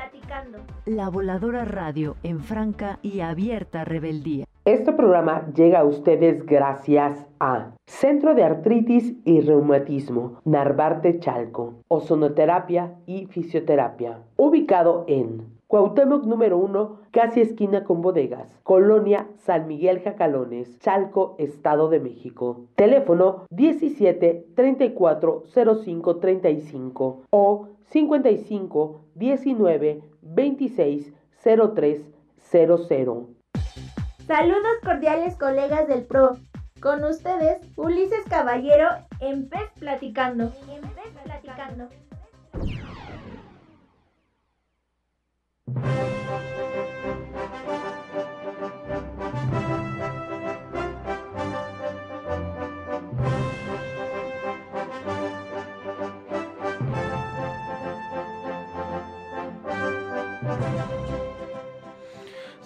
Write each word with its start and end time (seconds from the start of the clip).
Platicando. 0.00 0.60
La 0.86 1.10
voladora 1.10 1.66
radio 1.66 2.16
en 2.22 2.40
franca 2.40 2.98
y 3.02 3.20
abierta 3.20 3.84
rebeldía. 3.84 4.46
Este 4.64 4.92
programa 4.92 5.46
llega 5.54 5.80
a 5.80 5.84
ustedes 5.84 6.46
gracias 6.46 7.26
a 7.38 7.72
Centro 7.86 8.34
de 8.34 8.42
Artritis 8.44 9.14
y 9.26 9.42
Reumatismo, 9.42 10.40
Narvarte 10.46 11.18
Chalco, 11.18 11.74
Ozonoterapia 11.88 12.94
y 13.04 13.26
Fisioterapia, 13.26 14.20
ubicado 14.38 15.04
en 15.06 15.60
Cuauhtémoc 15.70 16.24
número 16.24 16.58
1, 16.58 16.96
casi 17.12 17.42
esquina 17.42 17.84
con 17.84 18.00
bodegas, 18.02 18.58
Colonia 18.64 19.28
San 19.36 19.68
Miguel 19.68 20.00
Jacalones, 20.00 20.78
Chalco, 20.80 21.36
Estado 21.38 21.88
de 21.88 22.00
México. 22.00 22.62
Teléfono 22.74 23.44
17 23.50 24.46
34 24.56 25.44
05 25.84 26.16
35 26.16 27.22
o 27.30 27.68
55 27.90 29.04
19 29.14 30.02
26 30.22 31.12
03 31.74 32.02
00. 32.38 33.28
Saludos 34.26 34.76
cordiales 34.84 35.36
colegas 35.36 35.88
del 35.88 36.04
PRO. 36.04 36.36
Con 36.80 37.04
ustedes, 37.04 37.60
Ulises 37.76 38.24
Caballero 38.28 38.88
en 39.20 39.48
PES 39.48 39.70
Platicando. 39.78 40.52
En 40.68 40.80
PES 40.80 41.12
Platicando. 41.24 41.88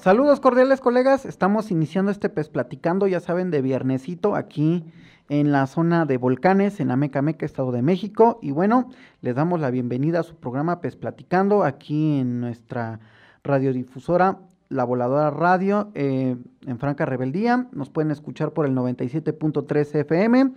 Saludos 0.04 0.38
cordiales 0.38 0.82
colegas, 0.82 1.24
estamos 1.24 1.70
iniciando 1.70 2.10
este 2.10 2.28
PES 2.28 2.50
Platicando, 2.50 3.06
ya 3.06 3.20
saben, 3.20 3.50
de 3.50 3.62
viernesito 3.62 4.36
aquí 4.36 4.84
en 5.30 5.50
la 5.50 5.66
zona 5.66 6.04
de 6.04 6.18
volcanes, 6.18 6.78
en 6.80 6.90
Ameca 6.90 7.22
Meca, 7.22 7.46
Estado 7.46 7.72
de 7.72 7.80
México. 7.80 8.38
Y 8.42 8.50
bueno, 8.50 8.90
les 9.22 9.34
damos 9.34 9.62
la 9.62 9.70
bienvenida 9.70 10.20
a 10.20 10.22
su 10.22 10.36
programa 10.36 10.82
PES 10.82 10.96
Platicando 10.96 11.64
aquí 11.64 12.18
en 12.18 12.38
nuestra 12.38 13.00
radiodifusora 13.44 14.40
La 14.68 14.84
Voladora 14.84 15.30
Radio 15.30 15.90
eh, 15.94 16.36
en 16.66 16.78
Franca 16.78 17.06
Rebeldía. 17.06 17.68
Nos 17.72 17.88
pueden 17.88 18.10
escuchar 18.10 18.52
por 18.52 18.66
el 18.66 18.74
97.3 18.74 20.00
FM. 20.00 20.52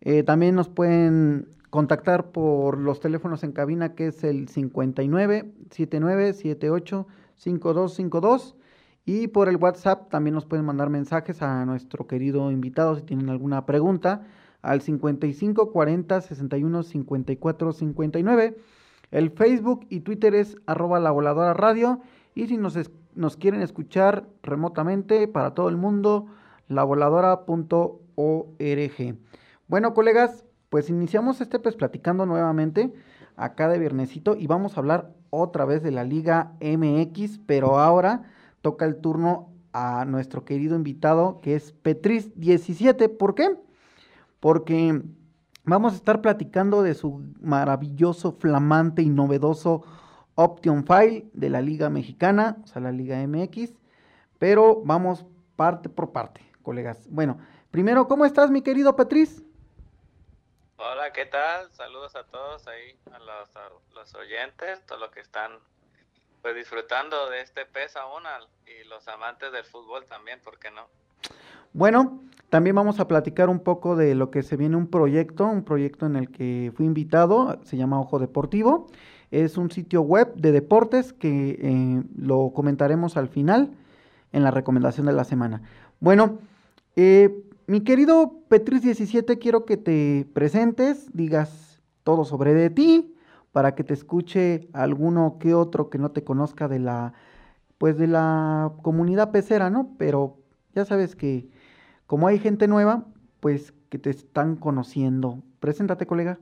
Eh, 0.00 0.24
también 0.24 0.56
nos 0.56 0.68
pueden 0.68 1.46
contactar 1.70 2.32
por 2.32 2.78
los 2.78 2.98
teléfonos 2.98 3.44
en 3.44 3.52
cabina 3.52 3.94
que 3.94 4.08
es 4.08 4.24
el 4.24 4.48
59 4.48 5.52
79 5.70 6.32
78 6.32 7.06
5252 7.36 8.56
y 9.04 9.28
por 9.28 9.48
el 9.48 9.56
WhatsApp 9.56 10.10
también 10.10 10.34
nos 10.34 10.46
pueden 10.46 10.64
mandar 10.64 10.88
mensajes 10.88 11.42
a 11.42 11.64
nuestro 11.64 12.06
querido 12.06 12.50
invitado 12.50 12.94
si 12.94 13.02
tienen 13.02 13.30
alguna 13.30 13.66
pregunta 13.66 14.22
al 14.62 14.80
55 14.80 15.72
40 15.72 16.20
61 16.20 16.82
54 16.84 17.72
59. 17.72 18.56
El 19.10 19.30
Facebook 19.30 19.86
y 19.90 20.00
Twitter 20.00 20.34
es 20.34 20.56
arroba 20.66 21.00
la 21.00 21.10
voladora 21.10 21.52
radio. 21.52 22.00
Y 22.34 22.46
si 22.46 22.56
nos, 22.56 22.78
nos 23.14 23.36
quieren 23.36 23.60
escuchar 23.60 24.26
remotamente 24.42 25.28
para 25.28 25.52
todo 25.52 25.68
el 25.68 25.76
mundo, 25.76 26.28
lavoladora.org. 26.68 29.16
Bueno, 29.68 29.94
colegas, 29.94 30.44
pues 30.70 30.88
iniciamos 30.88 31.40
este 31.40 31.58
pues 31.58 31.74
platicando 31.74 32.24
nuevamente 32.24 32.94
acá 33.36 33.68
de 33.68 33.78
viernesito 33.78 34.36
y 34.36 34.46
vamos 34.46 34.76
a 34.76 34.80
hablar 34.80 35.12
otra 35.30 35.64
vez 35.64 35.82
de 35.82 35.90
la 35.90 36.04
Liga 36.04 36.52
MX, 36.60 37.40
pero 37.46 37.78
ahora 37.78 38.30
toca 38.62 38.84
el 38.84 39.00
turno 39.00 39.52
a 39.72 40.04
nuestro 40.04 40.44
querido 40.44 40.76
invitado 40.76 41.40
que 41.40 41.54
es 41.54 41.72
Petris 41.72 42.38
17. 42.38 43.08
¿Por 43.08 43.34
qué? 43.34 43.56
Porque 44.40 45.02
vamos 45.64 45.92
a 45.92 45.96
estar 45.96 46.20
platicando 46.20 46.82
de 46.82 46.94
su 46.94 47.22
maravilloso, 47.40 48.32
flamante 48.32 49.02
y 49.02 49.10
novedoso 49.10 49.82
Option 50.34 50.84
File 50.86 51.26
de 51.34 51.50
la 51.50 51.60
Liga 51.60 51.90
Mexicana, 51.90 52.58
o 52.64 52.66
sea, 52.66 52.80
la 52.80 52.92
Liga 52.92 53.16
MX. 53.26 53.74
Pero 54.38 54.82
vamos 54.84 55.26
parte 55.56 55.88
por 55.88 56.12
parte, 56.12 56.40
colegas. 56.62 57.06
Bueno, 57.10 57.38
primero, 57.70 58.08
¿cómo 58.08 58.24
estás, 58.24 58.50
mi 58.50 58.62
querido 58.62 58.96
Petris? 58.96 59.42
Hola, 60.76 61.12
¿qué 61.12 61.26
tal? 61.26 61.70
Saludos 61.72 62.16
a 62.16 62.24
todos 62.24 62.66
ahí, 62.66 62.98
a 63.12 63.18
los, 63.20 63.56
a 63.56 64.18
oyentes, 64.18 64.84
todos 64.86 65.00
los 65.00 65.10
que 65.12 65.20
están 65.20 65.52
pues 66.42 66.56
disfrutando 66.56 67.30
de 67.30 67.40
este 67.40 67.64
pez 67.64 67.96
aún 67.96 68.24
y 68.66 68.86
los 68.88 69.06
amantes 69.08 69.52
del 69.52 69.64
fútbol 69.64 70.04
también, 70.06 70.40
¿por 70.40 70.58
qué 70.58 70.70
no? 70.70 70.88
Bueno, 71.72 72.20
también 72.50 72.76
vamos 72.76 73.00
a 73.00 73.08
platicar 73.08 73.48
un 73.48 73.60
poco 73.60 73.96
de 73.96 74.14
lo 74.14 74.30
que 74.30 74.42
se 74.42 74.56
viene 74.56 74.76
un 74.76 74.88
proyecto, 74.88 75.46
un 75.46 75.64
proyecto 75.64 76.04
en 76.04 76.16
el 76.16 76.30
que 76.30 76.72
fui 76.76 76.84
invitado, 76.84 77.60
se 77.64 77.76
llama 77.76 78.00
Ojo 78.00 78.18
Deportivo, 78.18 78.88
es 79.30 79.56
un 79.56 79.70
sitio 79.70 80.02
web 80.02 80.34
de 80.34 80.52
deportes 80.52 81.12
que 81.12 81.58
eh, 81.62 82.02
lo 82.16 82.52
comentaremos 82.52 83.16
al 83.16 83.28
final 83.28 83.70
en 84.32 84.42
la 84.42 84.50
recomendación 84.50 85.06
de 85.06 85.12
la 85.12 85.24
semana. 85.24 85.62
Bueno, 86.00 86.40
eh, 86.96 87.30
mi 87.66 87.82
querido 87.84 88.40
Petris 88.48 88.82
17, 88.82 89.38
quiero 89.38 89.64
que 89.64 89.76
te 89.76 90.26
presentes, 90.34 91.06
digas 91.14 91.80
todo 92.04 92.24
sobre 92.24 92.52
de 92.52 92.68
ti, 92.68 93.11
para 93.52 93.74
que 93.74 93.84
te 93.84 93.94
escuche 93.94 94.68
alguno 94.72 95.38
que 95.38 95.54
otro 95.54 95.90
que 95.90 95.98
no 95.98 96.10
te 96.10 96.24
conozca 96.24 96.68
de 96.68 96.78
la 96.78 97.14
pues 97.78 97.98
de 97.98 98.06
la 98.06 98.72
comunidad 98.82 99.32
pecera, 99.32 99.68
¿no? 99.68 99.94
Pero 99.98 100.38
ya 100.74 100.84
sabes 100.84 101.16
que 101.16 101.48
como 102.06 102.28
hay 102.28 102.38
gente 102.38 102.68
nueva, 102.68 103.04
pues 103.40 103.72
que 103.90 103.98
te 103.98 104.10
están 104.10 104.56
conociendo. 104.56 105.42
Preséntate, 105.60 106.06
colega. 106.06 106.38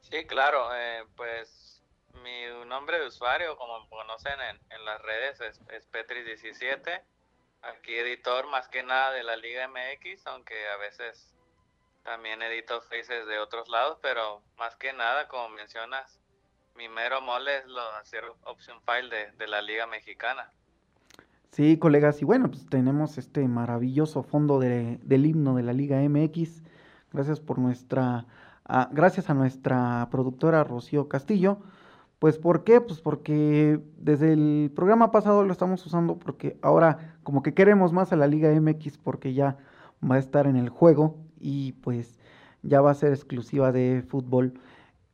Sí, 0.00 0.26
claro, 0.26 0.74
eh, 0.74 1.04
pues 1.16 1.82
mi 2.22 2.66
nombre 2.66 2.98
de 2.98 3.06
usuario, 3.06 3.56
como 3.56 3.88
conocen 3.88 4.34
en, 4.70 4.84
las 4.84 5.00
redes, 5.02 5.40
es, 5.40 5.60
es 5.70 5.90
Petri17, 5.92 7.02
aquí 7.62 7.94
editor 7.94 8.48
más 8.48 8.68
que 8.68 8.82
nada 8.82 9.12
de 9.12 9.22
la 9.22 9.36
Liga 9.36 9.68
MX, 9.68 10.26
aunque 10.26 10.54
a 10.68 10.76
veces 10.76 11.34
también 12.04 12.40
edito 12.42 12.80
faces 12.82 13.26
de 13.26 13.38
otros 13.38 13.68
lados, 13.68 13.98
pero 14.02 14.42
más 14.58 14.76
que 14.76 14.92
nada, 14.92 15.26
como 15.26 15.48
mencionas, 15.48 16.20
mi 16.76 16.88
mero 16.88 17.20
mole 17.20 17.58
es 17.58 17.66
lo 17.66 17.80
hacer 18.00 18.24
option 18.44 18.78
file 18.82 19.32
de, 19.38 19.46
la 19.46 19.62
Liga 19.62 19.86
Mexicana. 19.86 20.50
Sí, 21.50 21.78
colegas, 21.78 22.20
y 22.20 22.24
bueno, 22.24 22.50
pues 22.50 22.66
tenemos 22.66 23.16
este 23.16 23.48
maravilloso 23.48 24.22
fondo 24.22 24.58
de, 24.58 24.98
del 25.02 25.24
himno 25.24 25.54
de 25.54 25.62
la 25.62 25.72
Liga 25.72 25.98
MX. 26.00 26.62
Gracias 27.12 27.40
por 27.40 27.58
nuestra, 27.58 28.26
gracias 28.90 29.30
a 29.30 29.34
nuestra 29.34 30.08
productora 30.10 30.64
Rocío 30.64 31.08
Castillo. 31.08 31.58
Pues 32.18 32.38
¿por 32.38 32.64
qué? 32.64 32.80
Pues 32.80 33.00
porque 33.00 33.80
desde 33.96 34.32
el 34.32 34.72
programa 34.74 35.10
pasado 35.10 35.44
lo 35.44 35.52
estamos 35.52 35.84
usando 35.86 36.18
porque 36.18 36.58
ahora 36.60 37.16
como 37.22 37.42
que 37.42 37.54
queremos 37.54 37.92
más 37.92 38.12
a 38.12 38.16
la 38.16 38.26
Liga 38.26 38.50
MX 38.50 38.98
porque 38.98 39.32
ya 39.32 39.58
va 40.02 40.16
a 40.16 40.18
estar 40.18 40.46
en 40.46 40.56
el 40.56 40.70
juego 40.70 41.23
y 41.40 41.72
pues 41.72 42.18
ya 42.62 42.80
va 42.80 42.90
a 42.90 42.94
ser 42.94 43.12
exclusiva 43.12 43.72
de 43.72 44.02
fútbol. 44.08 44.54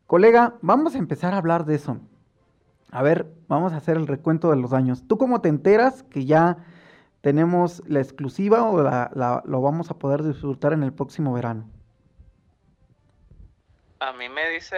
Colega, 0.06 0.54
vamos 0.62 0.94
a 0.94 0.98
empezar 0.98 1.34
a 1.34 1.38
hablar 1.38 1.64
de 1.64 1.76
eso. 1.76 2.00
A 2.90 3.02
ver, 3.02 3.26
vamos 3.46 3.72
a 3.72 3.76
hacer 3.76 3.96
el 3.96 4.06
recuento 4.06 4.50
de 4.50 4.56
los 4.56 4.72
años. 4.72 5.06
¿Tú 5.06 5.18
cómo 5.18 5.40
te 5.40 5.48
enteras 5.48 6.02
que 6.04 6.24
ya 6.24 6.56
tenemos 7.20 7.82
la 7.86 8.00
exclusiva 8.00 8.64
o 8.64 8.82
la, 8.82 9.42
lo 9.44 9.60
vamos 9.60 9.90
a 9.90 9.98
poder 9.98 10.22
disfrutar 10.22 10.72
en 10.72 10.82
el 10.82 10.92
próximo 10.92 11.32
verano? 11.32 11.70
A 14.00 14.12
mí 14.14 14.28
me 14.28 14.48
dice 14.50 14.76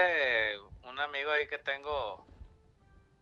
un 0.90 0.98
amigo 0.98 1.30
ahí 1.30 1.46
que 1.46 1.58
tengo, 1.58 2.26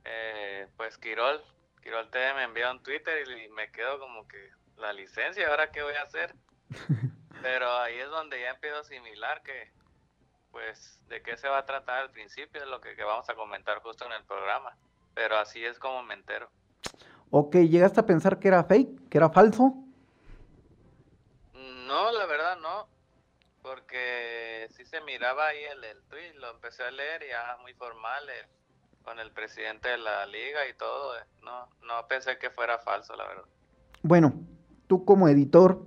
eh, 0.05 0.67
pues 0.77 0.97
Quirol, 0.99 1.41
Quirol 1.83 2.11
TV 2.11 2.35
me 2.35 2.45
envió 2.45 2.71
un 2.71 2.83
Twitter 2.83 3.19
y 3.29 3.49
me 3.51 3.71
quedo 3.71 4.01
como 4.01 4.27
que 4.27 4.51
la 4.79 4.93
licencia, 4.93 5.49
¿ahora 5.49 5.71
qué 5.71 5.83
voy 5.83 5.95
a 5.95 6.03
hacer? 6.03 6.35
Pero 7.43 7.71
ahí 7.79 7.99
es 7.99 8.09
donde 8.11 8.41
ya 8.41 8.51
empiezo 8.51 8.77
a 8.77 8.81
asimilar 8.81 9.43
que, 9.43 9.71
pues, 10.51 11.01
de 11.09 11.23
qué 11.23 11.37
se 11.37 11.49
va 11.49 11.59
a 11.59 11.67
tratar 11.67 11.99
al 12.01 12.11
principio, 12.11 12.63
es 12.63 12.69
lo 12.69 12.81
que, 12.81 12.95
que 12.95 13.05
vamos 13.05 13.29
a 13.29 13.35
comentar 13.35 13.81
justo 13.81 14.05
en 14.07 14.13
el 14.13 14.25
programa. 14.25 14.77
Pero 15.15 15.37
así 15.39 15.65
es 15.65 15.79
como 15.79 16.03
me 16.03 16.15
entero. 16.15 16.51
Ok, 17.31 17.57
¿llegaste 17.57 18.01
a 18.01 18.07
pensar 18.07 18.39
que 18.39 18.49
era 18.49 18.65
fake, 18.65 19.09
que 19.09 19.19
era 19.19 19.31
falso? 19.31 19.75
No, 21.55 22.13
la 22.13 22.27
verdad 22.27 22.59
no, 22.59 22.89
porque 23.63 24.69
sí 24.71 24.85
se 24.85 25.01
miraba 25.01 25.47
ahí 25.49 25.63
el, 25.65 25.85
el 25.85 26.03
tweet, 26.05 26.35
lo 26.35 26.51
empecé 26.51 26.85
a 26.85 26.91
leer 26.91 27.23
ya 27.29 27.57
muy 27.63 27.75
formal, 27.75 28.29
eh, 28.31 28.47
con 29.03 29.19
el 29.19 29.33
presidente 29.33 29.89
de 29.89 29.99
la 29.99 30.27
liga 30.27 30.69
y 30.69 30.75
todo, 30.75 31.19
eh, 31.19 31.23
no, 31.43 31.69
no 31.83 32.07
pensé 32.07 32.39
que 32.39 32.51
fuera 32.51 32.79
falso, 32.79 33.17
la 33.17 33.27
verdad. 33.27 33.45
Bueno, 34.03 34.35
tú 34.87 35.05
como 35.05 35.29
editor 35.29 35.83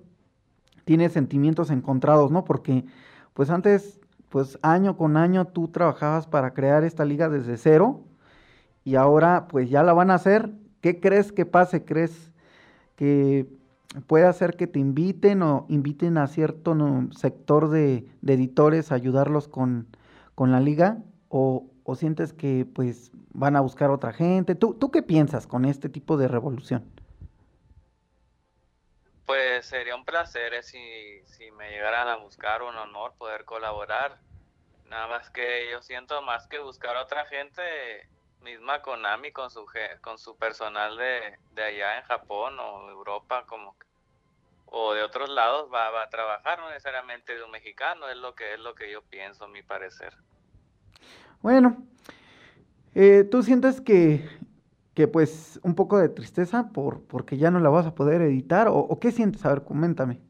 tienes 0.85 1.13
sentimientos 1.13 1.69
encontrados, 1.71 2.31
¿no? 2.31 2.44
Porque 2.44 2.85
pues 3.33 3.50
antes, 3.50 4.00
pues 4.30 4.59
año 4.62 4.97
con 4.97 5.18
año 5.18 5.45
tú 5.45 5.68
trabajabas 5.68 6.27
para 6.27 6.53
crear 6.53 6.83
esta 6.83 7.06
liga 7.06 7.30
desde 7.30 7.57
cero 7.57 8.01
y 8.83 8.95
ahora 8.95 9.47
pues 9.47 9.69
ya 9.69 9.83
la 9.83 9.94
van 9.94 10.12
a 10.12 10.15
hacer. 10.15 10.51
¿Qué 10.81 11.00
crees 11.00 11.31
que 11.31 11.45
pase? 11.45 11.85
¿Crees 11.85 12.31
que 12.95 13.47
puede 14.07 14.25
hacer 14.25 14.56
que 14.56 14.68
te 14.68 14.80
inviten 14.80 15.41
o 15.41 15.65
inviten 15.69 16.18
a 16.18 16.27
cierto 16.27 16.75
sector 17.12 17.69
de, 17.69 18.06
editores 18.25 18.91
a 18.91 18.95
ayudarlos 18.95 19.47
con, 19.47 19.88
la 20.38 20.59
liga? 20.59 20.97
¿O, 21.30 21.65
¿O, 21.83 21.95
sientes 21.95 22.33
que 22.33 22.65
pues 22.65 23.12
van 23.33 23.56
a 23.56 23.62
buscar 23.62 23.89
otra 23.89 24.13
gente? 24.13 24.56
¿Tú, 24.56 24.74
¿Tú 24.74 24.91
qué 24.91 25.01
piensas 25.01 25.47
con 25.47 25.65
este 25.65 25.89
tipo 25.89 26.18
de 26.18 26.27
revolución? 26.27 26.83
Pues 29.25 29.66
sería 29.66 29.96
un 29.96 30.06
placer 30.06 30.54
eh, 30.54 30.64
si, 30.64 31.22
si 31.25 31.52
me 31.52 31.70
llegaran 31.70 32.08
a 32.08 32.18
buscar 32.18 32.62
un 32.62 32.75
honor 32.75 33.14
poder 33.18 33.46
colaborar. 33.46 34.20
Nada 34.86 35.08
más 35.08 35.30
que 35.30 35.70
yo 35.72 35.81
siento 35.81 36.22
más 36.22 36.48
que 36.48 36.60
buscar 36.60 36.98
a 36.98 37.04
otra 37.04 37.25
gente, 37.25 37.62
misma 38.44 38.81
Konami 38.81 39.31
con 39.31 39.50
su 39.50 39.66
con 40.02 40.18
su 40.18 40.38
personal 40.38 40.98
de, 40.98 41.38
de 41.54 41.64
allá 41.64 41.98
en 41.98 42.04
Japón 42.04 42.60
o 42.60 42.90
Europa 42.90 43.46
como 43.48 43.75
o 44.66 44.94
de 44.94 45.04
otros 45.04 45.30
lados 45.30 45.69
va, 45.74 45.90
va, 45.92 46.04
a 46.04 46.10
trabajar 46.10 46.60
no 46.60 46.69
necesariamente 46.69 47.36
de 47.36 47.44
un 47.44 47.52
mexicano 47.52 48.10
es 48.10 48.18
lo 48.18 48.36
que 48.36 48.54
es 48.54 48.60
lo 48.60 48.76
que 48.76 48.92
yo 48.92 49.02
pienso 49.04 49.48
mi 49.48 49.64
parecer 49.64 50.14
bueno 51.42 51.78
eh, 52.96 53.24
tú 53.30 53.44
sientes 53.44 53.81
que 53.81 54.28
que 54.94 55.07
pues 55.07 55.60
un 55.63 55.75
poco 55.75 55.98
de 55.98 56.10
tristeza 56.10 56.69
por 56.74 57.06
porque 57.07 57.38
ya 57.38 57.51
no 57.51 57.60
la 57.60 57.69
vas 57.69 57.86
a 57.86 57.95
poder 57.95 58.22
editar 58.22 58.68
o, 58.69 59.00
qué 59.00 59.12
sientes 59.12 59.45
a 59.45 59.50
ver 59.50 59.63
coméntame. 59.63 60.22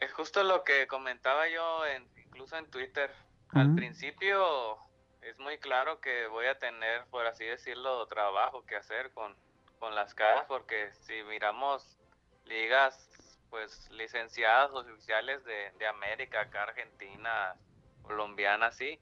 Es 0.00 0.12
justo 0.12 0.42
lo 0.42 0.64
que 0.64 0.86
comentaba 0.86 1.48
yo 1.48 1.86
en, 1.86 2.06
incluso 2.24 2.56
en 2.56 2.66
Twitter. 2.70 3.10
Al 3.50 3.74
principio 3.74 4.78
es 5.22 5.38
muy 5.38 5.58
claro 5.58 6.00
que 6.00 6.26
voy 6.26 6.46
a 6.46 6.58
tener, 6.58 7.06
por 7.06 7.26
así 7.26 7.44
decirlo, 7.44 8.06
trabajo 8.08 8.66
que 8.66 8.76
hacer 8.76 9.12
con, 9.12 9.34
con 9.78 9.94
las 9.94 10.14
caras, 10.14 10.44
porque 10.48 10.90
si 11.02 11.22
miramos 11.28 11.98
ligas 12.46 13.08
pues 13.50 13.88
licenciadas 13.92 14.72
oficiales 14.72 15.44
de, 15.44 15.70
de 15.78 15.86
América, 15.86 16.40
acá 16.40 16.64
Argentina, 16.64 17.54
colombiana, 18.02 18.72
sí, 18.72 18.98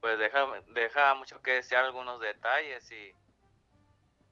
pues 0.00 0.18
deja, 0.18 0.46
deja 0.68 1.14
mucho 1.14 1.42
que 1.42 1.52
desear 1.52 1.84
algunos 1.84 2.20
detalles 2.20 2.90
y, 2.90 3.12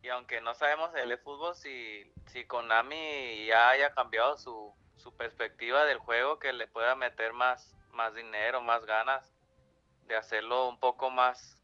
y 0.03 0.09
aunque 0.09 0.41
no 0.41 0.55
sabemos 0.55 0.95
el 0.95 1.17
fútbol 1.19 1.55
si, 1.55 2.11
si 2.27 2.45
Konami 2.45 3.47
ya 3.47 3.71
haya 3.71 3.95
cambiado 3.95 4.37
su, 4.37 4.73
su 4.97 5.17
perspectiva 5.17 5.85
del 5.85 5.99
juego, 5.99 6.39
que 6.39 6.53
le 6.53 6.67
pueda 6.67 6.95
meter 6.95 7.33
más, 7.33 7.77
más 7.93 8.15
dinero, 8.15 8.61
más 8.61 8.85
ganas, 8.85 9.33
de 10.07 10.17
hacerlo 10.17 10.69
un 10.69 10.79
poco 10.79 11.11
más, 11.11 11.63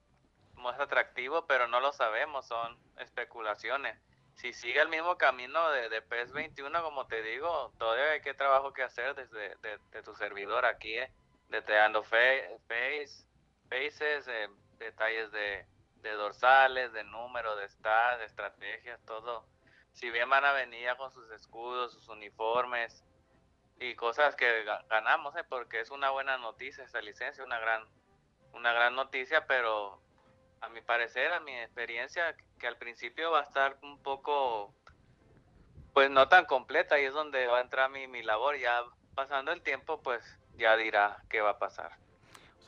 más 0.55 0.79
atractivo, 0.81 1.47
pero 1.47 1.69
no 1.69 1.81
lo 1.81 1.93
sabemos, 1.93 2.47
son 2.47 2.79
especulaciones. 2.99 3.99
Si 4.35 4.53
sigue 4.53 4.81
el 4.81 4.89
mismo 4.89 5.19
camino 5.19 5.71
de, 5.71 5.89
de 5.89 6.03
PES 6.03 6.33
21, 6.33 6.83
como 6.83 7.07
te 7.07 7.23
digo, 7.23 7.73
todavía 7.79 8.13
hay 8.13 8.23
que 8.23 8.35
trabajo 8.35 8.73
que 8.73 8.83
hacer 8.83 9.15
desde 9.15 9.57
de, 9.57 10.03
tu 10.03 10.15
servidor 10.15 10.65
aquí, 10.65 10.99
eh, 10.99 11.13
detallando 11.49 12.03
face, 12.03 13.27
faces, 13.73 14.29
eh, 14.29 14.49
detalles 14.79 15.33
de, 15.33 15.67
de 16.03 16.11
dorsales, 16.13 16.93
de 16.93 17.05
número, 17.05 17.57
de 17.57 17.69
stats, 17.69 18.19
de 18.19 18.27
estrategias, 18.27 19.01
todo. 19.05 19.47
Si 19.93 20.11
bien 20.11 20.29
van 20.29 20.45
a 20.45 20.53
venir 20.53 20.89
con 20.97 21.11
sus 21.13 21.31
escudos, 21.31 21.93
sus 21.93 22.09
uniformes 22.09 23.05
y 23.79 23.95
cosas 23.95 24.37
que 24.37 24.65
ganamos, 24.89 25.35
eh, 25.37 25.45
porque 25.49 25.81
es 25.81 25.91
una 25.91 26.11
buena 26.11 26.39
noticia 26.39 26.85
esta 26.85 27.01
licencia, 27.01 27.45
una 27.45 27.59
gran 27.59 27.87
una 28.53 28.73
gran 28.73 28.95
noticia, 28.95 29.47
pero 29.47 30.01
a 30.61 30.69
mi 30.69 30.81
parecer, 30.81 31.33
a 31.33 31.41
mi 31.41 31.55
experiencia, 31.59 32.37
que 32.59 32.67
al 32.67 32.77
principio 32.77 33.31
va 33.31 33.41
a 33.41 33.45
estar 33.45 33.79
un 33.83 33.99
poco, 34.03 34.75
pues 35.93 36.11
no 36.11 36.29
tan 36.29 36.45
completa 36.45 37.01
y 37.01 37.05
es 37.05 37.15
donde 37.15 37.47
va 37.47 37.59
a 37.59 37.63
entrar 37.63 37.91
mi, 37.91 38.07
mi 38.07 38.23
labor. 38.23 38.59
Ya 38.59 38.83
pasando 39.15 39.53
el 39.53 39.63
tiempo, 39.63 40.01
pues 40.03 40.23
ya 40.57 40.77
dirá 40.77 41.23
qué 41.29 41.41
va 41.41 41.51
a 41.51 41.59
pasar. 41.59 41.93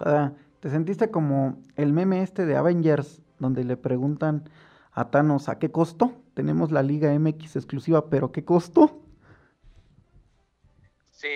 O 0.00 0.04
sea, 0.04 0.32
¿te 0.64 0.70
sentiste 0.70 1.10
como 1.10 1.62
el 1.76 1.92
meme 1.92 2.22
este 2.22 2.46
de 2.46 2.56
Avengers, 2.56 3.20
donde 3.38 3.64
le 3.64 3.76
preguntan 3.76 4.48
a 4.92 5.10
Thanos 5.10 5.50
a 5.50 5.58
qué 5.58 5.70
costo? 5.70 6.14
Tenemos 6.32 6.72
la 6.72 6.82
Liga 6.82 7.12
MX 7.12 7.56
exclusiva, 7.56 8.08
pero 8.08 8.32
¿qué 8.32 8.46
costo? 8.46 9.02
Sí, 11.10 11.28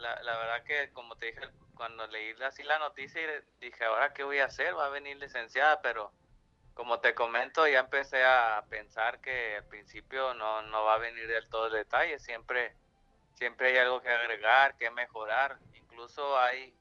la, 0.00 0.38
verdad 0.38 0.62
que 0.64 0.92
como 0.92 1.16
te 1.16 1.26
dije 1.26 1.40
cuando 1.74 2.06
leí 2.06 2.40
así 2.46 2.62
la 2.62 2.78
noticia 2.78 3.20
dije, 3.60 3.84
ahora 3.84 4.12
qué 4.14 4.22
voy 4.22 4.38
a 4.38 4.44
hacer, 4.44 4.76
va 4.76 4.86
a 4.86 4.90
venir 4.90 5.16
licenciada, 5.16 5.82
pero 5.82 6.12
como 6.74 7.00
te 7.00 7.16
comento, 7.16 7.66
ya 7.66 7.80
empecé 7.80 8.22
a 8.22 8.64
pensar 8.70 9.20
que 9.20 9.56
al 9.56 9.64
principio 9.64 10.34
no, 10.34 10.62
no 10.62 10.84
va 10.84 10.94
a 10.94 10.98
venir 10.98 11.26
del 11.26 11.48
todo 11.48 11.66
el 11.66 11.72
detalle, 11.72 12.20
siempre, 12.20 12.76
siempre 13.34 13.70
hay 13.70 13.78
algo 13.78 14.00
que 14.00 14.08
agregar, 14.08 14.76
que 14.76 14.88
mejorar, 14.92 15.58
incluso 15.74 16.38
hay, 16.38 16.72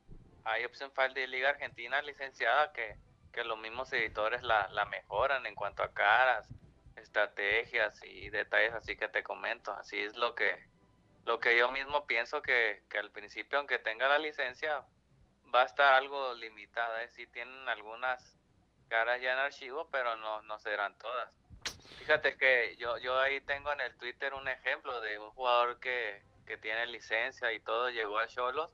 hay 0.45 0.65
opción 0.65 0.91
file 0.91 1.13
de 1.13 1.27
Liga 1.27 1.49
Argentina 1.49 2.01
licenciada 2.01 2.71
que, 2.73 2.95
que 3.31 3.43
los 3.43 3.57
mismos 3.59 3.91
editores 3.93 4.43
la, 4.43 4.67
la 4.69 4.85
mejoran 4.85 5.45
en 5.45 5.55
cuanto 5.55 5.83
a 5.83 5.93
caras, 5.93 6.47
estrategias 6.95 8.03
y 8.03 8.29
detalles 8.29 8.73
así 8.73 8.95
que 8.95 9.07
te 9.07 9.23
comento, 9.23 9.71
así 9.71 9.99
es 9.99 10.15
lo 10.15 10.35
que 10.35 10.71
lo 11.25 11.39
que 11.39 11.57
yo 11.57 11.71
mismo 11.71 12.05
pienso 12.07 12.41
que, 12.41 12.83
que 12.89 12.97
al 12.97 13.11
principio, 13.11 13.59
aunque 13.59 13.79
tenga 13.79 14.07
la 14.07 14.17
licencia, 14.17 14.83
va 15.53 15.61
a 15.61 15.65
estar 15.65 15.93
algo 15.93 16.33
limitada. 16.33 17.03
¿eh? 17.03 17.09
Sí 17.09 17.27
tienen 17.27 17.69
algunas 17.69 18.37
caras 18.87 19.21
ya 19.21 19.33
en 19.33 19.39
archivo, 19.39 19.87
pero 19.91 20.15
no, 20.17 20.41
no 20.43 20.57
serán 20.59 20.97
todas. 20.97 21.31
Fíjate 21.99 22.37
que 22.37 22.75
yo, 22.77 22.97
yo 22.97 23.19
ahí 23.19 23.39
tengo 23.41 23.71
en 23.71 23.81
el 23.81 23.95
Twitter 23.97 24.33
un 24.33 24.47
ejemplo 24.47 24.99
de 25.01 25.19
un 25.19 25.29
jugador 25.31 25.79
que, 25.79 26.23
que 26.47 26.57
tiene 26.57 26.87
licencia 26.87 27.53
y 27.53 27.59
todo, 27.59 27.89
llegó 27.89 28.17
a 28.17 28.27
Cholos 28.27 28.71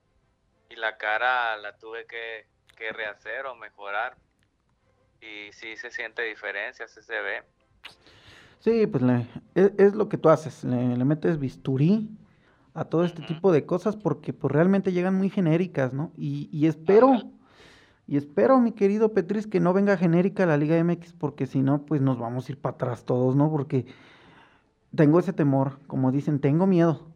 y 0.70 0.76
la 0.76 0.98
cara 0.98 1.58
la 1.58 1.78
tuve 1.78 2.06
que, 2.06 2.48
que 2.76 2.92
rehacer 2.92 3.46
o 3.46 3.56
mejorar. 3.56 4.18
Y 5.22 5.52
sí 5.54 5.76
se 5.78 5.92
siente 5.92 6.22
diferencia, 6.24 6.88
sí 6.88 7.02
se 7.02 7.20
ve. 7.22 7.44
Sí, 8.60 8.88
pues 8.88 9.04
le, 9.04 9.28
es, 9.56 9.72
es, 9.78 9.94
lo 9.94 10.10
que 10.10 10.18
tú 10.18 10.30
haces, 10.30 10.64
le, 10.64 10.96
le 10.96 11.06
metes 11.06 11.40
bisturí 11.40 12.10
a 12.74 12.86
todo 12.86 13.04
este 13.06 13.24
tipo 13.24 13.52
de 13.52 13.66
cosas 13.66 13.96
porque 13.96 14.34
pues 14.34 14.52
realmente 14.52 14.92
llegan 14.92 15.16
muy 15.16 15.30
genéricas, 15.30 15.94
¿no? 15.94 16.12
Y, 16.16 16.50
y 16.52 16.68
espero, 16.68 17.14
y 18.06 18.18
espero, 18.18 18.60
mi 18.60 18.72
querido 18.72 19.14
Petris, 19.14 19.48
que 19.48 19.60
no 19.60 19.74
venga 19.74 19.98
genérica 19.98 20.46
la 20.46 20.58
Liga 20.58 20.82
MX 20.84 21.14
porque 21.14 21.48
si 21.48 21.62
no, 21.62 21.86
pues 21.86 22.02
nos 22.02 22.20
vamos 22.20 22.48
a 22.48 22.52
ir 22.52 22.60
para 22.60 22.76
atrás 22.76 23.04
todos, 23.04 23.36
¿no? 23.36 23.50
Porque 23.50 23.86
tengo 24.96 25.20
ese 25.20 25.34
temor, 25.34 25.80
como 25.88 26.12
dicen, 26.12 26.40
tengo 26.40 26.68
miedo. 26.68 27.08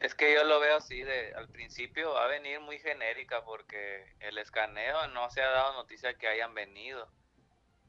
Es 0.00 0.14
que 0.14 0.32
yo 0.32 0.44
lo 0.44 0.60
veo 0.60 0.76
así, 0.76 1.02
de 1.02 1.34
al 1.34 1.48
principio 1.48 2.12
va 2.12 2.24
a 2.24 2.28
venir 2.28 2.60
muy 2.60 2.78
genérica 2.78 3.44
porque 3.44 4.04
el 4.20 4.38
escaneo 4.38 5.08
no 5.08 5.28
se 5.30 5.42
ha 5.42 5.50
dado 5.50 5.74
noticia 5.74 6.14
que 6.14 6.28
hayan 6.28 6.54
venido 6.54 7.08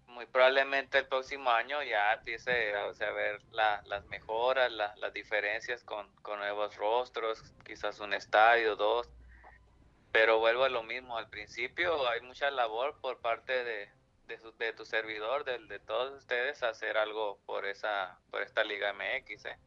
muy 0.09 0.25
probablemente 0.25 0.97
el 0.97 1.07
próximo 1.07 1.49
año 1.51 1.81
ya 1.83 2.13
empiece 2.13 2.73
a, 2.75 3.11
ver 3.11 3.41
las 3.51 4.05
mejoras, 4.07 4.71
las 4.71 5.13
diferencias 5.13 5.83
con, 5.83 6.07
nuevos 6.23 6.75
rostros, 6.75 7.43
quizás 7.65 7.99
un 7.99 8.13
estadio, 8.13 8.75
dos. 8.75 9.09
Pero 10.11 10.39
vuelvo 10.39 10.63
a 10.63 10.69
lo 10.69 10.83
mismo, 10.83 11.17
al 11.17 11.29
principio 11.29 12.09
hay 12.09 12.21
mucha 12.21 12.49
labor 12.49 12.99
por 12.99 13.19
parte 13.19 13.63
de, 13.63 13.89
de, 14.57 14.73
tu 14.73 14.85
servidor, 14.85 15.45
de, 15.45 15.79
todos 15.79 16.17
ustedes, 16.17 16.63
hacer 16.63 16.97
algo 16.97 17.39
por, 17.45 17.65
esa, 17.65 18.17
por 18.31 18.41
esta 18.41 18.63
Liga 18.63 18.93
MX. 18.93 19.45
¿eh? 19.45 19.57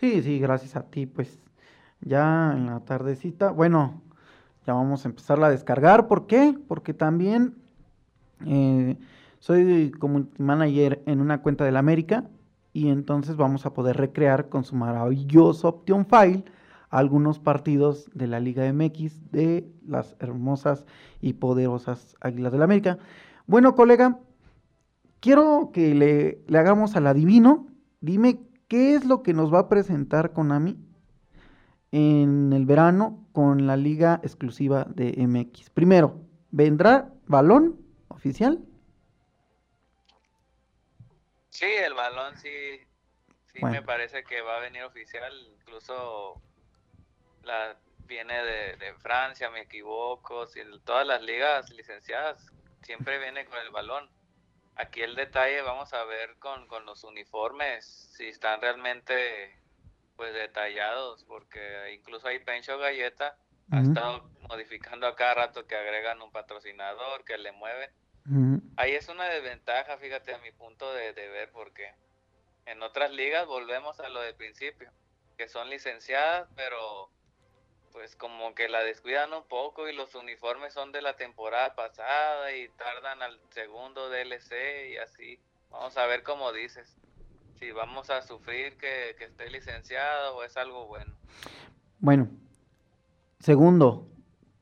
Sí, 0.00 0.22
sí, 0.22 0.38
gracias 0.38 0.76
a 0.76 0.90
ti, 0.90 1.04
pues 1.06 1.38
ya 2.00 2.52
en 2.54 2.66
la 2.66 2.80
tardecita, 2.80 3.50
bueno, 3.50 4.02
ya 4.66 4.74
vamos 4.74 5.04
a 5.04 5.08
empezarla 5.08 5.48
a 5.48 5.50
descargar. 5.50 6.08
¿Por 6.08 6.26
qué? 6.26 6.58
Porque 6.68 6.94
también... 6.94 7.54
Eh, 8.46 8.96
soy 9.38 9.92
community 9.92 10.42
manager 10.42 11.02
en 11.06 11.20
una 11.20 11.42
cuenta 11.42 11.64
del 11.64 11.76
América 11.76 12.24
y 12.72 12.88
entonces 12.88 13.36
vamos 13.36 13.66
a 13.66 13.72
poder 13.72 13.96
recrear 13.96 14.48
con 14.48 14.64
su 14.64 14.74
maravilloso 14.74 15.68
Option 15.68 16.06
File 16.06 16.44
algunos 16.90 17.38
partidos 17.38 18.10
de 18.14 18.26
la 18.26 18.40
Liga 18.40 18.70
MX 18.72 19.30
de 19.30 19.70
las 19.86 20.16
hermosas 20.20 20.86
y 21.20 21.34
poderosas 21.34 22.16
Águilas 22.20 22.52
del 22.52 22.62
América. 22.62 22.98
Bueno, 23.46 23.74
colega, 23.74 24.18
quiero 25.20 25.70
que 25.72 25.94
le, 25.94 26.42
le 26.46 26.58
hagamos 26.58 26.96
al 26.96 27.06
adivino. 27.06 27.66
Dime 28.00 28.40
qué 28.68 28.94
es 28.94 29.04
lo 29.04 29.22
que 29.22 29.34
nos 29.34 29.52
va 29.52 29.60
a 29.60 29.68
presentar 29.68 30.32
Konami 30.32 30.78
en 31.92 32.52
el 32.52 32.66
verano 32.66 33.26
con 33.32 33.66
la 33.66 33.76
liga 33.76 34.20
exclusiva 34.22 34.84
de 34.88 35.14
MX. 35.16 35.70
Primero, 35.70 36.20
¿vendrá 36.50 37.12
balón 37.26 37.80
oficial? 38.08 38.58
Sí, 41.50 41.66
el 41.66 41.94
balón 41.94 42.36
sí, 42.36 42.80
sí 43.52 43.64
me 43.64 43.82
parece 43.82 44.22
que 44.24 44.42
va 44.42 44.58
a 44.58 44.60
venir 44.60 44.84
oficial, 44.84 45.32
incluso 45.58 46.40
la 47.42 47.76
viene 48.06 48.34
de, 48.42 48.94
Francia, 48.98 49.50
me 49.50 49.62
equivoco, 49.62 50.46
si 50.46 50.60
todas 50.84 51.06
las 51.06 51.22
ligas 51.22 51.70
licenciadas 51.70 52.50
siempre 52.82 53.18
viene 53.18 53.44
con 53.44 53.58
el 53.58 53.70
balón. 53.70 54.08
Aquí 54.76 55.02
el 55.02 55.14
detalle 55.14 55.60
vamos 55.62 55.92
a 55.92 56.04
ver 56.04 56.36
con, 56.38 56.66
con 56.68 56.86
los 56.86 57.04
uniformes, 57.04 57.84
si 58.16 58.28
están 58.28 58.60
realmente 58.60 59.57
pues 60.18 60.34
detallados, 60.34 61.22
porque 61.24 61.94
incluso 61.94 62.26
hay 62.26 62.40
Pencho 62.40 62.76
Galleta, 62.76 63.38
ha 63.70 63.80
estado 63.80 64.28
modificando 64.48 65.06
a 65.06 65.14
cada 65.14 65.34
rato 65.34 65.64
que 65.68 65.76
agregan 65.76 66.20
un 66.20 66.32
patrocinador, 66.32 67.24
que 67.24 67.38
le 67.38 67.52
mueven. 67.52 67.88
Ahí 68.76 68.94
es 68.94 69.08
una 69.08 69.26
desventaja, 69.26 69.96
fíjate, 69.96 70.34
a 70.34 70.38
mi 70.38 70.50
punto 70.50 70.92
de, 70.92 71.12
ver, 71.12 71.52
porque 71.52 71.94
en 72.66 72.82
otras 72.82 73.12
ligas 73.12 73.46
volvemos 73.46 74.00
a 74.00 74.08
lo 74.08 74.20
del 74.20 74.34
principio, 74.34 74.90
que 75.36 75.48
son 75.48 75.70
licenciadas, 75.70 76.48
pero 76.56 77.10
pues 77.92 78.16
como 78.16 78.56
que 78.56 78.68
la 78.68 78.82
descuidan 78.82 79.32
un 79.32 79.46
poco 79.46 79.88
y 79.88 79.94
los 79.94 80.16
uniformes 80.16 80.74
son 80.74 80.90
de 80.90 81.00
la 81.00 81.16
temporada 81.16 81.76
pasada 81.76 82.52
y 82.52 82.68
tardan 82.70 83.22
al 83.22 83.40
segundo 83.50 84.10
DLC 84.10 84.90
y 84.90 84.96
así. 84.96 85.40
Vamos 85.70 85.96
a 85.96 86.06
ver 86.06 86.24
cómo 86.24 86.52
dices 86.52 86.96
si 87.58 87.72
vamos 87.72 88.10
a 88.10 88.22
sufrir 88.22 88.76
que, 88.76 89.10
esté 89.18 89.50
licenciado 89.50 90.36
o 90.36 90.44
es 90.44 90.56
algo 90.56 90.86
bueno. 90.86 91.12
Bueno, 91.98 92.28
segundo, 93.40 94.08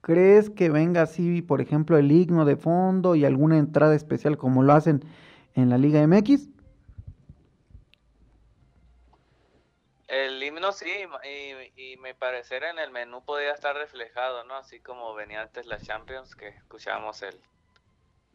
¿crees 0.00 0.50
que 0.50 0.70
venga 0.70 1.02
así, 1.02 1.42
por 1.42 1.60
ejemplo, 1.60 1.98
el 1.98 2.10
himno 2.10 2.44
de 2.44 2.56
fondo 2.56 3.14
y 3.14 3.24
alguna 3.24 3.58
entrada 3.58 3.94
especial 3.94 4.36
como 4.36 4.62
lo 4.62 4.72
hacen 4.72 5.04
en 5.54 5.70
la 5.70 5.78
Liga 5.78 6.06
MX? 6.06 6.48
El 10.08 10.42
himno 10.42 10.72
sí, 10.72 10.90
y, 11.24 11.92
y 11.92 11.96
mi 11.98 12.14
parecer 12.14 12.62
en 12.62 12.78
el 12.78 12.90
menú 12.90 13.24
podía 13.24 13.52
estar 13.52 13.76
reflejado, 13.76 14.44
¿no? 14.44 14.54
Así 14.54 14.80
como 14.80 15.14
venía 15.14 15.42
antes 15.42 15.66
la 15.66 15.78
Champions, 15.78 16.36
que 16.36 16.48
escuchábamos 16.48 17.22
el, 17.22 17.38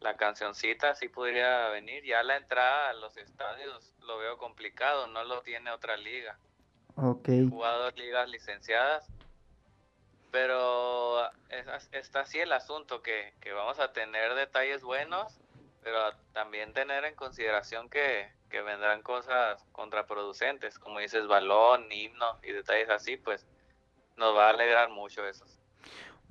la 0.01 0.17
cancioncita 0.17 0.95
sí 0.95 1.07
podría 1.07 1.69
venir. 1.69 2.03
Ya 2.03 2.23
la 2.23 2.35
entrada 2.35 2.89
a 2.89 2.93
los 2.93 3.15
estadios 3.17 3.93
lo 4.01 4.17
veo 4.17 4.37
complicado, 4.37 5.07
no 5.07 5.23
lo 5.23 5.41
tiene 5.41 5.71
otra 5.71 5.95
liga. 5.95 6.37
Ok. 6.95 7.29
Jugador 7.49 7.97
ligas 7.97 8.27
licenciadas. 8.27 9.07
Pero 10.31 11.29
está 11.91 12.21
así 12.21 12.39
el 12.39 12.51
asunto, 12.53 13.01
que, 13.01 13.33
que, 13.41 13.51
vamos 13.51 13.79
a 13.79 13.91
tener 13.91 14.33
detalles 14.33 14.81
buenos, 14.81 15.37
pero 15.83 16.13
también 16.31 16.73
tener 16.73 17.03
en 17.03 17.15
consideración 17.15 17.89
que, 17.89 18.31
que 18.49 18.61
vendrán 18.61 19.01
cosas 19.01 19.61
contraproducentes, 19.73 20.79
como 20.79 20.99
dices, 20.99 21.27
balón, 21.27 21.91
himno 21.91 22.39
y 22.43 22.53
detalles 22.53 22.89
así, 22.89 23.17
pues 23.17 23.45
nos 24.15 24.33
va 24.33 24.47
a 24.47 24.51
alegrar 24.51 24.89
mucho 24.89 25.27
eso. 25.27 25.45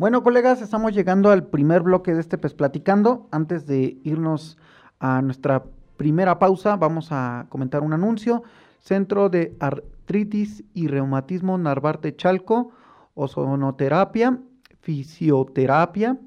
Bueno, 0.00 0.22
colegas, 0.22 0.62
estamos 0.62 0.94
llegando 0.94 1.30
al 1.30 1.48
primer 1.48 1.82
bloque 1.82 2.14
de 2.14 2.20
este 2.20 2.38
Pes 2.38 2.54
Platicando. 2.54 3.28
Antes 3.32 3.66
de 3.66 3.98
irnos 4.02 4.56
a 4.98 5.20
nuestra 5.20 5.64
primera 5.98 6.38
pausa, 6.38 6.76
vamos 6.76 7.08
a 7.10 7.44
comentar 7.50 7.82
un 7.82 7.92
anuncio. 7.92 8.42
Centro 8.78 9.28
de 9.28 9.54
Artritis 9.60 10.64
y 10.72 10.86
Reumatismo 10.86 11.58
Narvarte 11.58 12.16
Chalco, 12.16 12.70
ozonoterapia, 13.12 14.38
fisioterapia. 14.80 16.18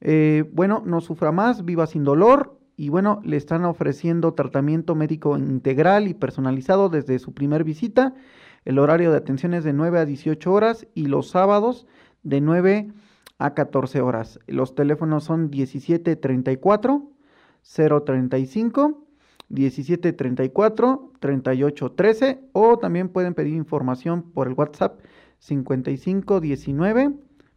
Eh, 0.00 0.42
bueno, 0.52 0.82
no 0.84 1.00
sufra 1.00 1.30
más, 1.30 1.64
viva 1.64 1.86
sin 1.86 2.02
dolor. 2.02 2.58
Y 2.76 2.88
bueno, 2.88 3.20
le 3.22 3.36
están 3.36 3.64
ofreciendo 3.66 4.34
tratamiento 4.34 4.96
médico 4.96 5.38
integral 5.38 6.08
y 6.08 6.14
personalizado 6.14 6.88
desde 6.88 7.20
su 7.20 7.34
primer 7.34 7.62
visita. 7.62 8.14
El 8.64 8.80
horario 8.80 9.12
de 9.12 9.16
atención 9.18 9.54
es 9.54 9.62
de 9.62 9.72
9 9.72 10.00
a 10.00 10.04
18 10.04 10.52
horas 10.52 10.88
y 10.94 11.06
los 11.06 11.30
sábados 11.30 11.86
de 12.22 12.40
9 12.40 12.92
a 13.38 13.54
14 13.54 14.00
horas. 14.00 14.40
Los 14.46 14.74
teléfonos 14.74 15.24
son 15.24 15.50
1734 15.50 17.10
035 17.62 19.08
1734 19.48 21.12
3813 21.20 22.40
o 22.52 22.78
también 22.78 23.08
pueden 23.08 23.34
pedir 23.34 23.54
información 23.54 24.22
por 24.22 24.46
el 24.46 24.54
WhatsApp 24.54 25.00
5519 25.38 27.14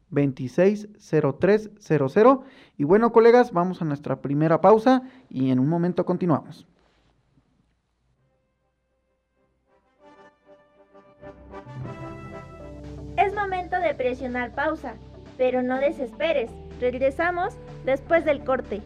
260300. 0.09 2.39
Y 2.77 2.83
bueno, 2.83 3.11
colegas, 3.11 3.51
vamos 3.51 3.81
a 3.81 3.85
nuestra 3.85 4.21
primera 4.21 4.61
pausa 4.61 5.03
y 5.29 5.51
en 5.51 5.59
un 5.59 5.69
momento 5.69 6.05
continuamos. 6.05 6.67
De 13.81 13.93
presionar 13.93 14.51
pausa, 14.51 14.95
pero 15.37 15.61
no 15.61 15.77
desesperes. 15.79 16.49
Regresamos 16.79 17.53
después 17.85 18.25
del 18.25 18.43
corte. 18.43 18.81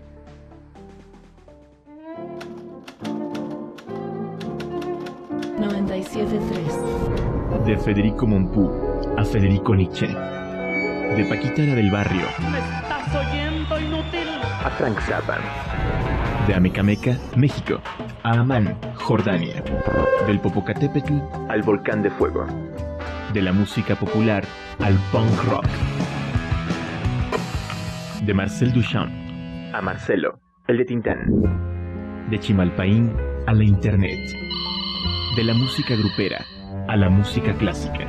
De 7.65 7.77
Federico 7.77 8.27
Mompú 8.27 8.69
a 9.17 9.25
Federico 9.25 9.73
Nietzsche. 9.75 10.07
De 10.07 11.25
Paquita 11.29 11.61
del 11.61 11.89
Barrio. 11.89 12.27
¿Me 12.51 12.59
estás 12.59 13.15
oyendo, 13.15 13.79
inútil? 13.79 14.27
A 14.63 14.69
Frank 14.71 14.99
Zappa. 15.01 15.37
De 16.47 16.53
Amecameca, 16.53 17.17
México. 17.35 17.79
A 18.23 18.39
Amán, 18.39 18.77
Jordania. 18.95 19.63
Del 20.27 20.39
Popocatépetl 20.39 21.13
al 21.49 21.61
Volcán 21.63 22.03
de 22.03 22.11
Fuego 22.11 22.45
de 23.35 23.41
la 23.41 23.51
música 23.51 23.95
popular 23.97 24.45
al 24.79 24.98
punk 25.12 25.44
rock. 25.44 25.65
De 28.25 28.34
Marcel 28.34 28.74
Duchamp 28.74 29.12
a 29.74 29.82
Marcelo, 29.82 30.39
el 30.67 30.77
de 30.77 30.86
Tintán. 30.86 32.27
De 32.29 32.39
Chimalpaín 32.39 33.15
a 33.46 33.53
la 33.53 33.63
Internet. 33.63 34.20
De 35.36 35.44
la 35.44 35.53
música 35.53 35.96
grupera 35.96 36.46
a 36.88 36.96
la 36.96 37.10
música 37.10 37.53
clásica. 37.53 38.08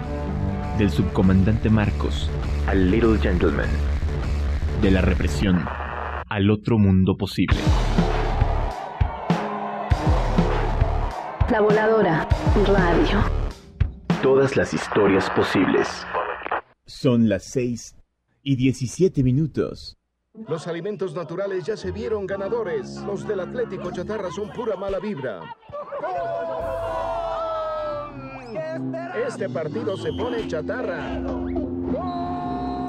Del 0.79 0.91
subcomandante 0.91 1.69
Marcos 1.71 2.31
al 2.67 2.91
Little 2.91 3.19
Gentleman. 3.19 3.69
De 4.81 4.91
la 4.91 5.01
represión 5.01 5.65
al 6.29 6.51
otro 6.51 6.79
mundo 6.79 7.17
posible. 7.17 7.59
La 11.51 11.61
voladora 11.61 12.29
radio 12.67 13.47
todas 14.23 14.57
las 14.57 14.75
historias 14.75 15.31
posibles. 15.31 16.07
Son 16.87 17.28
las 17.28 17.43
6 17.47 17.97
y 18.45 18.55
17 18.55 19.25
minutos. 19.25 19.99
Los 20.49 20.69
alimentos 20.69 21.14
naturales 21.14 21.64
ya 21.64 21.76
se 21.76 21.90
vieron 21.90 22.28
ganadores. 22.28 22.99
Los 22.99 23.26
del 23.26 23.40
Atlético 23.40 23.90
Chatarra 23.90 24.31
son 24.31 24.52
pura 24.52 24.76
mala 24.76 25.00
vibra. 25.00 25.43
Este 29.26 29.49
partido 29.49 29.97
se 29.97 30.12
pone 30.12 30.47
chatarra. 30.47 31.16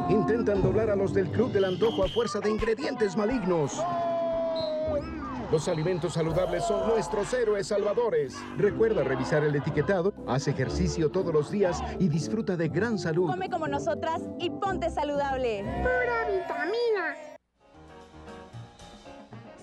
Intentan 0.10 0.62
doblar 0.62 0.92
a 0.92 0.96
los 0.96 1.12
del 1.12 1.32
Club 1.32 1.52
del 1.52 1.66
Antojo 1.66 2.04
a 2.04 2.08
fuerza 2.08 2.40
de 2.40 2.52
ingredientes 2.52 3.18
malignos. 3.18 3.82
Los 5.50 5.70
alimentos 5.70 6.14
saludables 6.14 6.66
son 6.66 6.90
nuestros 6.90 7.34
héroes 7.34 7.68
salvadores. 7.68 8.36
Recuerda 8.58 9.04
revisar 9.04 9.46
el 9.46 9.56
etiquetado, 9.56 10.14
haz 10.28 10.50
ejercicio 10.50 11.10
todos 11.10 11.34
los 11.34 11.50
días 11.50 11.82
y 12.00 12.10
disfruta 12.10 12.58
de 12.58 12.68
gran 12.68 13.00
salud. 13.00 13.30
Come 13.30 13.50
como 13.50 13.66
nosotras 13.66 14.22
y 14.40 14.50
ponte 14.50 14.90
saludable. 14.90 15.64
Pura 15.64 16.26
vitamina. 16.30 17.16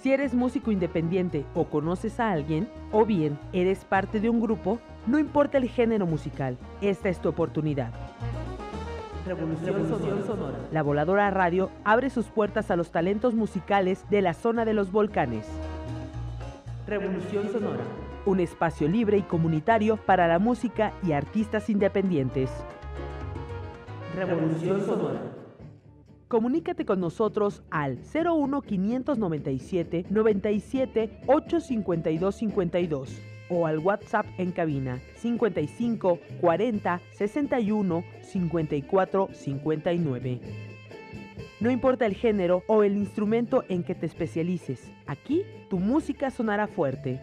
Si 0.01 0.11
eres 0.11 0.33
músico 0.33 0.73
independiente 0.73 1.45
o 1.55 1.67
conoces 1.67 2.19
a 2.19 2.31
alguien, 2.31 2.67
o 2.91 3.05
bien 3.05 3.39
eres 3.53 3.85
parte 3.85 4.21
de 4.21 4.31
un 4.31 4.41
grupo, 4.41 4.79
no 5.07 5.19
importa 5.19 5.59
el 5.59 5.69
género 5.69 6.07
musical, 6.07 6.57
esta 6.81 7.11
es 7.11 7.21
tu 7.21 7.29
oportunidad. 7.29 7.93
Revolución, 9.27 10.27
Sonora. 10.27 10.59
La 10.71 10.83
Voladora 10.83 11.31
Radio 11.31 11.71
abre 11.85 12.11
sus 12.11 12.27
puertas 12.27 12.71
a 12.71 12.77
los 12.77 12.91
talentos 12.91 13.35
musicales 13.35 14.05
de 14.11 14.21
la 14.21 14.35
zona 14.35 14.67
de 14.67 14.75
los 14.75 14.93
volcanes. 14.93 15.47
Revolución 16.87 17.51
Sonora. 17.51 17.83
un 18.27 18.41
espacio 18.41 18.89
libre 18.89 19.17
y 19.17 19.23
comunitario 19.23 19.97
para 19.97 20.29
la 20.29 20.39
música 20.39 20.93
y 21.03 21.13
artistas 21.13 21.71
independientes. 21.71 22.51
Revolución 24.15 24.85
Sonora. 24.85 25.21
Comunícate 26.29 26.85
con 26.85 27.01
nosotros 27.01 27.63
al 27.71 27.99
01 28.15 28.61
597 28.61 30.07
97 30.11 31.21
852 31.27 32.35
52 32.35 33.21
o 33.49 33.67
al 33.67 33.79
WhatsApp 33.79 34.27
en 34.37 34.53
cabina 34.53 35.01
55 35.17 36.19
40 36.41 37.01
61 37.13 38.05
54 38.23 39.29
59. 39.33 40.41
No 41.61 41.71
importa 41.71 42.05
el 42.07 42.15
género 42.15 42.63
o 42.67 42.83
el 42.83 42.97
instrumento 42.97 43.65
en 43.69 43.85
que 43.85 43.95
te 43.95 44.07
especialices, 44.07 44.93
aquí 45.07 45.45
tu 45.71 45.79
música 45.79 46.31
sonará 46.31 46.67
fuerte. 46.67 47.21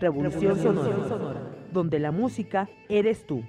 Revolución, 0.00 0.58
Sonora, 0.58 1.40
donde 1.70 1.98
la 1.98 2.10
música 2.10 2.68
eres 2.88 3.26
tú. 3.26 3.42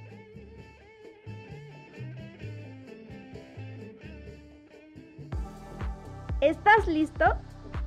¿Estás 6.42 6.88
listo? 6.88 7.26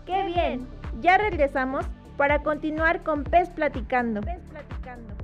¡Qué 0.04 0.24
bien! 0.24 0.66
Ya 1.00 1.16
regresamos 1.16 1.86
para 2.16 2.42
continuar 2.42 3.04
con 3.04 3.22
Pez 3.22 3.50
Platicando. 3.50 4.20
Pez 4.20 4.40
Platicando. 4.50 5.14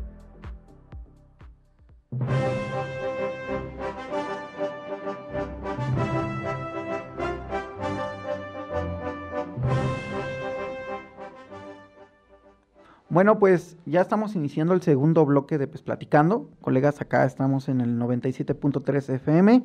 Bueno, 13.14 13.38
pues 13.38 13.76
ya 13.86 14.00
estamos 14.00 14.34
iniciando 14.34 14.74
el 14.74 14.82
segundo 14.82 15.24
bloque 15.24 15.56
de 15.56 15.68
Pez 15.68 15.82
Platicando. 15.82 16.50
Colegas, 16.60 17.00
acá 17.00 17.24
estamos 17.24 17.68
en 17.68 17.80
el 17.80 17.96
97.3 17.96 19.08
FM 19.08 19.62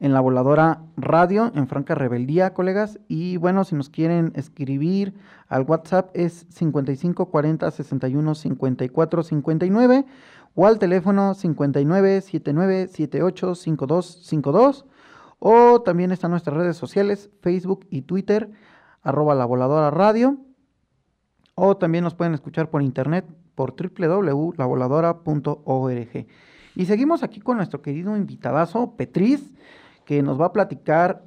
en 0.00 0.12
la 0.14 0.20
voladora 0.20 0.80
radio 0.96 1.52
en 1.54 1.68
Franca 1.68 1.94
Rebeldía, 1.94 2.54
colegas. 2.54 2.98
Y 3.06 3.36
bueno, 3.36 3.64
si 3.64 3.74
nos 3.74 3.90
quieren 3.90 4.32
escribir 4.34 5.12
al 5.46 5.64
WhatsApp 5.64 6.08
es 6.14 6.46
55 6.48 7.26
40 7.26 7.70
61 7.70 8.34
54 8.34 9.22
59 9.22 10.06
o 10.54 10.66
al 10.66 10.78
teléfono 10.78 11.34
59 11.34 12.22
79 12.22 12.88
78 12.88 13.54
52 13.56 14.24
52 14.24 14.86
o 15.38 15.82
también 15.82 16.12
están 16.12 16.30
nuestras 16.30 16.56
redes 16.56 16.78
sociales, 16.78 17.28
Facebook 17.42 17.86
y 17.90 18.00
Twitter, 18.00 18.50
arroba 19.02 19.34
la 19.34 19.44
voladora 19.44 19.90
radio. 19.90 20.38
O 21.56 21.76
también 21.76 22.04
nos 22.04 22.14
pueden 22.14 22.34
escuchar 22.34 22.70
por 22.70 22.82
internet 22.82 23.26
por 23.54 23.74
www.lavoladora.org. 23.74 26.26
Y 26.76 26.84
seguimos 26.84 27.22
aquí 27.22 27.40
con 27.40 27.56
nuestro 27.56 27.82
querido 27.82 28.16
invitadazo, 28.16 28.92
Petriz 28.96 29.52
que 30.06 30.22
nos 30.22 30.40
va 30.40 30.46
a 30.46 30.52
platicar 30.52 31.24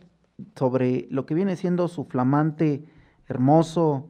sobre 0.56 1.08
lo 1.12 1.26
que 1.26 1.36
viene 1.36 1.58
siendo 1.58 1.88
su 1.88 2.06
flamante, 2.06 2.86
hermoso 3.28 4.08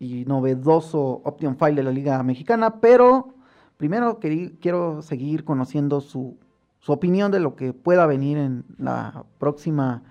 y 0.00 0.24
novedoso 0.24 1.20
Option 1.24 1.56
File 1.56 1.74
de 1.74 1.82
la 1.84 1.92
Liga 1.92 2.20
Mexicana, 2.22 2.80
pero 2.80 3.34
primero 3.76 4.18
quiero 4.18 5.02
seguir 5.02 5.44
conociendo 5.44 6.00
su, 6.00 6.38
su 6.80 6.92
opinión 6.92 7.30
de 7.30 7.40
lo 7.40 7.54
que 7.54 7.74
pueda 7.74 8.06
venir 8.06 8.38
en 8.38 8.64
la 8.78 9.24
próxima, 9.38 10.02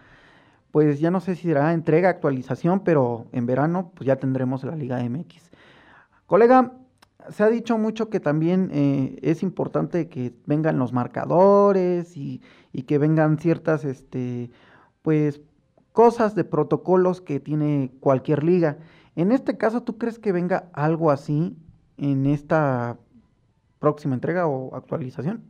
pues 0.71 0.99
ya 0.99 1.11
no 1.11 1.19
sé 1.19 1.35
si 1.35 1.43
será 1.43 1.73
entrega, 1.73 2.09
actualización, 2.09 2.81
pero 2.81 3.27
en 3.31 3.45
verano 3.45 3.91
pues 3.95 4.07
ya 4.07 4.17
tendremos 4.17 4.63
la 4.63 4.75
Liga 4.75 5.03
MX. 5.03 5.49
Colega, 6.25 6.73
se 7.31 7.43
ha 7.43 7.49
dicho 7.49 7.77
mucho 7.77 8.09
que 8.09 8.19
también 8.19 8.69
eh, 8.71 9.19
es 9.21 9.43
importante 9.43 10.09
que 10.09 10.33
vengan 10.45 10.79
los 10.79 10.93
marcadores 10.93 12.15
y, 12.15 12.41
que 12.87 12.97
vengan 12.97 13.37
ciertas, 13.39 13.83
este, 13.83 14.49
pues, 15.01 15.41
cosas 15.91 16.35
de 16.35 16.43
protocolos 16.43 17.21
que 17.21 17.39
tiene 17.39 17.91
cualquier 17.99 18.43
liga. 18.43 18.77
En 19.15 19.31
este 19.31 19.57
caso, 19.57 19.83
¿tú 19.83 19.97
crees 19.97 20.17
que 20.17 20.31
venga 20.31 20.69
algo 20.73 21.11
así 21.11 21.57
en 21.97 22.25
esta 22.25 22.97
próxima 23.79 24.15
entrega 24.15 24.47
o 24.47 24.75
actualización? 24.75 25.43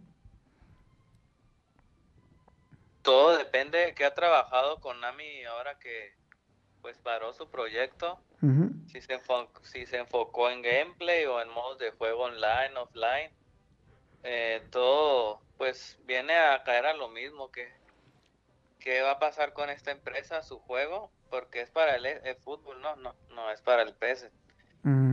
Todo 3.01 3.37
depende 3.37 3.77
de 3.79 3.95
qué 3.95 4.05
ha 4.05 4.13
trabajado 4.13 4.79
con 4.79 4.99
Nami 4.99 5.43
ahora 5.45 5.77
que 5.79 6.13
pues 6.81 6.97
paró 6.97 7.33
su 7.33 7.49
proyecto. 7.49 8.19
Si, 8.87 9.01
se 9.01 9.19
si 9.63 9.85
se 9.85 9.97
enfocó 9.97 10.49
en 10.49 10.61
gameplay 10.61 11.25
o 11.25 11.41
en 11.41 11.49
modos 11.49 11.77
de 11.77 11.91
juego 11.91 12.23
online, 12.23 12.77
offline, 12.77 13.31
eh, 14.23 14.65
todo 14.71 15.41
pues 15.57 15.99
viene 16.05 16.37
a 16.37 16.63
caer 16.63 16.85
a 16.85 16.93
lo 16.93 17.09
mismo 17.09 17.51
que 17.51 17.69
qué 18.79 19.01
va 19.01 19.11
a 19.11 19.19
pasar 19.19 19.53
con 19.53 19.69
esta 19.69 19.91
empresa, 19.91 20.41
su 20.41 20.59
juego, 20.59 21.11
porque 21.29 21.61
es 21.61 21.69
para 21.69 21.95
el, 21.95 22.35
fútbol, 22.37 22.81
no, 22.81 22.95
no, 22.95 23.15
no 23.29 23.51
es 23.51 23.61
para 23.61 23.83
el 23.83 23.93
PS. 23.93 24.31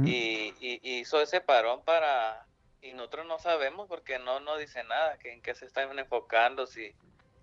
y, 0.05 0.55
hizo 0.61 1.21
ese 1.21 1.41
parón 1.41 1.83
para, 1.85 2.47
y 2.81 2.93
nosotros 2.95 3.27
no 3.27 3.39
sabemos 3.39 3.89
porque 3.89 4.19
no, 4.19 4.41
no 4.41 4.57
dice 4.57 4.85
nada, 4.85 5.19
que 5.19 5.33
en 5.33 5.43
qué 5.43 5.55
se 5.55 5.67
están 5.67 5.99
enfocando, 5.99 6.67
si 6.67 6.95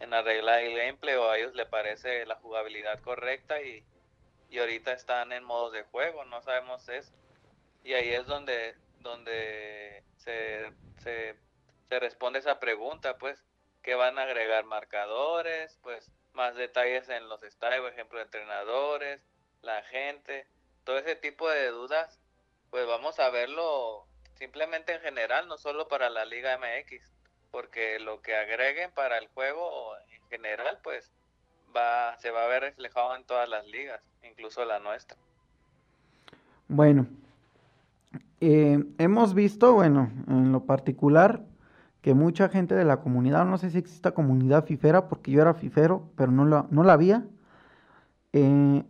en 0.04 0.14
arreglar 0.14 0.60
el 0.60 0.76
gameplay 0.76 1.16
o 1.16 1.30
a 1.30 1.38
ellos 1.38 1.56
le 1.56 1.66
parece 1.66 2.26
la 2.26 2.36
jugabilidad 2.36 3.00
correcta 3.00 3.62
y, 3.62 3.86
y 4.50 4.60
ahorita 4.60 4.92
están 4.92 5.32
en 5.32 5.44
modos 5.44 5.72
de 5.74 5.84
juego, 5.84 6.26
no 6.26 6.42
sabemos 6.42 6.88
eso. 6.90 7.12
Y 7.84 7.94
ahí 7.94 8.10
es 8.10 8.26
donde, 8.28 8.76
donde 9.00 10.04
se, 10.18 10.72
se, 11.00 11.36
responde 11.90 12.40
esa 12.40 12.60
pregunta, 12.60 13.18
pues, 13.18 13.44
que 13.82 13.96
van 13.96 14.18
a 14.18 14.24
agregar 14.24 14.66
marcadores, 14.66 15.78
pues, 15.84 16.12
más 16.34 16.56
detalles 16.56 17.08
en 17.10 17.30
los 17.30 17.44
estadios, 17.44 17.82
por 17.82 17.94
ejemplo, 17.94 18.22
entrenadores, 18.22 19.22
la 19.62 19.84
gente, 19.84 20.48
todo 20.84 20.98
ese 20.98 21.16
tipo 21.16 21.50
de 21.50 21.68
dudas, 21.68 22.20
pues 22.72 22.88
vamos 22.88 23.20
a 23.20 23.30
verlo 23.30 24.08
simplemente 24.34 24.94
en 24.94 25.02
general, 25.02 25.48
no 25.48 25.58
solo 25.58 25.88
para 25.88 26.10
la 26.10 26.26
Liga 26.26 26.58
MX, 26.58 27.13
porque 27.54 28.00
lo 28.00 28.20
que 28.20 28.36
agreguen 28.36 28.90
para 28.96 29.20
el 29.20 29.28
juego 29.28 29.70
en 30.12 30.30
general, 30.32 30.80
pues 30.84 31.12
va, 31.76 32.18
se 32.18 32.32
va 32.32 32.46
a 32.46 32.48
ver 32.48 32.64
reflejado 32.64 33.16
en 33.16 33.24
todas 33.26 33.48
las 33.48 33.68
ligas, 33.68 34.02
incluso 34.28 34.66
la 34.66 34.80
nuestra. 34.80 35.16
Bueno, 36.68 37.06
eh, 38.42 38.84
hemos 38.98 39.36
visto, 39.36 39.72
bueno, 39.74 40.12
en 40.28 40.52
lo 40.52 40.66
particular, 40.66 41.44
que 42.02 42.16
mucha 42.16 42.50
gente 42.50 42.74
de 42.74 42.86
la 42.86 43.02
comunidad, 43.02 43.46
no 43.46 43.60
sé 43.60 43.70
si 43.70 43.78
exista 43.78 44.16
comunidad 44.16 44.66
fifera, 44.66 45.08
porque 45.08 45.30
yo 45.30 45.40
era 45.40 45.54
fifero, 45.54 46.10
pero 46.18 46.32
no 46.32 46.46
la, 46.46 46.66
no 46.72 46.84
la 46.84 46.94
había. 46.94 47.24
Eh, 48.34 48.84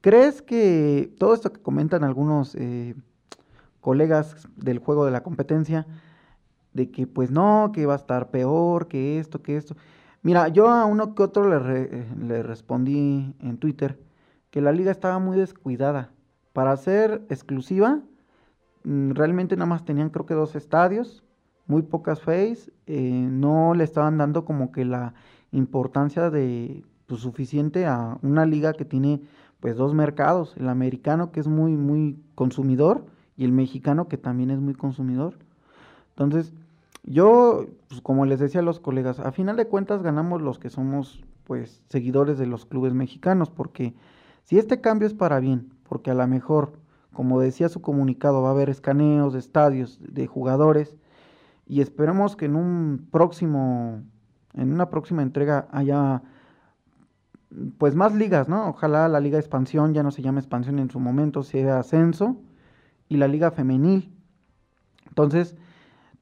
¿Crees 0.00 0.40
que 0.40 1.14
todo 1.18 1.34
esto 1.34 1.52
que 1.52 1.60
comentan 1.60 2.04
algunos 2.04 2.54
eh, 2.54 2.94
colegas 3.82 4.48
del 4.56 4.78
juego 4.78 5.04
de 5.04 5.10
la 5.10 5.22
competencia, 5.22 5.86
de 6.76 6.90
que 6.90 7.06
pues 7.06 7.30
no, 7.30 7.72
que 7.74 7.86
va 7.86 7.94
a 7.94 7.96
estar 7.96 8.30
peor, 8.30 8.86
que 8.88 9.18
esto, 9.18 9.42
que 9.42 9.56
esto, 9.56 9.74
Mira, 10.26 10.48
yo 10.48 10.68
a 10.68 10.86
uno 10.86 11.14
que 11.14 11.22
otro 11.22 11.48
le, 11.48 12.42
respondí 12.42 13.32
en 13.38 13.58
Twitter 13.58 13.96
que 14.50 14.60
la 14.60 14.72
liga 14.72 14.90
estaba 14.90 15.20
muy 15.20 15.36
descuidada. 15.36 16.10
Para 16.52 16.76
ser 16.76 17.24
exclusiva, 17.28 18.00
mm, 18.82 19.12
realmente 19.12 19.54
nada 19.54 19.66
más 19.66 19.84
tenían 19.84 20.10
creo 20.10 20.26
que 20.26 20.34
dos 20.34 20.56
estadios, 20.56 21.22
muy 21.68 21.82
pocas 21.82 22.20
face, 22.20 22.72
eh, 22.88 23.28
no 23.30 23.74
le 23.74 23.84
estaban 23.84 24.18
dando 24.18 24.44
como 24.44 24.72
que 24.72 24.84
la 24.84 25.14
importancia 25.52 26.28
de 26.28 26.82
pues, 27.06 27.20
suficiente 27.20 27.86
a 27.86 28.18
una 28.22 28.46
liga 28.46 28.72
que 28.72 28.84
tiene 28.84 29.22
pues 29.60 29.76
dos 29.76 29.94
mercados, 29.94 30.56
el 30.56 30.68
americano 30.68 31.30
que 31.30 31.38
es 31.38 31.46
muy 31.46 31.76
muy 31.76 32.18
consumidor 32.34 33.06
y 33.36 33.44
el 33.44 33.52
mexicano 33.52 34.08
que 34.08 34.18
también 34.18 34.50
es 34.50 34.58
muy 34.58 34.74
consumidor. 34.74 35.34
Entonces, 36.16 36.52
yo, 37.06 37.66
pues 37.88 38.00
como 38.00 38.26
les 38.26 38.40
decía 38.40 38.60
a 38.60 38.64
los 38.64 38.80
colegas, 38.80 39.20
a 39.20 39.32
final 39.32 39.56
de 39.56 39.68
cuentas 39.68 40.02
ganamos 40.02 40.42
los 40.42 40.58
que 40.58 40.70
somos 40.70 41.24
pues 41.44 41.82
seguidores 41.88 42.36
de 42.38 42.46
los 42.46 42.66
clubes 42.66 42.92
mexicanos, 42.92 43.48
porque 43.48 43.94
si 44.42 44.58
este 44.58 44.80
cambio 44.80 45.06
es 45.06 45.14
para 45.14 45.40
bien, 45.40 45.72
porque 45.88 46.10
a 46.10 46.14
lo 46.14 46.26
mejor, 46.26 46.72
como 47.12 47.40
decía 47.40 47.68
su 47.68 47.80
comunicado, 47.80 48.42
va 48.42 48.48
a 48.48 48.52
haber 48.52 48.68
escaneos 48.68 49.32
de 49.32 49.38
estadios, 49.38 50.00
de 50.00 50.26
jugadores, 50.26 50.96
y 51.66 51.80
esperemos 51.80 52.36
que 52.36 52.46
en 52.46 52.56
un 52.56 53.08
próximo, 53.10 54.02
en 54.54 54.72
una 54.72 54.90
próxima 54.90 55.22
entrega 55.22 55.68
haya 55.70 56.22
pues 57.78 57.94
más 57.94 58.14
ligas, 58.14 58.48
¿no? 58.48 58.68
Ojalá 58.68 59.08
la 59.08 59.20
Liga 59.20 59.38
Expansión 59.38 59.94
ya 59.94 60.02
no 60.02 60.10
se 60.10 60.22
llame 60.22 60.40
Expansión 60.40 60.78
en 60.80 60.90
su 60.90 60.98
momento, 60.98 61.42
sea 61.42 61.78
Ascenso, 61.78 62.36
y 63.08 63.16
la 63.16 63.28
Liga 63.28 63.52
Femenil. 63.52 64.12
Entonces, 65.08 65.56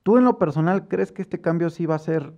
¿Tú 0.04 0.18
en 0.18 0.24
lo 0.24 0.38
personal 0.38 0.86
crees 0.86 1.12
que 1.12 1.22
este 1.22 1.40
cambio 1.40 1.70
sí 1.70 1.86
va 1.86 1.94
a 1.94 1.98
ser 1.98 2.34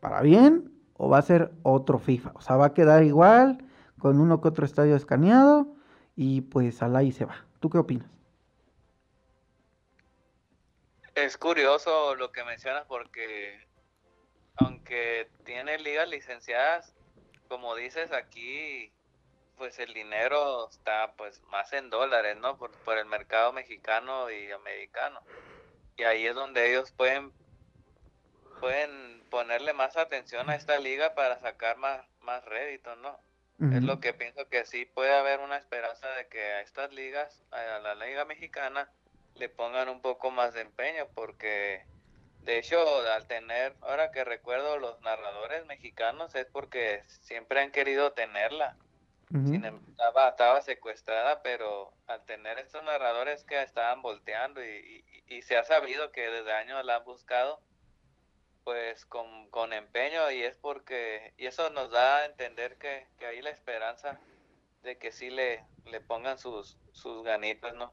para 0.00 0.20
bien 0.22 0.72
o 0.94 1.08
va 1.08 1.18
a 1.18 1.22
ser 1.22 1.52
otro 1.62 2.00
FIFA? 2.00 2.32
O 2.34 2.40
sea, 2.40 2.56
va 2.56 2.66
a 2.66 2.74
quedar 2.74 3.04
igual, 3.04 3.64
con 3.98 4.20
uno 4.20 4.40
que 4.40 4.48
otro 4.48 4.66
estadio 4.66 4.96
escaneado 4.96 5.76
y 6.16 6.40
pues 6.40 6.82
al 6.82 6.96
ahí 6.96 7.12
se 7.12 7.24
va. 7.24 7.46
¿Tú 7.60 7.70
qué 7.70 7.78
opinas? 7.78 8.10
Es 11.14 11.38
curioso 11.38 12.16
lo 12.16 12.32
que 12.32 12.42
mencionas 12.42 12.84
porque 12.86 13.64
aunque 14.56 15.30
tiene 15.44 15.78
ligas 15.78 16.08
licenciadas, 16.08 16.92
como 17.48 17.76
dices 17.76 18.10
aquí, 18.10 18.92
pues 19.56 19.78
el 19.78 19.94
dinero 19.94 20.68
está 20.68 21.14
pues 21.16 21.40
más 21.52 21.72
en 21.72 21.88
dólares, 21.88 22.36
¿no? 22.36 22.58
Por, 22.58 22.72
por 22.78 22.98
el 22.98 23.06
mercado 23.06 23.52
mexicano 23.52 24.28
y 24.28 24.50
americano. 24.50 25.20
Y 25.96 26.04
ahí 26.04 26.26
es 26.26 26.34
donde 26.34 26.70
ellos 26.70 26.92
pueden 26.92 27.32
pueden 28.60 29.22
ponerle 29.30 29.72
más 29.72 29.96
atención 29.96 30.48
a 30.48 30.54
esta 30.54 30.78
liga 30.78 31.14
para 31.14 31.38
sacar 31.40 31.76
más, 31.76 32.06
más 32.20 32.44
rédito, 32.44 32.96
¿no? 32.96 33.18
Es 33.58 33.82
lo 33.82 34.00
que 34.00 34.12
pienso 34.12 34.46
que 34.50 34.66
sí 34.66 34.84
puede 34.84 35.14
haber 35.14 35.40
una 35.40 35.56
esperanza 35.56 36.10
de 36.10 36.28
que 36.28 36.42
a 36.42 36.60
estas 36.60 36.92
ligas, 36.92 37.42
a 37.52 37.78
la 37.78 37.94
liga 37.94 38.26
mexicana, 38.26 38.90
le 39.34 39.48
pongan 39.48 39.88
un 39.88 40.02
poco 40.02 40.30
más 40.30 40.52
de 40.52 40.60
empeño, 40.60 41.06
porque 41.14 41.86
de 42.46 42.58
hecho, 42.58 42.78
al 43.12 43.26
tener, 43.26 43.74
ahora 43.80 44.12
que 44.12 44.24
recuerdo 44.24 44.78
los 44.78 45.00
narradores 45.00 45.66
mexicanos, 45.66 46.34
es 46.36 46.46
porque 46.46 47.02
siempre 47.22 47.60
han 47.60 47.72
querido 47.72 48.12
tenerla. 48.12 48.76
Em, 49.32 49.54
estaba, 49.90 50.28
estaba, 50.28 50.60
secuestrada, 50.62 51.42
pero 51.42 51.92
al 52.06 52.24
tener 52.26 52.58
estos 52.58 52.82
narradores 52.84 53.44
que 53.44 53.60
estaban 53.60 54.00
volteando 54.00 54.64
y, 54.64 55.04
y 55.26 55.42
se 55.42 55.56
ha 55.56 55.64
sabido 55.64 56.12
que 56.12 56.22
desde 56.28 56.52
años 56.52 56.84
la 56.84 56.96
han 56.96 57.04
buscado, 57.04 57.60
pues 58.62 59.04
con, 59.06 59.48
con, 59.50 59.72
empeño 59.72 60.30
y 60.30 60.42
es 60.42 60.56
porque, 60.56 61.32
y 61.38 61.46
eso 61.46 61.70
nos 61.70 61.90
da 61.90 62.18
a 62.18 62.26
entender 62.26 62.78
que, 62.78 63.06
que 63.18 63.26
hay 63.26 63.42
la 63.42 63.50
esperanza 63.50 64.18
de 64.82 64.96
que 64.96 65.10
sí 65.10 65.30
le, 65.30 65.64
le 65.90 66.00
pongan 66.00 66.38
sus, 66.38 66.78
sus 66.92 67.24
ganitas, 67.24 67.74
¿no? 67.74 67.92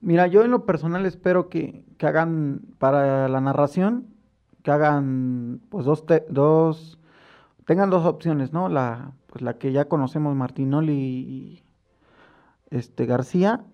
Mira, 0.00 0.26
yo 0.26 0.44
en 0.44 0.50
lo 0.50 0.66
personal 0.66 1.06
espero 1.06 1.48
que, 1.48 1.84
que 1.98 2.06
hagan 2.06 2.60
para 2.78 3.28
la 3.28 3.40
narración, 3.40 4.14
que 4.62 4.70
hagan 4.70 5.60
pues 5.70 5.84
dos, 5.84 6.04
dos, 6.28 6.98
tengan 7.64 7.90
dos 7.90 8.04
opciones, 8.04 8.52
¿no? 8.52 8.68
La, 8.68 9.12
pues 9.36 9.42
la 9.42 9.58
que 9.58 9.70
ya 9.70 9.84
conocemos, 9.84 10.34
Martinoli 10.34 10.94
y 10.94 11.62
este 12.70 13.04
García, 13.04 13.66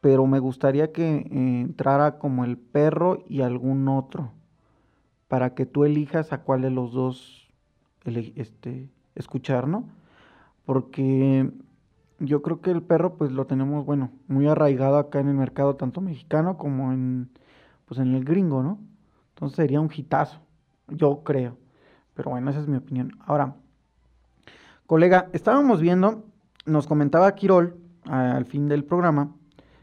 pero 0.00 0.28
me 0.28 0.38
gustaría 0.38 0.92
que 0.92 1.08
eh, 1.08 1.60
entrara 1.60 2.20
como 2.20 2.44
el 2.44 2.56
perro 2.56 3.24
y 3.28 3.40
algún 3.40 3.88
otro 3.88 4.30
para 5.26 5.56
que 5.56 5.66
tú 5.66 5.84
elijas 5.84 6.32
a 6.32 6.42
cuál 6.42 6.62
de 6.62 6.70
los 6.70 6.92
dos 6.92 7.48
este, 8.04 8.90
escuchar, 9.16 9.66
¿no? 9.66 9.88
Porque 10.64 11.50
yo 12.20 12.40
creo 12.40 12.60
que 12.60 12.70
el 12.70 12.82
perro 12.84 13.16
pues 13.16 13.32
lo 13.32 13.44
tenemos, 13.48 13.84
bueno, 13.84 14.12
muy 14.28 14.46
arraigado 14.46 14.98
acá 14.98 15.18
en 15.18 15.26
el 15.26 15.34
mercado, 15.34 15.74
tanto 15.74 16.00
mexicano 16.00 16.58
como 16.58 16.92
en, 16.92 17.28
pues, 17.86 17.98
en 17.98 18.14
el 18.14 18.24
gringo, 18.24 18.62
¿no? 18.62 18.78
Entonces 19.30 19.56
sería 19.56 19.80
un 19.80 19.90
hitazo, 19.92 20.38
yo 20.86 21.24
creo. 21.24 21.56
Pero 22.14 22.30
bueno, 22.30 22.50
esa 22.50 22.60
es 22.60 22.68
mi 22.68 22.76
opinión. 22.76 23.18
Ahora, 23.26 23.56
colega, 24.88 25.28
estábamos 25.34 25.82
viendo, 25.82 26.24
nos 26.64 26.86
comentaba 26.86 27.34
Quirol 27.34 27.76
al 28.04 28.46
fin 28.46 28.68
del 28.68 28.84
programa, 28.84 29.36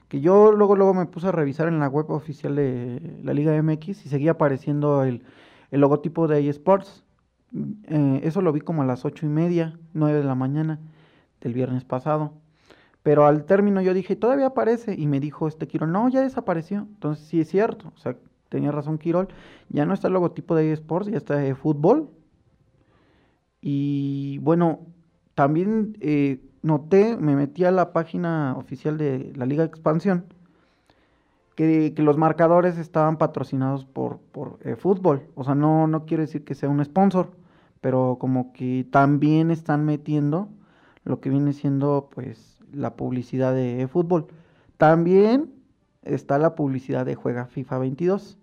que 0.08 0.20
yo 0.20 0.52
luego, 0.52 0.76
luego 0.76 0.96
me 0.96 1.06
puse 1.06 1.28
a 1.28 1.32
revisar 1.32 1.68
en 1.68 1.78
la 1.78 1.88
web 1.88 2.10
oficial 2.10 2.56
de 2.56 3.20
la 3.22 3.36
Liga 3.36 3.54
MX 3.62 4.04
y 4.08 4.10
seguía 4.10 4.32
apareciendo 4.32 5.04
el, 5.04 5.22
logotipo 5.70 6.28
de 6.28 6.50
eSports. 6.50 7.04
Eh, 7.84 8.22
eso 8.24 8.42
lo 8.42 8.52
vi 8.52 8.62
como 8.62 8.82
a 8.82 8.86
las 8.88 9.06
ocho 9.06 9.28
y 9.28 9.30
media, 9.30 9.78
nueve 9.94 10.18
de 10.18 10.24
la 10.24 10.34
mañana 10.34 10.80
del 11.40 11.54
viernes 11.54 11.86
pasado. 11.86 12.34
Pero 13.04 13.28
al 13.28 13.46
término 13.46 13.84
yo 13.84 13.94
dije, 13.94 14.16
todavía 14.16 14.48
aparece. 14.48 14.96
Y 14.98 15.06
me 15.06 15.20
dijo 15.20 15.48
este 15.48 15.68
Quirol, 15.68 15.92
no, 15.92 16.10
ya 16.10 16.22
desapareció. 16.22 16.80
Entonces 16.80 17.28
sí 17.28 17.40
es 17.40 17.48
cierto. 17.48 17.94
O 17.96 18.00
sea, 18.00 18.18
tenía 18.50 18.72
razón 18.72 18.98
Quirol. 18.98 19.28
Ya 19.70 19.86
no 19.86 19.94
está 19.94 20.08
el 20.08 20.16
logotipo 20.16 20.56
de 20.56 20.72
eSports, 20.72 21.10
ya 21.10 21.18
está 21.18 21.36
de 21.36 21.54
fútbol. 21.54 22.10
Y 23.62 24.40
bueno, 24.40 24.95
también 25.36 25.98
eh, 26.02 26.42
noté, 26.62 27.18
me 27.18 27.36
metí 27.36 27.66
a 27.66 27.72
la 27.72 27.94
página 27.94 28.56
oficial 28.58 28.98
de 28.98 29.34
la 29.36 29.46
Liga 29.46 29.64
de 29.64 29.68
Expansión, 29.68 30.26
que, 31.56 31.94
los 31.98 32.18
marcadores 32.18 32.78
estaban 32.78 33.18
patrocinados 33.18 33.86
por, 33.86 34.20
por 34.20 34.60
eh, 34.64 34.76
fútbol. 34.76 35.24
O 35.36 35.44
sea, 35.44 35.56
no, 35.56 35.88
no 35.88 36.06
quiere 36.06 36.24
decir 36.24 36.44
que 36.44 36.56
sea 36.56 36.70
un 36.70 36.84
sponsor, 36.84 37.32
pero 37.82 38.18
como 38.20 38.52
que 38.52 38.86
también 38.92 39.52
están 39.52 39.86
metiendo 39.86 40.50
lo 41.04 41.20
que 41.22 41.30
viene 41.30 41.54
siendo 41.54 42.10
pues 42.14 42.60
la 42.74 42.96
publicidad 42.96 43.54
de 43.54 43.88
fútbol. 43.88 44.28
También 44.78 45.54
está 46.02 46.38
la 46.38 46.56
publicidad 46.56 47.06
de 47.06 47.16
Juega 47.16 47.46
FIFA 47.46 47.80
22. 47.80 48.38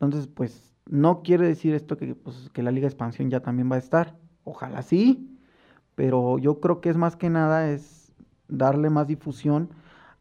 Entonces, 0.00 0.26
pues 0.26 0.74
no 0.86 1.22
quiere 1.22 1.46
decir 1.46 1.74
esto 1.74 1.96
que, 1.96 2.14
pues, 2.14 2.50
que 2.52 2.62
la 2.62 2.70
Liga 2.70 2.84
de 2.84 2.92
Expansión 2.92 3.30
ya 3.30 3.40
también 3.40 3.70
va 3.70 3.76
a 3.76 3.78
estar. 3.78 4.16
Ojalá 4.44 4.82
sí, 4.82 5.33
pero 5.94 6.38
yo 6.38 6.60
creo 6.60 6.80
que 6.80 6.90
es 6.90 6.96
más 6.96 7.16
que 7.16 7.30
nada 7.30 7.70
es 7.70 8.12
darle 8.48 8.90
más 8.90 9.06
difusión 9.06 9.70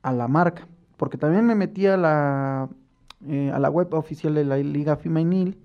a 0.01 0.11
la 0.11 0.27
marca, 0.27 0.67
porque 0.97 1.17
también 1.17 1.45
me 1.45 1.55
metí 1.55 1.87
a 1.87 1.97
la, 1.97 2.69
eh, 3.27 3.51
a 3.53 3.59
la 3.59 3.69
web 3.69 3.93
oficial 3.93 4.35
de 4.35 4.45
la 4.45 4.57
Liga 4.57 4.95
Femenil 4.97 5.57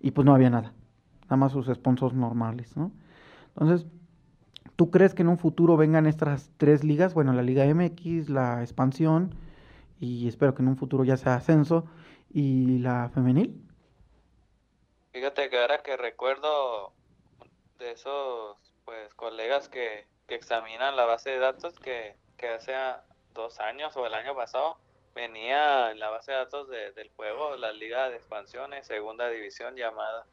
y 0.00 0.10
pues 0.10 0.24
no 0.24 0.34
había 0.34 0.50
nada, 0.50 0.72
nada 1.24 1.36
más 1.36 1.52
sus 1.52 1.66
sponsors 1.66 2.14
normales, 2.14 2.76
¿no? 2.76 2.90
Entonces, 3.48 3.86
¿tú 4.76 4.90
crees 4.90 5.14
que 5.14 5.22
en 5.22 5.28
un 5.28 5.38
futuro 5.38 5.76
vengan 5.76 6.06
estas 6.06 6.50
tres 6.56 6.84
ligas? 6.84 7.14
Bueno, 7.14 7.32
la 7.32 7.42
Liga 7.42 7.64
MX, 7.64 8.30
la 8.30 8.62
expansión 8.62 9.34
y 10.00 10.26
espero 10.26 10.54
que 10.54 10.62
en 10.62 10.68
un 10.68 10.76
futuro 10.76 11.04
ya 11.04 11.16
sea 11.16 11.34
ascenso 11.34 11.84
y 12.30 12.78
la 12.78 13.10
femenil. 13.14 13.62
Fíjate 15.12 15.50
que 15.50 15.60
ahora 15.60 15.82
que 15.82 15.96
recuerdo 15.96 16.92
de 17.78 17.92
esos 17.92 18.71
pues 18.92 19.14
colegas 19.14 19.70
que, 19.70 20.04
que 20.28 20.34
examinan 20.34 20.96
la 20.96 21.06
base 21.06 21.30
de 21.30 21.38
datos 21.38 21.78
que, 21.78 22.14
que 22.36 22.48
hace 22.48 22.74
dos 23.32 23.58
años 23.58 23.96
o 23.96 24.06
el 24.06 24.12
año 24.12 24.34
pasado 24.34 24.76
venía 25.14 25.92
en 25.92 25.98
la 25.98 26.10
base 26.10 26.32
de 26.32 26.36
datos 26.36 26.68
del 26.68 27.10
juego 27.16 27.56
la 27.56 27.72
liga 27.72 28.10
de 28.10 28.16
expansiones, 28.16 28.86
segunda 28.86 29.30
división 29.30 29.76
llamada. 29.76 30.26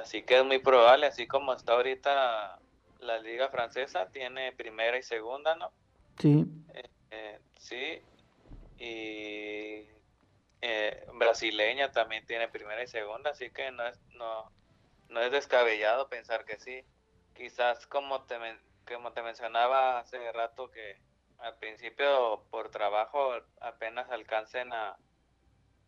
Así 0.00 0.22
que 0.22 0.38
es 0.38 0.44
muy 0.46 0.60
probable, 0.60 1.04
así 1.04 1.26
como 1.26 1.52
está 1.52 1.74
ahorita 1.74 2.58
la 3.00 3.18
liga 3.18 3.50
francesa, 3.50 4.08
tiene 4.08 4.52
primera 4.52 4.96
y 4.96 5.02
segunda, 5.02 5.56
¿no? 5.56 5.70
Sí. 6.18 6.46
Eh, 6.72 6.88
eh, 7.10 7.40
sí. 7.58 8.00
Y 8.78 9.90
eh, 10.62 11.06
brasileña 11.12 11.92
también 11.92 12.24
tiene 12.24 12.48
primera 12.48 12.82
y 12.82 12.86
segunda, 12.86 13.32
así 13.32 13.50
que 13.50 13.70
no 13.72 13.86
es, 13.86 14.00
no, 14.14 14.50
no 15.10 15.20
es 15.20 15.30
descabellado 15.30 16.08
pensar 16.08 16.46
que 16.46 16.58
sí 16.58 16.82
quizás 17.36 17.86
como 17.86 18.24
te, 18.24 18.36
como 18.86 19.12
te 19.12 19.22
mencionaba 19.22 19.98
hace 19.98 20.32
rato 20.32 20.70
que 20.70 21.00
al 21.38 21.56
principio 21.58 22.44
por 22.50 22.70
trabajo 22.70 23.34
apenas 23.60 24.10
alcancen 24.10 24.72
a, 24.72 24.96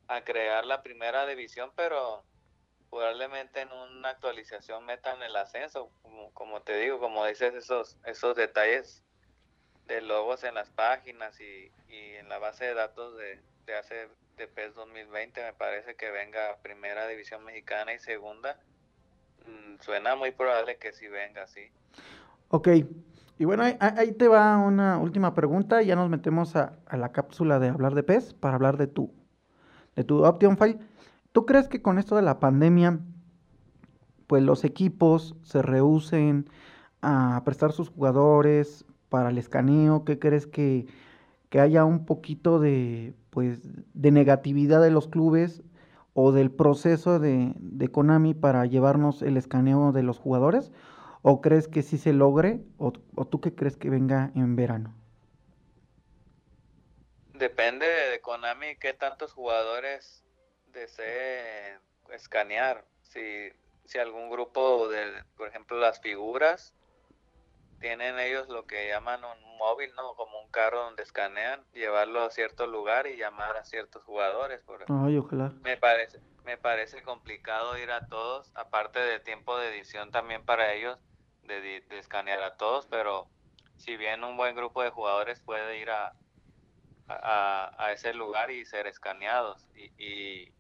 a 0.08 0.24
crear 0.24 0.64
la 0.66 0.82
primera 0.82 1.26
división, 1.26 1.72
pero 1.74 2.24
probablemente 2.90 3.61
en 3.61 3.72
una 3.72 4.11
actualización 4.11 4.84
metan 4.84 5.22
el 5.22 5.37
ascenso, 5.37 5.90
como, 6.02 6.32
como 6.32 6.62
te 6.62 6.76
digo, 6.78 6.98
como 6.98 7.24
dices, 7.26 7.54
esos, 7.54 7.98
esos 8.04 8.37
detalles 8.37 9.04
de 9.87 10.00
logos 10.02 10.44
en 10.44 10.54
las 10.54 10.70
páginas 10.70 11.40
y, 11.40 11.72
y 11.88 12.14
en 12.16 12.28
la 12.28 12.38
base 12.38 12.66
de 12.66 12.74
datos 12.74 13.16
de, 13.16 13.40
de 13.64 13.76
hace 13.76 14.08
de 14.37 14.46
PES 14.46 14.74
2020 14.74 15.42
me 15.42 15.52
parece 15.52 15.96
que 15.96 16.11
venga 16.11 16.58
primera 16.62 17.08
división 17.08 17.44
mexicana 17.44 17.92
y 17.92 17.98
segunda 17.98 18.61
suena 19.80 20.16
muy 20.16 20.32
probable 20.32 20.78
que 20.78 20.92
sí 20.92 21.08
venga, 21.08 21.46
sí. 21.46 21.62
Ok, 22.48 22.68
y 23.38 23.44
bueno, 23.44 23.62
ahí, 23.62 24.12
te 24.12 24.26
va 24.26 24.58
una 24.58 24.98
última 24.98 25.32
pregunta, 25.32 25.80
ya 25.82 25.94
nos 25.94 26.11
metemos 26.11 26.56
a, 26.56 26.76
la 26.90 27.12
cápsula 27.12 27.61
de 27.61 27.68
hablar 27.68 27.94
de 27.94 28.02
PES 28.02 28.34
para 28.34 28.56
hablar 28.56 28.76
de 28.76 28.88
tu, 28.88 29.12
de 29.94 30.02
tu 30.02 30.24
Option 30.24 30.58
File. 30.58 30.80
¿Tú 31.30 31.46
crees 31.46 31.68
que 31.68 31.80
con 31.80 32.00
esto 32.00 32.16
de 32.16 32.22
la 32.22 32.40
pandemia, 32.40 32.98
pues 34.26 34.42
los 34.42 34.64
equipos 34.64 35.37
se 35.42 35.62
rehúsen 35.62 36.50
a 37.00 37.40
prestar 37.44 37.70
sus 37.70 37.90
jugadores 37.90 38.84
para 39.08 39.30
el 39.30 39.38
escaneo? 39.38 40.04
¿Qué 40.04 40.18
crees 40.18 40.48
que, 40.48 40.87
que 41.48 41.61
haya 41.61 41.84
un 41.84 42.06
poquito 42.06 42.58
de, 42.58 43.14
pues, 43.30 43.61
de 43.94 44.11
negatividad 44.11 44.82
de 44.82 44.90
los 44.90 45.06
clubes 45.06 45.62
o 46.20 46.33
del 46.33 46.50
proceso 46.50 47.20
de, 47.20 47.52
de, 47.54 47.92
Konami 47.92 48.35
para 48.35 48.66
llevarnos 48.66 49.22
el 49.22 49.37
escaneo 49.37 49.92
de 49.92 50.02
los 50.02 50.18
jugadores? 50.18 50.72
¿O 51.22 51.40
crees 51.40 51.68
que 51.68 51.85
sí 51.85 51.96
se 51.96 52.12
logre? 52.12 52.59
¿O, 52.76 52.90
tú 52.90 53.40
qué 53.40 53.54
crees 53.54 53.76
que 53.76 53.88
venga 53.88 54.33
en 54.35 54.57
verano? 54.57 54.92
Depende 57.35 57.87
de 57.87 58.20
Konami 58.20 58.74
qué 58.81 58.94
tantos 58.94 59.33
jugadores 59.33 60.24
desee 60.72 61.78
escanear. 62.12 62.85
Si, 63.02 63.52
si 63.85 63.98
algún 63.98 64.28
grupo 64.28 64.88
de, 64.88 65.22
por 65.37 65.46
ejemplo, 65.46 65.78
las 65.78 66.00
figuras, 66.00 66.74
tienen 67.80 68.18
ellos 68.18 68.48
lo 68.48 68.66
que 68.66 68.88
llaman 68.88 69.22
un 69.24 69.56
móvil, 69.56 69.92
¿no? 69.94 70.14
Como 70.14 70.40
un 70.40 70.50
carro 70.50 70.84
donde 70.84 71.02
escanean, 71.02 71.64
llevarlo 71.72 72.22
a 72.22 72.30
cierto 72.30 72.66
lugar 72.66 73.06
y 73.06 73.16
llamar 73.16 73.56
a 73.56 73.64
ciertos 73.64 74.02
jugadores. 74.04 74.62
Por 74.62 74.84
Ay, 74.88 75.16
ojalá. 75.16 75.52
Me 75.62 75.76
parece, 75.76 76.20
me 76.44 76.56
parece 76.56 77.02
complicado 77.02 77.76
ir 77.78 77.90
a 77.90 78.06
todos, 78.06 78.50
aparte 78.54 78.98
del 79.00 79.22
tiempo 79.22 79.56
de 79.58 79.68
edición 79.68 80.10
también 80.10 80.44
para 80.44 80.72
ellos, 80.72 80.98
de, 81.42 81.60
de 81.60 81.98
escanear 81.98 82.42
a 82.42 82.56
todos, 82.56 82.86
pero 82.86 83.28
si 83.76 83.96
bien 83.96 84.24
un 84.24 84.36
buen 84.36 84.54
grupo 84.54 84.82
de 84.82 84.90
jugadores 84.90 85.40
puede 85.40 85.78
ir 85.78 85.90
a, 85.90 86.14
a, 87.08 87.74
a 87.78 87.92
ese 87.92 88.12
lugar 88.12 88.50
y 88.50 88.64
ser 88.64 88.86
escaneados. 88.86 89.66
Y, 89.74 89.92
y, 89.98 90.52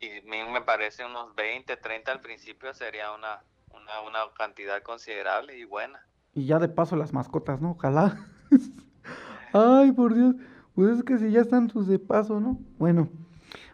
y 0.00 0.20
me 0.22 0.62
parece 0.62 1.04
unos 1.04 1.34
20, 1.34 1.76
30 1.76 2.12
al 2.12 2.20
principio 2.20 2.72
sería 2.74 3.12
una, 3.12 3.42
una, 3.70 4.00
una 4.02 4.32
cantidad 4.34 4.82
considerable 4.82 5.56
y 5.56 5.64
buena. 5.64 6.04
Y 6.38 6.46
ya 6.46 6.60
de 6.60 6.68
paso 6.68 6.94
las 6.94 7.12
mascotas, 7.12 7.60
¿no? 7.60 7.72
Ojalá. 7.72 8.16
Ay, 9.52 9.90
por 9.90 10.14
Dios. 10.14 10.36
Pues 10.76 10.98
es 10.98 11.02
que 11.02 11.18
si 11.18 11.32
ya 11.32 11.40
están 11.40 11.68
sus 11.68 11.88
de 11.88 11.98
paso, 11.98 12.38
¿no? 12.38 12.60
Bueno, 12.78 13.08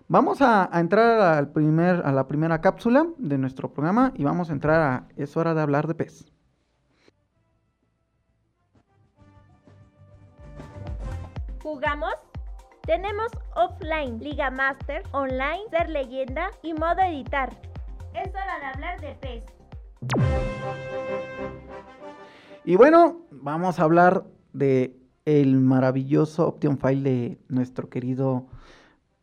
vamos 0.09 0.41
a, 0.41 0.75
a, 0.75 0.81
entrar 0.81 1.21
al 1.21 1.53
primer, 1.53 2.07
a 2.07 2.13
la 2.13 2.27
primera 2.27 2.63
cápsula 2.63 3.07
de 3.19 3.37
nuestro 3.37 3.71
programa 3.75 4.13
y 4.15 4.25
vamos 4.25 4.49
a 4.49 4.55
entrar 4.55 4.81
a 4.81 5.09
Es 5.17 5.37
hora 5.37 5.53
de 5.53 5.61
hablar 5.61 5.87
de 5.87 5.95
pez. 5.95 6.25
¿Jugamos? 11.63 12.15
Tenemos 12.87 13.29
offline, 13.57 14.19
Liga 14.21 14.51
Master, 14.51 15.03
online, 15.13 15.65
ser 15.71 15.91
leyenda 15.91 16.51
y 16.63 16.73
modo 16.73 17.03
editar. 17.03 17.51
Es 18.15 18.31
hora 18.31 18.59
de 18.61 18.67
hablar 18.67 19.01
de 19.01 19.15
PES. 19.17 19.45
Y 22.67 22.77
bueno, 22.77 23.27
vamos 23.31 23.79
a 23.79 23.83
hablar 23.83 24.25
de 24.55 24.97
el 25.27 25.61
maravilloso 25.61 26.49
Option 26.49 26.79
File 26.79 27.11
de 27.11 27.39
nuestro 27.49 27.91
querido 27.91 28.47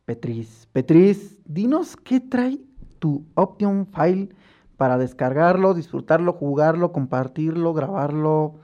Petris. 0.06 0.68
Petris, 0.72 1.40
dinos 1.46 1.98
qué 1.98 2.20
trae 2.20 2.60
tu 3.00 3.26
Option 3.34 3.88
File 3.88 4.30
para 4.78 5.00
descargarlo, 5.00 5.74
disfrutarlo, 5.74 6.34
jugarlo, 6.34 6.92
compartirlo, 6.92 7.74
grabarlo, 7.74 8.60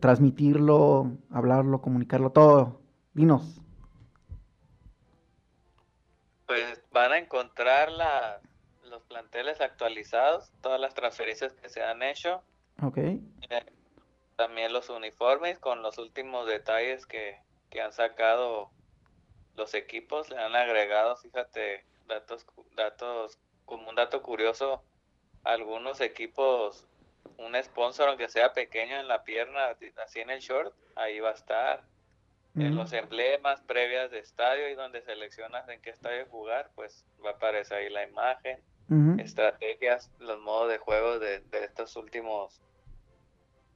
transmitirlo, 0.00 1.12
hablarlo, 1.30 1.80
comunicarlo, 1.80 2.30
todo. 2.30 2.80
Dinos. 3.12 3.60
Pues 6.46 6.82
van 6.92 7.12
a 7.12 7.18
encontrar 7.18 7.92
la, 7.92 8.40
los 8.88 9.04
planteles 9.04 9.60
actualizados, 9.60 10.50
todas 10.60 10.80
las 10.80 10.94
transferencias 10.94 11.52
que 11.52 11.68
se 11.68 11.80
han 11.80 12.02
hecho. 12.02 12.42
Ok. 12.82 12.96
Eh, 12.96 13.20
también 14.40 14.72
los 14.72 14.88
uniformes 14.88 15.58
con 15.58 15.82
los 15.82 15.98
últimos 15.98 16.46
detalles 16.46 17.04
que, 17.04 17.36
que, 17.68 17.82
han 17.82 17.92
sacado 17.92 18.70
los 19.54 19.74
equipos, 19.74 20.30
le 20.30 20.38
han 20.38 20.56
agregado, 20.56 21.14
fíjate, 21.18 21.84
datos, 22.06 22.46
datos, 22.74 23.38
como 23.66 23.90
un 23.90 23.96
dato 23.96 24.22
curioso, 24.22 24.82
algunos 25.44 26.00
equipos, 26.00 26.86
un 27.36 27.54
sponsor 27.62 28.08
aunque 28.08 28.30
sea 28.30 28.54
pequeño 28.54 28.98
en 28.98 29.08
la 29.08 29.24
pierna, 29.24 29.76
así 30.02 30.20
en 30.20 30.30
el 30.30 30.40
short, 30.40 30.74
ahí 30.96 31.20
va 31.20 31.28
a 31.28 31.34
estar. 31.34 31.84
En 32.56 32.74
los 32.76 32.94
emblemas 32.94 33.60
previas 33.60 34.10
de 34.10 34.20
estadio 34.20 34.70
y 34.70 34.74
donde 34.74 35.02
seleccionas 35.02 35.68
en 35.68 35.82
qué 35.82 35.90
estadio 35.90 36.24
jugar, 36.30 36.70
pues 36.74 37.04
va 37.22 37.30
a 37.30 37.34
aparecer 37.34 37.76
ahí 37.76 37.90
la 37.90 38.04
imagen, 38.04 38.58
estrategias, 39.18 40.10
los 40.18 40.40
modos 40.40 40.70
de 40.70 40.78
juego 40.78 41.18
de, 41.18 41.40
de 41.40 41.64
estos 41.64 41.94
últimos 41.96 42.58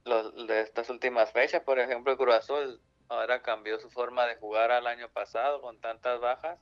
los, 0.05 0.47
de 0.47 0.61
estas 0.61 0.89
últimas 0.89 1.31
fechas. 1.31 1.61
Por 1.63 1.79
ejemplo, 1.79 2.11
el 2.11 2.17
Cruz 2.17 2.35
Azul 2.35 2.79
ahora 3.09 3.41
cambió 3.41 3.79
su 3.79 3.89
forma 3.89 4.25
de 4.25 4.35
jugar 4.35 4.71
al 4.71 4.87
año 4.87 5.09
pasado 5.09 5.61
con 5.61 5.79
tantas 5.79 6.19
bajas. 6.19 6.59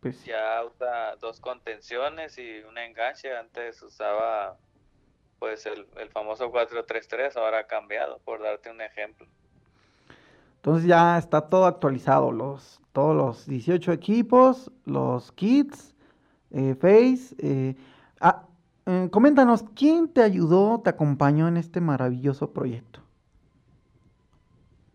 Pues 0.00 0.24
ya 0.24 0.62
usa 0.64 1.16
dos 1.16 1.40
contenciones 1.40 2.38
y 2.38 2.60
un 2.60 2.78
enganche. 2.78 3.36
Antes 3.36 3.82
usaba 3.82 4.56
pues 5.38 5.66
el, 5.66 5.86
el 5.96 6.08
famoso 6.10 6.50
4-3-3, 6.50 7.36
ahora 7.36 7.60
ha 7.60 7.66
cambiado, 7.66 8.20
por 8.20 8.42
darte 8.42 8.70
un 8.70 8.80
ejemplo. 8.80 9.26
Entonces 10.56 10.88
ya 10.88 11.18
está 11.18 11.42
todo 11.42 11.66
actualizado, 11.66 12.32
los, 12.32 12.80
todos 12.92 13.14
los 13.14 13.46
18 13.46 13.92
equipos, 13.92 14.70
los 14.84 15.30
kits, 15.32 15.94
eh, 16.50 16.74
Face. 16.74 17.34
Eh, 17.38 17.76
ah, 18.20 18.42
eh, 18.86 19.08
coméntanos, 19.10 19.64
¿quién 19.74 20.12
te 20.12 20.22
ayudó, 20.22 20.80
te 20.82 20.90
acompañó 20.90 21.48
en 21.48 21.56
este 21.56 21.80
maravilloso 21.80 22.52
proyecto? 22.52 23.00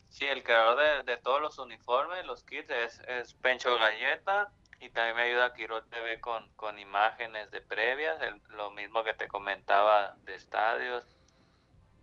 Sí, 0.09 0.25
el 0.25 0.43
creador 0.43 0.77
de, 1.05 1.11
de 1.11 1.17
todos 1.17 1.41
los 1.41 1.57
uniformes, 1.59 2.25
los 2.25 2.43
kits, 2.43 2.69
es, 2.69 2.99
es, 3.07 3.33
Pencho 3.35 3.75
Galleta 3.75 4.51
y 4.79 4.89
también 4.89 5.15
me 5.15 5.21
ayuda 5.23 5.53
Quirot 5.53 5.89
TV 5.89 6.19
con, 6.21 6.47
con 6.55 6.79
imágenes 6.79 7.51
de 7.51 7.61
previas, 7.61 8.21
el, 8.21 8.41
lo 8.55 8.71
mismo 8.71 9.03
que 9.03 9.13
te 9.13 9.27
comentaba 9.27 10.15
de 10.25 10.35
estadios. 10.35 11.05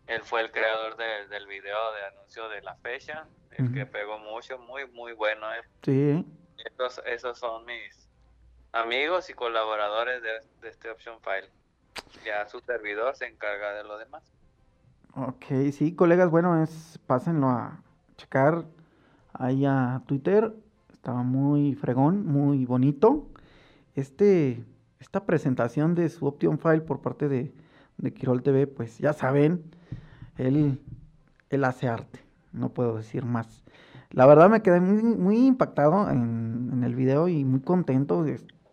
Él 0.06 0.22
fue 0.22 0.40
el 0.40 0.50
creador 0.50 0.96
de, 0.96 1.28
del 1.28 1.46
video 1.46 1.92
de 1.92 2.04
anuncio 2.06 2.48
de 2.48 2.62
la 2.62 2.74
fecha, 2.76 3.26
el 3.52 3.64
uh 3.64 3.68
-huh. 3.68 3.74
que 3.74 3.86
pegó 3.86 4.18
mucho, 4.18 4.58
muy, 4.58 4.86
muy 4.88 5.12
bueno. 5.12 5.46
Eh. 5.54 5.62
Sí. 5.82 6.24
Esos, 6.64 7.00
esos 7.06 7.38
son 7.38 7.64
mis 7.66 8.08
amigos 8.72 9.30
y 9.30 9.34
colaboradores 9.34 10.22
de, 10.22 10.40
de 10.60 10.68
este 10.68 10.90
Option 10.90 11.20
File 11.20 11.50
ya 12.24 12.48
su 12.48 12.60
servidor 12.60 13.16
se 13.16 13.26
encarga 13.26 13.72
de 13.74 13.84
lo 13.84 13.98
demás. 13.98 14.22
Ok, 15.14 15.72
sí, 15.72 15.94
colegas, 15.94 16.30
bueno, 16.30 16.62
es 16.62 17.00
pásenlo 17.06 17.48
a 17.48 17.82
checar 18.16 18.64
ahí 19.32 19.64
a 19.64 20.02
Twitter. 20.06 20.54
Estaba 20.92 21.22
muy 21.22 21.74
fregón, 21.74 22.26
muy 22.26 22.64
bonito. 22.64 23.26
Este, 23.94 24.64
esta 25.00 25.24
presentación 25.24 25.94
de 25.94 26.08
su 26.08 26.26
Option 26.26 26.58
File 26.58 26.82
por 26.82 27.00
parte 27.00 27.28
de, 27.28 27.52
de 27.96 28.12
Quirol 28.12 28.42
TV, 28.42 28.66
pues 28.66 28.98
ya 28.98 29.12
saben, 29.12 29.64
él, 30.36 30.80
él 31.50 31.64
hace 31.64 31.88
arte, 31.88 32.20
no 32.52 32.68
puedo 32.70 32.96
decir 32.96 33.24
más. 33.24 33.64
La 34.10 34.26
verdad 34.26 34.48
me 34.48 34.62
quedé 34.62 34.80
muy, 34.80 35.02
muy 35.02 35.46
impactado 35.46 36.08
en, 36.10 36.70
en 36.72 36.84
el 36.84 36.94
video 36.94 37.28
y 37.28 37.44
muy 37.44 37.60
contento, 37.60 38.24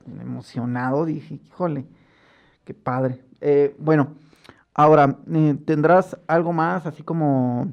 emocionado. 0.06 1.06
Dije, 1.06 1.36
híjole, 1.36 1.86
qué 2.66 2.74
padre. 2.74 3.24
Eh, 3.42 3.76
bueno, 3.80 4.16
ahora, 4.74 5.20
eh, 5.32 5.58
¿tendrás 5.66 6.18
algo 6.28 6.52
más 6.52 6.86
así 6.86 7.04
como, 7.04 7.72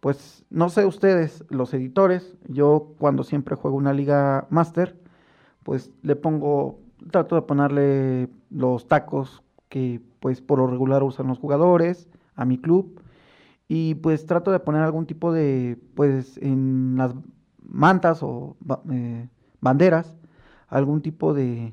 pues, 0.00 0.44
no 0.50 0.68
sé 0.68 0.84
ustedes, 0.84 1.44
los 1.48 1.72
editores, 1.74 2.36
yo 2.48 2.94
cuando 2.98 3.24
siempre 3.24 3.56
juego 3.56 3.76
una 3.76 3.92
liga 3.92 4.46
máster, 4.50 4.98
pues 5.62 5.90
le 6.02 6.16
pongo, 6.16 6.80
trato 7.10 7.36
de 7.36 7.42
ponerle 7.42 8.28
los 8.50 8.86
tacos 8.88 9.42
que 9.68 10.00
pues 10.20 10.40
por 10.40 10.58
lo 10.58 10.66
regular 10.66 11.02
usan 11.02 11.26
los 11.26 11.38
jugadores 11.38 12.08
a 12.36 12.44
mi 12.44 12.58
club 12.58 13.00
y 13.68 13.94
pues 13.96 14.26
trato 14.26 14.52
de 14.52 14.60
poner 14.60 14.82
algún 14.82 15.06
tipo 15.06 15.32
de, 15.32 15.78
pues, 15.94 16.36
en 16.38 16.96
las 16.96 17.14
mantas 17.62 18.22
o 18.22 18.56
eh, 18.90 19.28
banderas, 19.60 20.14
algún 20.68 21.00
tipo 21.00 21.32
de, 21.32 21.72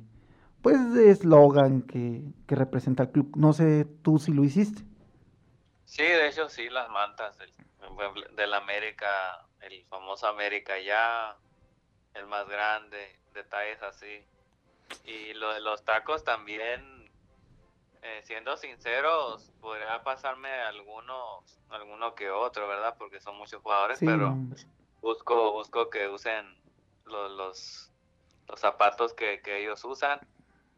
pues 0.61 0.93
de 0.93 1.11
eslogan 1.11 1.81
que, 1.83 2.21
que, 2.47 2.55
representa 2.55 3.03
el 3.03 3.11
club. 3.11 3.31
No 3.35 3.53
sé 3.53 3.85
tú 4.03 4.19
si 4.19 4.33
lo 4.33 4.43
hiciste. 4.43 4.83
Sí, 5.85 6.03
de 6.03 6.27
hecho 6.27 6.49
sí, 6.49 6.69
las 6.69 6.89
mantas 6.89 7.37
del, 7.37 7.53
del 8.35 8.53
América, 8.53 9.45
el 9.61 9.83
famoso 9.85 10.27
América 10.27 10.79
ya, 10.79 11.37
el 12.13 12.27
más 12.27 12.47
grande, 12.47 13.19
detalles 13.33 13.81
así. 13.81 14.23
Y 15.05 15.33
lo 15.33 15.53
de 15.53 15.61
los 15.61 15.83
tacos 15.85 16.23
también, 16.23 17.09
eh, 18.01 18.21
siendo 18.23 18.57
sinceros, 18.57 19.51
podría 19.61 20.03
pasarme 20.03 20.51
algunos, 20.51 21.59
alguno 21.69 22.15
que 22.15 22.29
otro, 22.29 22.67
¿verdad? 22.67 22.95
Porque 22.97 23.19
son 23.19 23.37
muchos 23.37 23.61
jugadores, 23.61 23.99
sí, 23.99 24.05
pero 24.05 24.35
busco, 25.01 25.53
busco 25.53 25.89
que 25.89 26.07
usen 26.07 26.45
los, 27.05 27.31
los, 27.31 27.91
los 28.47 28.59
zapatos 28.59 29.13
que, 29.13 29.41
que 29.41 29.61
ellos 29.61 29.83
usan 29.85 30.19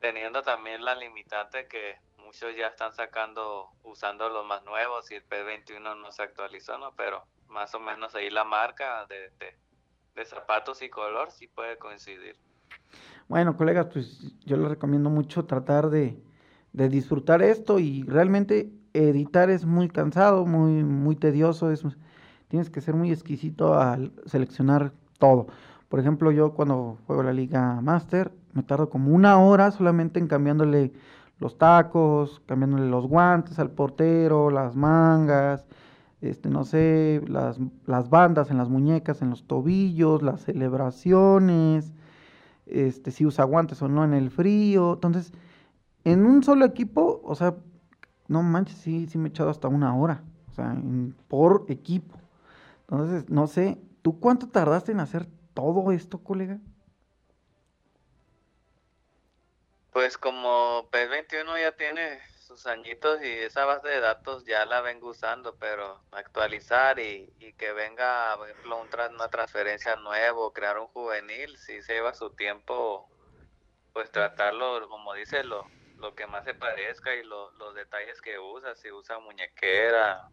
teniendo 0.02 0.42
también 0.42 0.84
la 0.84 0.96
limitante 0.96 1.68
que 1.68 1.96
muchos 2.18 2.56
ya 2.58 2.68
están 2.68 2.94
sacando, 2.94 3.70
usando 3.84 4.28
los 4.30 4.46
más 4.46 4.64
nuevos 4.66 5.10
y 5.12 5.16
el 5.16 5.28
P21 5.28 6.02
no 6.02 6.12
se 6.12 6.24
actualizó, 6.24 6.78
¿no? 6.78 6.94
Pero 6.96 7.24
más 7.48 7.74
o 7.76 7.80
menos 7.80 8.16
ahí 8.16 8.30
la 8.30 8.44
marca 8.44 9.06
de, 9.06 9.30
de, 9.40 9.56
de 10.16 10.26
zapatos 10.26 10.82
y 10.82 10.90
color 10.90 11.32
sí 11.32 11.48
puede 11.48 11.78
coincidir. 11.78 12.36
Bueno, 13.28 13.56
colegas, 13.56 13.88
pues 13.94 14.36
yo 14.44 14.58
les 14.58 14.70
recomiendo 14.70 15.10
mucho 15.10 15.46
tratar 15.46 15.90
de, 15.90 16.22
de 16.74 16.90
disfrutar 16.90 17.42
esto 17.42 17.80
y 17.80 18.04
realmente 18.04 18.72
editar 18.94 19.50
es 19.50 19.66
muy 19.66 19.88
cansado, 19.88 20.46
muy, 20.46 20.84
muy 20.84 21.16
tedioso, 21.16 21.72
es, 21.72 21.84
tienes 22.48 22.70
que 22.70 22.82
ser 22.82 22.96
muy 22.96 23.12
exquisito 23.12 23.76
al 23.76 24.12
seleccionar 24.26 24.94
todo. 25.20 25.48
Por 25.91 25.99
ejemplo, 25.99 26.32
yo 26.32 26.54
cuando 26.54 26.99
juego 27.06 27.21
la 27.21 27.34
Liga 27.34 27.82
Master, 27.82 28.32
me 28.54 28.63
tardo 28.63 28.89
como 28.89 29.13
una 29.13 29.38
hora 29.39 29.71
solamente 29.71 30.21
en 30.21 30.27
cambiándole 30.27 30.93
los 31.38 31.58
tacos, 31.58 32.41
cambiándole 32.45 32.89
los 32.89 33.08
guantes 33.08 33.60
al 33.60 33.71
portero, 33.71 34.51
las 34.51 34.73
mangas, 34.73 35.65
este, 36.21 36.49
no 36.49 36.63
sé, 36.63 37.21
las, 37.27 37.60
las 37.86 38.10
bandas 38.10 38.49
en 38.51 38.58
las 38.58 38.69
muñecas, 38.69 39.21
en 39.21 39.32
los 39.32 39.43
tobillos, 39.43 40.21
las 40.21 40.45
celebraciones, 40.45 41.91
este, 42.67 43.12
si 43.12 43.25
usa 43.25 43.43
guantes 43.43 43.82
o 43.82 43.89
no 43.89 44.06
en 44.06 44.13
el 44.13 44.32
frío. 44.32 44.93
Entonces, 44.93 45.34
en 46.06 46.25
un 46.25 46.41
solo 46.41 46.63
equipo, 46.63 47.19
o 47.25 47.36
sea, 47.36 47.56
no 48.30 48.43
manches, 48.43 48.77
sí, 48.77 49.08
sí 49.08 49.17
me 49.17 49.25
he 49.25 49.32
echado 49.32 49.49
hasta 49.49 49.67
una 49.67 49.93
hora, 49.93 50.23
o 50.51 50.54
sea, 50.54 50.73
por 51.27 51.65
equipo. 51.67 52.15
Entonces, 52.89 53.30
no 53.30 53.45
sé, 53.47 53.77
¿tú 54.01 54.21
cuánto 54.21 54.47
tardaste 54.47 54.93
en 54.93 55.01
hacer 55.01 55.27
todo 55.54 55.92
esto, 55.92 56.24
colega? 56.24 56.58
Pues 59.92 60.18
como 60.18 60.90
P21 60.90 61.62
ya 61.62 61.76
tiene 61.76 62.20
sus 62.52 62.66
añitos 62.66 63.22
y 63.24 63.30
esa 63.30 63.66
base 63.66 63.88
de 63.88 64.00
datos 64.00 64.46
ya 64.46 64.66
la 64.66 64.82
vengo 64.82 65.10
usando, 65.10 65.56
pero 65.56 66.02
actualizar 66.12 67.00
y, 67.00 67.32
que 67.58 67.72
venga, 67.74 68.36
por 68.38 68.50
ejemplo, 68.50 68.82
una 69.14 69.30
transferencia 69.30 69.96
nuevo, 69.98 70.52
crear 70.54 70.80
un 70.80 70.88
juvenil, 70.88 71.58
si 71.58 71.82
se 71.82 71.94
lleva 71.94 72.14
su 72.14 72.32
tiempo, 72.32 73.10
pues 73.94 74.12
tratarlo, 74.12 74.88
como 74.90 75.14
dice, 75.14 75.44
lo, 75.44 75.66
lo 75.98 76.16
que 76.16 76.28
más 76.28 76.44
se 76.44 76.54
parezca 76.54 77.14
y 77.16 77.24
los 77.24 77.76
detalles 77.76 78.22
que 78.22 78.40
usa, 78.40 78.76
si 78.76 78.92
usa 78.92 79.20
muñequera, 79.20 80.30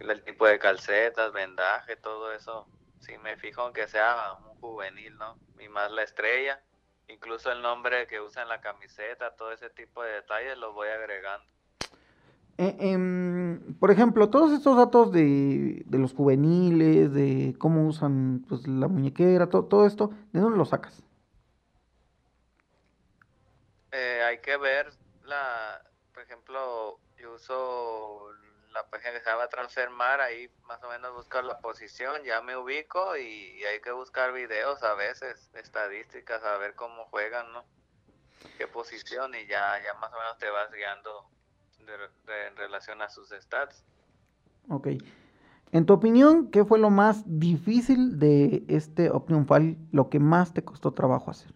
el 0.00 0.22
tipo 0.24 0.46
de 0.46 0.58
calcetas, 0.58 1.32
vendaje, 1.32 1.96
todo 1.96 2.32
eso, 2.32 2.66
si 3.00 3.16
me 3.18 3.36
fijo 3.36 3.66
en 3.66 3.72
que 3.72 3.88
sea 3.88 4.34
un 4.46 4.60
juvenil, 4.60 5.16
¿no? 5.16 5.38
Y 5.58 5.68
más 5.68 5.90
la 5.90 6.02
estrella 6.02 6.60
Incluso 7.08 7.50
el 7.50 7.62
nombre 7.62 8.06
que 8.06 8.20
usa 8.20 8.42
en 8.42 8.48
la 8.48 8.60
camiseta, 8.60 9.34
todo 9.34 9.52
ese 9.52 9.70
tipo 9.70 10.02
de 10.02 10.12
detalles 10.12 10.58
los 10.58 10.74
voy 10.74 10.88
agregando. 10.88 11.46
Eh, 12.58 12.76
em, 12.80 13.74
por 13.78 13.90
ejemplo, 13.90 14.28
todos 14.28 14.52
estos 14.52 14.76
datos 14.76 15.10
de, 15.10 15.84
los 15.90 16.12
juveniles, 16.12 17.12
de 17.14 17.54
cómo 17.58 17.86
usan 17.86 18.44
pues, 18.46 18.66
la 18.68 18.88
muñequera, 18.88 19.48
todo 19.48 19.86
esto, 19.86 20.10
¿de 20.32 20.40
dónde 20.40 20.58
lo 20.58 20.66
sacas? 20.66 21.02
Eh, 23.92 24.22
hay 24.26 24.40
que 24.40 24.58
ver 24.58 24.92
la, 25.24 25.82
por 26.12 26.22
ejemplo, 26.24 26.98
yo 27.16 27.34
uso 27.34 28.32
la 28.78 28.86
página 28.88 29.12
que 29.12 29.20
se 29.20 29.30
llama 29.30 29.48
Transfermar, 29.48 30.20
ahí 30.20 30.48
más 30.66 30.82
o 30.84 30.88
menos 30.88 31.12
buscar 31.12 31.44
la 31.44 31.58
posición, 31.58 32.22
ya 32.22 32.40
me 32.42 32.56
ubico 32.56 33.16
y, 33.16 33.64
hay 33.64 33.80
que 33.80 33.90
buscar 33.90 34.32
videos 34.32 34.82
a 34.84 34.94
veces, 34.94 35.50
estadísticas, 35.54 36.44
a 36.44 36.56
ver 36.58 36.74
cómo 36.76 37.06
juegan, 37.06 37.52
¿no? 37.52 37.64
Qué 38.56 38.68
posición 38.68 39.34
y 39.34 39.46
ya, 39.46 39.82
ya 39.82 39.94
más 39.94 40.12
o 40.12 40.18
menos 40.18 40.38
te 40.38 40.48
vas 40.48 40.70
guiando 40.70 41.28
en 41.80 42.56
relación 42.56 43.02
a 43.02 43.08
sus 43.08 43.30
stats. 43.30 43.84
Ok. 44.68 44.88
En 45.72 45.84
tu 45.84 45.94
opinión, 45.94 46.50
¿qué 46.50 46.64
fue 46.64 46.78
lo 46.78 46.90
más 46.90 47.22
difícil 47.26 48.18
de 48.20 48.62
este 48.68 49.10
Optimum 49.10 49.46
File, 49.46 49.76
lo 49.90 50.08
que 50.08 50.20
más 50.20 50.54
te 50.54 50.64
costó 50.64 50.92
trabajo 50.92 51.32
hacer? 51.32 51.52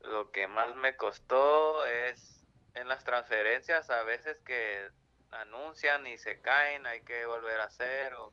Lo 0.00 0.30
que 0.30 0.48
más 0.48 0.74
me 0.76 0.96
costó 0.96 1.84
es 1.84 2.32
en 2.74 2.88
las 2.88 3.04
transferencias 3.04 3.90
a 3.90 4.02
veces 4.04 4.40
que 4.40 4.88
anuncian 5.32 6.06
y 6.06 6.18
se 6.18 6.40
caen, 6.40 6.86
hay 6.86 7.02
que 7.02 7.26
volver 7.26 7.60
a 7.60 7.64
hacer 7.64 8.14
o, 8.14 8.32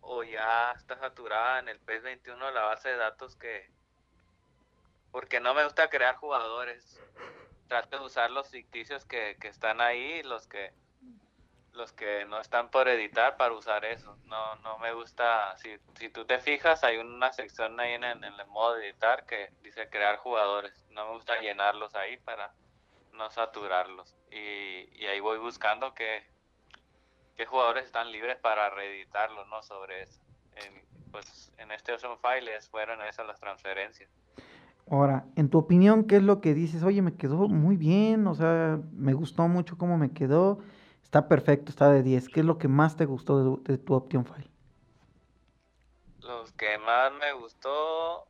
o 0.00 0.22
ya 0.22 0.72
está 0.72 0.98
saturada 0.98 1.58
en 1.58 1.68
el 1.68 1.78
PES 1.80 2.02
21 2.02 2.50
la 2.50 2.62
base 2.62 2.88
de 2.90 2.96
datos 2.96 3.36
que 3.36 3.70
porque 5.10 5.40
no 5.40 5.54
me 5.54 5.64
gusta 5.64 5.90
crear 5.90 6.16
jugadores. 6.16 7.00
Trato 7.68 7.98
de 7.98 8.04
usar 8.04 8.30
los 8.30 8.48
ficticios 8.48 9.04
que, 9.04 9.36
que 9.40 9.48
están 9.48 9.80
ahí 9.80 10.22
los 10.22 10.46
que 10.46 10.72
los 11.72 11.92
que 11.92 12.24
no 12.24 12.40
están 12.40 12.68
por 12.70 12.88
editar 12.88 13.36
para 13.36 13.54
usar 13.54 13.84
eso. 13.84 14.16
No 14.24 14.56
no 14.56 14.78
me 14.78 14.92
gusta 14.92 15.56
si, 15.58 15.78
si 15.98 16.08
tú 16.08 16.24
te 16.24 16.40
fijas 16.40 16.82
hay 16.84 16.98
una 16.98 17.32
sección 17.32 17.78
ahí 17.78 17.94
en, 17.94 18.04
en 18.04 18.24
el 18.24 18.46
modo 18.46 18.74
de 18.74 18.88
editar 18.88 19.26
que 19.26 19.52
dice 19.62 19.88
crear 19.88 20.16
jugadores. 20.16 20.84
No 20.90 21.06
me 21.06 21.12
gusta 21.12 21.40
llenarlos 21.40 21.94
ahí 21.94 22.16
para 22.18 22.52
no 23.12 23.30
saturarlos. 23.30 24.16
Y, 24.30 25.04
ahí 25.06 25.20
voy 25.20 25.38
buscando 25.38 25.94
qué, 25.94 26.22
qué 27.36 27.46
jugadores 27.46 27.84
están 27.84 28.10
libres 28.12 28.38
para 28.38 28.70
reeditarlos, 28.70 29.46
¿no? 29.48 29.62
Sobre 29.62 30.02
eso. 30.02 30.20
En, 30.56 30.84
pues 31.10 31.52
en 31.58 31.70
este 31.72 31.92
Awesome 31.92 32.16
Files 32.16 32.68
fueron 32.68 33.02
esas 33.02 33.26
las 33.26 33.40
transferencias. 33.40 34.10
Ahora, 34.90 35.24
en 35.36 35.50
tu 35.50 35.58
opinión, 35.58 36.04
¿qué 36.04 36.16
es 36.16 36.22
lo 36.22 36.40
que 36.40 36.54
dices? 36.54 36.82
Oye, 36.82 37.00
me 37.00 37.16
quedó 37.16 37.48
muy 37.48 37.76
bien, 37.76 38.26
o 38.26 38.34
sea, 38.34 38.80
me 38.92 39.12
gustó 39.12 39.46
mucho 39.46 39.78
cómo 39.78 39.96
me 39.96 40.12
quedó, 40.12 40.58
está 41.02 41.28
perfecto, 41.28 41.70
está 41.70 41.90
de 41.90 42.02
10. 42.02 42.28
¿Qué 42.28 42.40
es 42.40 42.46
lo 42.46 42.58
que 42.58 42.66
más 42.66 42.96
te 42.96 43.04
gustó 43.04 43.58
de, 43.58 43.72
de 43.72 43.78
tu 43.78 43.94
Option 43.94 44.24
File? 44.24 44.50
Los 46.20 46.52
que 46.52 46.76
más 46.78 47.12
me 47.12 47.32
gustó, 47.34 48.26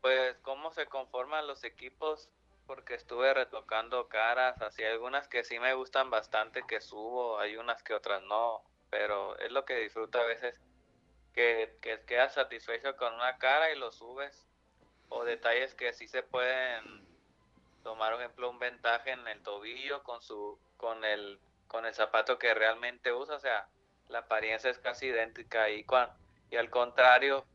pues 0.00 0.36
cómo 0.42 0.70
se 0.70 0.86
conforman 0.86 1.46
los 1.46 1.64
equipos 1.64 2.28
porque 2.68 2.94
estuve 2.94 3.32
retocando 3.32 4.08
caras, 4.08 4.60
así 4.60 4.84
algunas 4.84 5.26
que 5.26 5.42
sí 5.42 5.58
me 5.58 5.72
gustan 5.72 6.10
bastante 6.10 6.62
que 6.68 6.82
subo, 6.82 7.38
hay 7.40 7.56
unas 7.56 7.82
que 7.82 7.94
otras 7.94 8.22
no, 8.24 8.62
pero 8.90 9.38
es 9.38 9.50
lo 9.50 9.64
que 9.64 9.74
disfruto 9.76 10.20
a 10.20 10.26
veces, 10.26 10.60
que, 11.32 11.78
que 11.80 12.04
quedas 12.04 12.34
satisfecho 12.34 12.94
con 12.98 13.14
una 13.14 13.38
cara 13.38 13.72
y 13.72 13.78
lo 13.78 13.90
subes, 13.90 14.46
o 15.08 15.24
detalles 15.24 15.74
que 15.74 15.94
sí 15.94 16.08
se 16.08 16.22
pueden 16.22 17.06
tomar, 17.82 18.12
por 18.12 18.20
ejemplo, 18.20 18.50
un 18.50 18.58
ventaje 18.58 19.12
en 19.12 19.26
el 19.26 19.42
tobillo 19.42 20.02
con 20.02 20.20
su, 20.20 20.60
con 20.76 21.06
el, 21.06 21.40
con 21.68 21.86
el 21.86 21.94
zapato 21.94 22.38
que 22.38 22.52
realmente 22.52 23.14
usa, 23.14 23.36
o 23.36 23.40
sea, 23.40 23.66
la 24.10 24.18
apariencia 24.18 24.70
es 24.70 24.78
casi 24.78 25.06
idéntica 25.06 25.70
y, 25.70 25.86
y 26.50 26.56
al 26.56 26.68
contrario, 26.68 27.46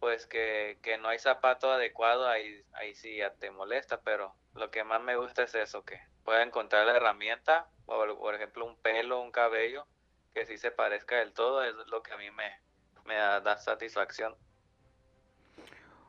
pues 0.00 0.26
que, 0.26 0.78
no 1.00 1.08
hay 1.08 1.18
zapato 1.18 1.70
adecuado, 1.70 2.28
ahí, 2.28 2.62
ahí 2.74 2.94
sí 2.94 3.16
ya 3.16 3.32
te 3.34 3.50
molesta, 3.50 4.00
pero 4.02 4.34
lo 4.54 4.70
que 4.70 4.84
más 4.84 5.02
me 5.02 5.16
gusta 5.16 5.42
es 5.42 5.54
eso, 5.54 5.84
que 5.84 5.98
pueda 6.24 6.42
encontrar 6.42 6.86
la 6.86 6.96
herramienta, 6.96 7.68
o 7.86 8.04
por 8.18 8.34
ejemplo 8.34 8.66
un 8.66 8.76
pelo, 8.76 9.20
un 9.20 9.30
cabello, 9.30 9.86
que 10.34 10.44
sí 10.46 10.58
se 10.58 10.70
parezca 10.70 11.16
del 11.16 11.32
todo, 11.32 11.64
es 11.64 11.74
lo 11.90 12.02
que 12.02 12.12
a 12.12 12.18
mí 12.18 12.30
me, 12.30 12.52
me 13.06 13.14
da, 13.14 13.56
satisfacción. 13.56 14.34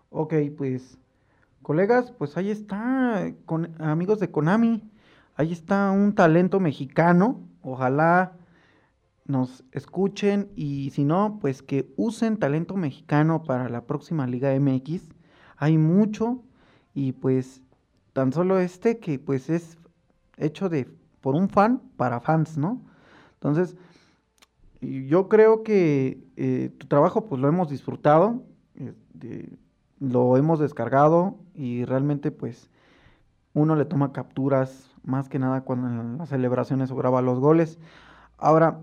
Ok, 0.10 0.34
pues 0.58 0.97
colegas, 1.62 2.12
pues 2.12 2.38
ahí 2.38 2.52
está, 2.52 3.32
con, 3.45 3.82
amigos 3.82 4.19
de 4.19 4.32
Konami, 4.32 4.89
ahí 5.36 5.52
está 5.52 5.91
un 5.91 6.15
talento 6.15 6.60
mexicano, 6.60 7.47
ojalá 7.62 8.34
nos 9.28 9.63
escuchen 9.72 10.50
y 10.56 10.90
si 10.92 11.04
no, 11.04 11.38
pues 11.40 11.62
que 11.62 11.94
usen 11.98 12.38
talento 12.38 12.76
mexicano 12.76 13.44
para 13.44 13.70
la 13.70 13.86
próxima 13.86 14.26
Liga 14.26 14.58
MX. 14.58 15.10
Hay 15.58 15.78
mucho 15.78 16.44
y 16.94 17.12
pues 17.12 17.62
tan 18.13 18.32
solo 18.32 18.60
este 18.60 19.00
que 19.00 19.20
pues 19.20 19.50
es 19.50 19.78
hecho 20.38 20.70
de 20.70 20.90
por 21.22 21.36
un 21.36 21.50
fan 21.50 21.82
para 21.98 22.20
fans, 22.20 22.58
¿no? 22.58 22.82
Entonces, 23.34 23.76
yo 24.82 25.28
creo 25.28 25.63
que 25.63 26.24
eh, 26.38 26.72
tu 26.78 26.88
trabajo 26.88 27.26
pues 27.26 27.42
lo 27.42 27.48
hemos 27.48 27.70
disfrutado, 27.70 28.44
este, 28.76 29.58
lo 30.00 30.38
hemos 30.38 30.60
descargado 30.60 31.38
y 31.54 31.86
realmente 31.86 32.32
pues 32.32 32.70
uno 33.54 33.76
le 33.76 33.86
toma 33.86 34.13
capturas 34.13 34.92
más 35.04 35.30
que 35.30 35.40
nada 35.40 35.62
cuando 35.62 35.88
en 35.88 36.18
las 36.18 36.30
celebraciones 36.30 36.92
o 36.92 36.96
graba 36.96 37.22
los 37.22 37.40
goles. 37.40 37.80
Ahora, 38.38 38.82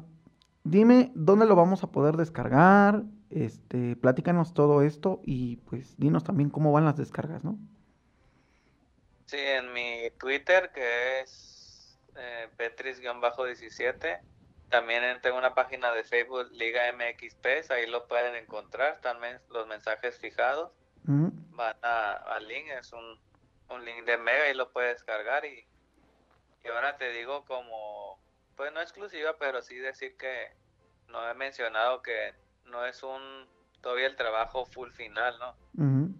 dime 0.64 1.12
dónde 1.14 1.46
lo 1.46 1.54
vamos 1.54 1.84
a 1.84 1.92
poder 1.92 2.16
descargar, 2.16 3.02
este, 3.30 3.96
platícanos 3.96 4.54
todo 4.54 4.82
esto 4.82 5.20
y 5.24 5.56
pues 5.56 5.96
dinos 5.98 6.24
también 6.24 6.50
cómo 6.50 6.72
van 6.72 6.84
las 6.84 6.96
descargas, 6.96 7.44
¿no? 7.44 7.58
Sí, 9.26 9.38
en 9.38 9.72
mi 9.72 10.10
Twitter 10.18 10.70
que 10.74 11.20
es 11.20 11.98
eh, 12.16 12.48
Petris-17, 12.56 14.20
también 14.70 15.02
tengo 15.22 15.38
una 15.38 15.54
página 15.54 15.92
de 15.92 16.04
Facebook 16.04 16.50
Liga 16.52 16.82
MXP, 16.92 17.70
ahí 17.70 17.86
lo 17.86 18.08
pueden 18.08 18.34
encontrar, 18.34 19.00
también 19.00 19.38
los 19.50 19.66
mensajes 19.66 20.18
fijados. 20.18 20.72
Van 21.06 21.76
al 21.82 22.48
link, 22.48 22.66
es 22.80 22.92
un, 22.92 23.18
un 23.68 23.84
link 23.84 24.04
de 24.06 24.16
Mega 24.16 24.48
y 24.50 24.54
lo 24.54 24.72
puedes 24.72 24.94
descargar 24.96 25.44
y, 25.44 25.66
y 26.64 26.68
ahora 26.68 26.96
te 26.96 27.12
digo 27.12 27.44
como 27.44 28.18
pues 28.56 28.72
no 28.72 28.80
exclusiva, 28.80 29.36
pero 29.38 29.62
sí 29.62 29.76
decir 29.76 30.16
que 30.16 30.52
no 31.14 31.30
he 31.30 31.34
mencionado 31.34 32.02
que 32.02 32.34
no 32.66 32.84
es 32.84 33.02
un 33.02 33.48
todavía 33.80 34.06
el 34.06 34.16
trabajo 34.16 34.66
full 34.66 34.90
final, 34.90 35.38
¿no? 35.38 35.54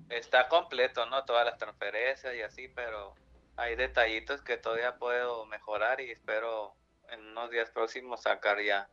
Está 0.09 0.49
completo, 0.49 1.05
¿no? 1.07 1.24
Todas 1.24 1.45
las 1.45 1.59
transferencias 1.59 2.34
y 2.34 2.42
así, 2.42 2.68
pero 2.68 3.14
hay 3.57 3.74
detallitos 3.74 4.40
que 4.42 4.57
todavía 4.57 4.97
puedo 4.97 5.47
mejorar 5.47 6.01
y 6.01 6.11
espero 6.11 6.74
en 7.09 7.20
unos 7.28 7.51
días 7.51 7.70
próximos 7.70 8.22
sacar 8.22 8.61
ya 8.62 8.88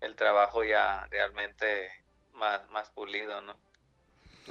el 0.00 0.16
trabajo 0.16 0.64
ya 0.64 1.06
realmente 1.10 1.90
más, 2.32 2.68
más 2.70 2.90
pulido, 2.90 3.40
¿no? 3.42 3.56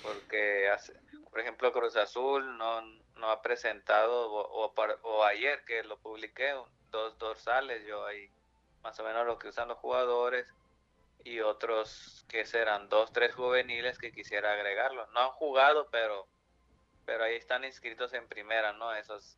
Porque, 0.03 0.69
hace, 0.69 0.93
por 1.31 1.39
ejemplo, 1.39 1.71
Cruz 1.71 1.95
Azul 1.95 2.57
no, 2.57 2.81
no 3.15 3.29
ha 3.31 3.41
presentado, 3.41 4.31
o, 4.31 4.65
o, 4.65 4.73
o 5.03 5.23
ayer 5.23 5.63
que 5.65 5.83
lo 5.83 5.97
publiqué, 5.97 6.53
dos 6.91 7.17
dorsales, 7.17 7.85
yo 7.87 8.05
ahí 8.05 8.29
más 8.83 8.99
o 8.99 9.03
menos 9.03 9.25
lo 9.25 9.39
que 9.39 9.47
usan 9.47 9.69
los 9.69 9.77
jugadores 9.77 10.53
y 11.25 11.41
otros 11.41 12.23
que 12.29 12.45
serán 12.45 12.87
dos, 12.87 13.11
tres 13.11 13.35
juveniles 13.35 13.97
que 13.97 14.13
quisiera 14.13 14.53
agregarlos. 14.53 15.09
No 15.11 15.19
han 15.19 15.31
jugado, 15.31 15.89
pero 15.91 16.29
pero 17.05 17.23
ahí 17.23 17.35
están 17.35 17.63
inscritos 17.63 18.13
en 18.13 18.27
primera, 18.27 18.73
¿no? 18.73 18.93
Esos, 18.93 19.37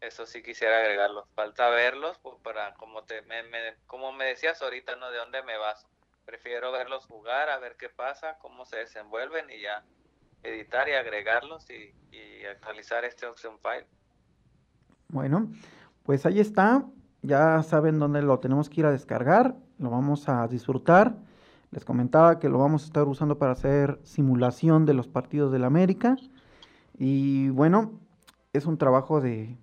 eso 0.00 0.26
sí 0.26 0.42
quisiera 0.42 0.78
agregarlos. 0.78 1.28
Falta 1.34 1.68
verlos, 1.70 2.18
pues 2.22 2.36
para, 2.42 2.74
como, 2.74 3.04
te, 3.04 3.22
me, 3.22 3.42
como 3.86 4.12
me 4.12 4.24
decías 4.26 4.60
ahorita, 4.60 4.96
¿no? 4.96 5.10
¿De 5.10 5.18
dónde 5.18 5.42
me 5.42 5.56
vas? 5.56 5.86
Prefiero 6.24 6.72
verlos 6.72 7.06
jugar, 7.06 7.48
a 7.48 7.58
ver 7.58 7.76
qué 7.76 7.88
pasa, 7.88 8.36
cómo 8.40 8.64
se 8.66 8.78
desenvuelven 8.78 9.48
y 9.50 9.60
ya 9.62 9.84
editar 10.42 10.88
y 10.88 10.92
agregarlos 10.92 11.70
y, 11.70 11.94
y 12.10 12.44
actualizar 12.44 13.04
este 13.04 13.26
option 13.26 13.58
file. 13.60 13.86
Bueno, 15.08 15.48
pues 16.02 16.26
ahí 16.26 16.40
está. 16.40 16.84
Ya 17.22 17.62
saben 17.62 17.98
dónde 17.98 18.22
lo 18.22 18.38
tenemos 18.40 18.68
que 18.68 18.80
ir 18.80 18.86
a 18.86 18.92
descargar. 18.92 19.54
Lo 19.78 19.90
vamos 19.90 20.28
a 20.28 20.46
disfrutar. 20.48 21.16
Les 21.70 21.84
comentaba 21.84 22.38
que 22.38 22.48
lo 22.48 22.58
vamos 22.58 22.82
a 22.82 22.86
estar 22.86 23.06
usando 23.06 23.38
para 23.38 23.52
hacer 23.52 24.00
simulación 24.04 24.86
de 24.86 24.94
los 24.94 25.08
partidos 25.08 25.52
del 25.52 25.64
América. 25.64 26.16
Y 26.98 27.50
bueno, 27.50 27.92
es 28.52 28.66
un 28.66 28.78
trabajo 28.78 29.20
de, 29.20 29.56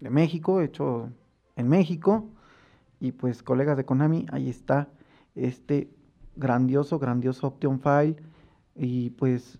México, 0.00 0.60
hecho 0.60 1.10
en 1.56 1.68
México. 1.68 2.28
Y 3.00 3.12
pues 3.12 3.42
colegas 3.42 3.76
de 3.76 3.84
Konami, 3.84 4.26
ahí 4.32 4.48
está 4.48 4.88
este 5.34 5.90
grandioso, 6.36 6.98
grandioso 6.98 7.46
Option 7.48 7.80
File. 7.80 8.16
Y 8.74 9.10
pues, 9.10 9.58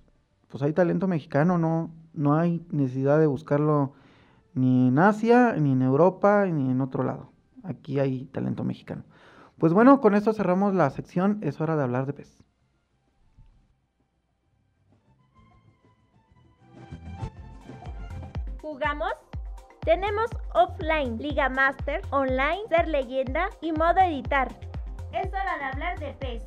pues 0.49 0.63
hay 0.63 0.73
talento 0.73 1.07
mexicano, 1.09 1.59
no, 1.59 1.91
no 2.15 2.35
hay 2.35 2.65
necesidad 2.71 3.19
de 3.19 3.27
buscarlo 3.27 3.93
ni 4.55 4.89
en 4.89 4.99
Asia, 4.99 5.55
ni 5.59 5.73
en 5.73 5.83
Europa, 5.83 6.47
ni 6.47 6.71
en 6.71 6.81
otro 6.81 7.03
lado. 7.03 7.31
Aquí 7.63 7.99
hay 7.99 8.25
talento 8.27 8.65
mexicano. 8.65 9.05
Pues 9.61 9.75
bueno, 9.75 10.01
con 10.01 10.15
esto 10.15 10.33
cerramos 10.33 10.75
la 10.75 10.89
sección. 10.89 11.39
Es 11.43 11.61
hora 11.61 11.77
de 11.77 11.83
hablar 11.83 12.07
de 12.07 12.15
PES. 12.15 12.43
¿Jugamos? 18.63 19.13
Tenemos 19.83 20.31
offline, 20.55 21.19
Liga 21.19 21.51
Master, 21.51 22.01
online, 22.09 22.63
ser 22.71 22.89
leyenda 22.89 23.51
y 23.61 23.73
modo 23.73 24.01
editar. 24.01 24.49
Es 25.13 25.29
hora 25.29 25.59
de 25.59 25.65
hablar 25.65 25.99
de 25.99 26.15
PES. 26.15 26.43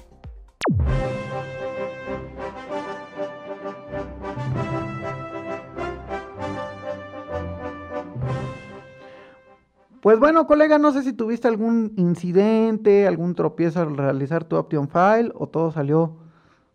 Pues 10.04 10.20
bueno, 10.20 10.46
colega, 10.48 10.78
no 10.80 10.92
sé 10.92 11.02
si 11.02 11.14
tuviste 11.14 11.48
algún 11.48 11.94
incidente, 11.96 13.08
algún 13.08 13.36
tropiezo 13.36 13.80
al 13.80 13.96
realizar 13.96 14.44
tu 14.44 14.58
Option 14.58 14.90
File 14.90 15.32
o 15.34 15.48
todo 15.48 15.72
salió 15.72 16.18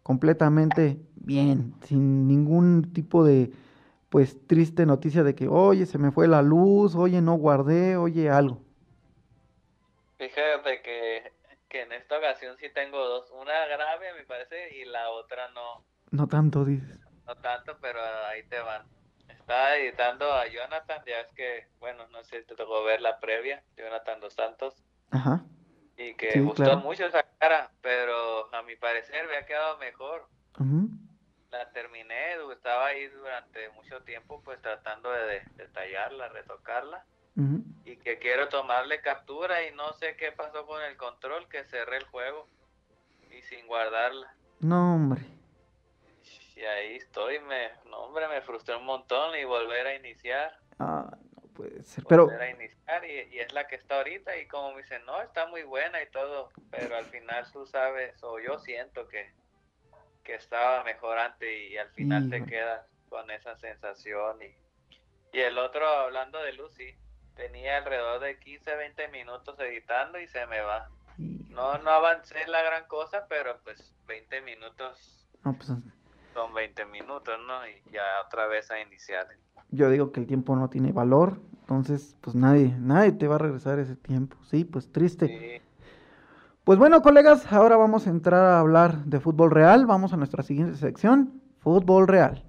completamente 0.03 0.99
bien, 1.15 1.75
sin 1.83 2.27
ningún 2.27 2.91
tipo 2.95 3.27
de 3.27 3.53
pues 4.09 4.47
triste 4.47 4.87
noticia 4.87 5.25
de 5.25 5.35
que, 5.35 5.47
oye, 5.47 5.85
se 5.85 5.99
me 5.99 6.11
fue 6.11 6.27
la 6.27 6.41
luz, 6.41 6.95
oye, 6.95 7.21
no 7.21 7.35
guardé, 7.35 7.99
oye, 7.99 8.31
algo. 8.31 8.63
Fíjate 10.17 10.81
que, 10.81 11.31
que 11.69 11.83
en 11.83 11.93
esta 11.93 12.17
ocasión 12.17 12.57
sí 12.59 12.69
tengo 12.75 12.97
dos, 12.97 13.31
una 13.33 13.67
grave 13.67 14.07
me 14.19 14.25
parece 14.25 14.75
y 14.75 14.87
la 14.87 15.11
otra 15.11 15.51
no. 15.51 15.85
No 16.13 16.29
tanto, 16.29 16.65
dices. 16.65 16.99
No 17.27 17.35
tanto, 17.37 17.77
pero 17.83 17.99
ahí 18.31 18.43
te 18.49 18.59
van. 18.59 18.87
Estaba 19.49 19.77
editando 19.77 20.31
a 20.31 20.47
Jonathan, 20.47 21.03
ya 21.07 21.21
es 21.21 21.33
que, 21.33 21.69
bueno, 21.81 22.07
no 22.09 22.23
sé 22.23 22.41
si 22.41 22.47
te 22.47 22.55
tocó 22.55 22.85
ver 22.85 23.01
la 23.01 23.19
previa, 23.19 23.63
Jonathan 23.79 24.21
Dos 24.21 24.35
Santos. 24.35 24.85
Ajá. 25.11 25.43
Y 25.97 26.15
que 26.15 26.39
gustó 26.41 26.77
mucho 26.81 27.07
esa 27.07 27.25
cara, 27.39 27.71
pero 27.81 28.55
a 28.55 28.63
mi 28.63 28.77
parecer 28.77 29.27
me 29.27 29.39
ha 29.39 29.47
quedado 29.47 29.79
mejor. 29.79 30.29
Ajá 30.53 30.87
la 31.51 31.71
terminé, 31.71 32.35
estaba 32.53 32.87
ahí 32.87 33.07
durante 33.09 33.71
mucho 33.71 34.03
tiempo 34.03 34.43
pues 34.45 34.61
tratando 34.61 35.11
de 35.11 35.43
detallarla, 35.57 36.29
retocarla 36.29 37.05
y 37.85 37.97
que 37.97 38.19
quiero 38.19 38.49
tomarle 38.49 39.01
captura 39.01 39.65
y 39.65 39.73
no 39.75 39.93
sé 39.95 40.17
qué 40.17 40.33
pasó 40.33 40.67
con 40.67 40.83
el 40.83 40.97
control, 40.97 41.49
que 41.49 41.65
cerré 41.65 41.99
el 41.99 42.05
juego 42.05 42.49
y 43.31 43.41
sin 43.43 43.67
guardarla. 43.69 44.35
No, 44.61 44.97
hombre. 44.97 45.23
Y 46.59 46.65
ahí 46.65 46.97
estoy, 46.97 47.39
me, 47.41 47.71
no, 47.89 47.99
hombre, 47.99 48.27
me 48.29 48.41
frustró 48.43 48.79
un 48.79 48.85
montón 48.85 49.37
y 49.37 49.45
volver 49.45 49.87
a 49.87 49.95
iniciar. 49.95 50.59
Ah, 50.79 51.09
no 51.37 51.49
puede 51.55 51.85
ser, 51.85 52.05
pero... 52.09 52.25
Volver 52.25 52.43
a 52.43 52.51
iniciar 52.51 53.05
y, 53.05 53.35
y 53.35 53.39
es 53.39 53.53
la 53.53 53.69
que 53.69 53.77
está 53.77 53.99
ahorita 53.99 54.37
y 54.37 54.49
como 54.49 54.73
me 54.73 54.83
dicen, 54.83 55.05
no, 55.05 55.23
está 55.23 55.47
muy 55.47 55.63
buena 55.63 56.03
y 56.03 56.11
todo, 56.11 56.51
pero 56.71 56.97
al 56.97 57.05
final 57.05 57.45
tú 57.53 57.65
sabes, 57.67 58.21
o 58.23 58.41
yo 58.41 58.59
siento 58.59 59.07
que 59.07 59.33
que 60.29 60.35
estaba 60.35 60.85
mejor 60.85 61.19
antes 61.19 61.49
y 61.71 61.79
al 61.79 61.89
final 61.93 62.29
te 62.29 62.45
quedas 62.45 62.87
con 63.09 63.31
esa 63.31 63.57
sensación. 63.57 64.37
Y, 64.43 64.55
y 65.35 65.41
el 65.41 65.57
otro, 65.57 65.89
hablando 65.89 66.39
de 66.43 66.53
Lucy, 66.53 66.95
tenía 67.35 67.79
alrededor 67.79 68.21
de 68.21 68.39
15, 68.39 68.77
20 68.77 69.09
minutos 69.09 69.59
editando 69.59 70.21
y 70.21 70.29
se 70.29 70.47
me 70.47 70.61
va. 70.61 70.91
No, 71.17 71.79
no 71.79 71.91
avancé 71.91 72.47
la 72.47 72.61
gran 72.63 72.87
cosa, 72.89 73.27
pero 73.27 73.59
pues 73.65 73.95
20 74.07 74.43
minutos 74.43 75.27
pues, 75.43 75.71
son 76.39 76.55
20 76.55 76.87
minutos, 76.87 77.35
¿no? 77.49 77.67
Y 77.67 77.93
ya 77.93 78.03
otra 78.25 78.47
vez 78.47 78.71
a 78.71 78.81
iniciar. 78.81 79.27
Yo 79.71 79.91
digo 79.91 80.13
que 80.13 80.21
el 80.21 80.27
tiempo 80.27 80.55
no 80.55 80.71
tiene 80.71 80.93
valor, 80.93 81.41
entonces 81.63 82.17
pues 82.21 82.37
nadie, 82.37 82.77
nadie 82.79 83.11
te 83.11 83.27
va 83.27 83.35
a 83.35 83.39
regresar 83.39 83.81
ese 83.81 83.97
tiempo, 83.97 84.37
sí, 84.45 84.65
pues 84.65 84.93
triste. 84.93 85.27
Sí. 85.27 85.63
Pues 86.63 86.79
bueno, 86.79 87.03
colegas, 87.03 87.53
ahora 87.53 87.77
vamos 87.77 88.07
a 88.07 88.11
entrar 88.11 88.45
a 88.45 88.61
hablar 88.61 88.99
de 89.05 89.19
fútbol 89.19 89.51
real. 89.51 89.87
Vamos 89.87 90.13
a 90.13 90.17
nuestra 90.17 90.43
siguiente 90.45 90.77
sección, 90.77 91.43
fútbol 91.59 92.07
real. 92.07 92.45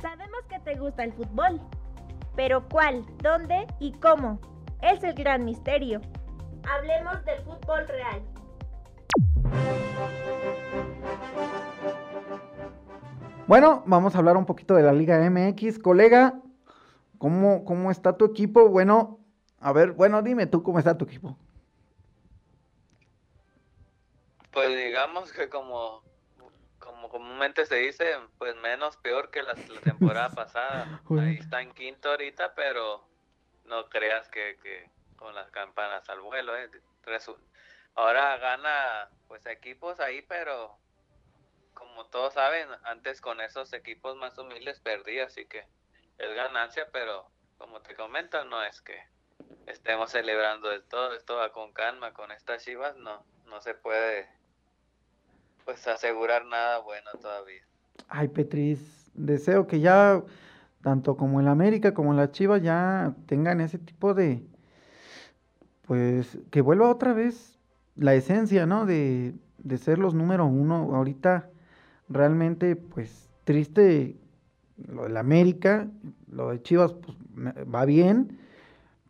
Sabemos 0.00 0.40
que 0.48 0.58
te 0.60 0.74
gusta 0.76 1.04
el 1.04 1.12
fútbol, 1.12 1.60
pero 2.34 2.66
¿cuál, 2.68 3.04
dónde 3.22 3.66
y 3.78 3.92
cómo? 3.92 4.40
Es 4.82 5.04
el 5.04 5.14
gran 5.14 5.44
misterio. 5.44 6.00
Hablemos 6.70 7.24
del 7.24 7.42
fútbol 7.42 7.88
real. 7.88 8.22
Bueno, 13.46 13.82
vamos 13.86 14.14
a 14.14 14.18
hablar 14.18 14.36
un 14.36 14.44
poquito 14.44 14.74
de 14.74 14.82
la 14.82 14.92
Liga 14.92 15.18
MX. 15.30 15.78
Colega, 15.78 16.34
¿Cómo, 17.18 17.64
¿Cómo 17.64 17.90
está 17.90 18.16
tu 18.16 18.24
equipo? 18.24 18.68
Bueno, 18.68 19.18
a 19.60 19.72
ver, 19.72 19.92
bueno, 19.92 20.22
dime 20.22 20.46
tú 20.46 20.62
cómo 20.62 20.78
está 20.78 20.96
tu 20.96 21.04
equipo. 21.04 21.36
Pues 24.52 24.68
digamos 24.68 25.32
que 25.32 25.48
como, 25.48 26.02
como 26.78 27.08
comúnmente 27.08 27.66
se 27.66 27.76
dice, 27.76 28.06
pues 28.38 28.54
menos 28.56 28.96
peor 28.98 29.30
que 29.30 29.42
la, 29.42 29.54
temporada 29.54 30.30
pasada. 30.34 31.02
Ahí 31.20 31.38
está 31.38 31.60
en 31.60 31.72
quinto 31.72 32.10
ahorita, 32.10 32.54
pero 32.54 33.04
no 33.64 33.88
creas 33.88 34.28
que, 34.28 34.56
que 34.62 34.88
con 35.18 35.34
las 35.34 35.50
campanas 35.50 36.08
al 36.08 36.20
vuelo. 36.20 36.56
¿eh? 36.56 36.70
Ahora 37.94 38.38
gana 38.38 39.10
pues 39.26 39.44
equipos 39.46 40.00
ahí, 40.00 40.22
pero 40.22 40.78
como 41.74 42.06
todos 42.06 42.34
saben, 42.34 42.68
antes 42.84 43.20
con 43.20 43.40
esos 43.40 43.72
equipos 43.72 44.16
más 44.16 44.36
humildes 44.38 44.80
perdí, 44.80 45.20
así 45.20 45.46
que 45.46 45.66
es 46.18 46.34
ganancia, 46.34 46.88
pero 46.92 47.30
como 47.58 47.80
te 47.82 47.94
comento, 47.94 48.44
no 48.44 48.62
es 48.62 48.80
que 48.80 48.98
estemos 49.66 50.10
celebrando 50.10 50.68
de 50.70 50.80
todo, 50.80 51.14
esto 51.14 51.36
va 51.36 51.52
con 51.52 51.72
calma, 51.72 52.12
con 52.14 52.32
estas 52.32 52.64
chivas 52.64 52.96
no, 52.96 53.24
no 53.46 53.60
se 53.60 53.74
puede 53.74 54.28
pues 55.64 55.86
asegurar 55.86 56.46
nada 56.46 56.78
bueno 56.78 57.10
todavía. 57.20 57.62
Ay, 58.08 58.28
Petris, 58.28 59.10
deseo 59.14 59.66
que 59.66 59.80
ya 59.80 60.22
tanto 60.82 61.16
como 61.16 61.40
el 61.40 61.48
América 61.48 61.92
como 61.92 62.14
la 62.14 62.30
Chivas 62.30 62.62
ya 62.62 63.12
tengan 63.26 63.60
ese 63.60 63.78
tipo 63.78 64.14
de 64.14 64.46
pues 65.88 66.38
que 66.52 66.60
vuelva 66.60 66.88
otra 66.88 67.12
vez 67.12 67.58
la 67.96 68.14
esencia, 68.14 68.64
¿no? 68.66 68.86
De, 68.86 69.34
de 69.58 69.78
ser 69.78 69.98
los 69.98 70.14
número 70.14 70.46
uno. 70.46 70.94
Ahorita 70.94 71.50
realmente, 72.08 72.76
pues, 72.76 73.28
triste 73.42 74.16
lo 74.86 75.04
del 75.04 75.16
América, 75.16 75.88
lo 76.30 76.50
de 76.50 76.62
Chivas, 76.62 76.92
pues 76.92 77.16
va 77.74 77.84
bien, 77.84 78.38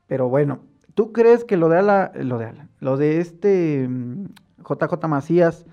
pero 0.06 0.28
bueno, 0.28 0.60
¿tú 0.94 1.12
crees 1.12 1.44
que 1.44 1.56
lo 1.56 1.68
de 1.68 1.78
Ala, 1.78 2.12
lo 2.14 2.38
de 2.38 2.46
Ala, 2.46 2.68
lo 2.80 2.96
de 2.96 3.20
este 3.20 3.86
JJ 3.86 5.06
mm, 5.06 5.10
Macías 5.10 5.66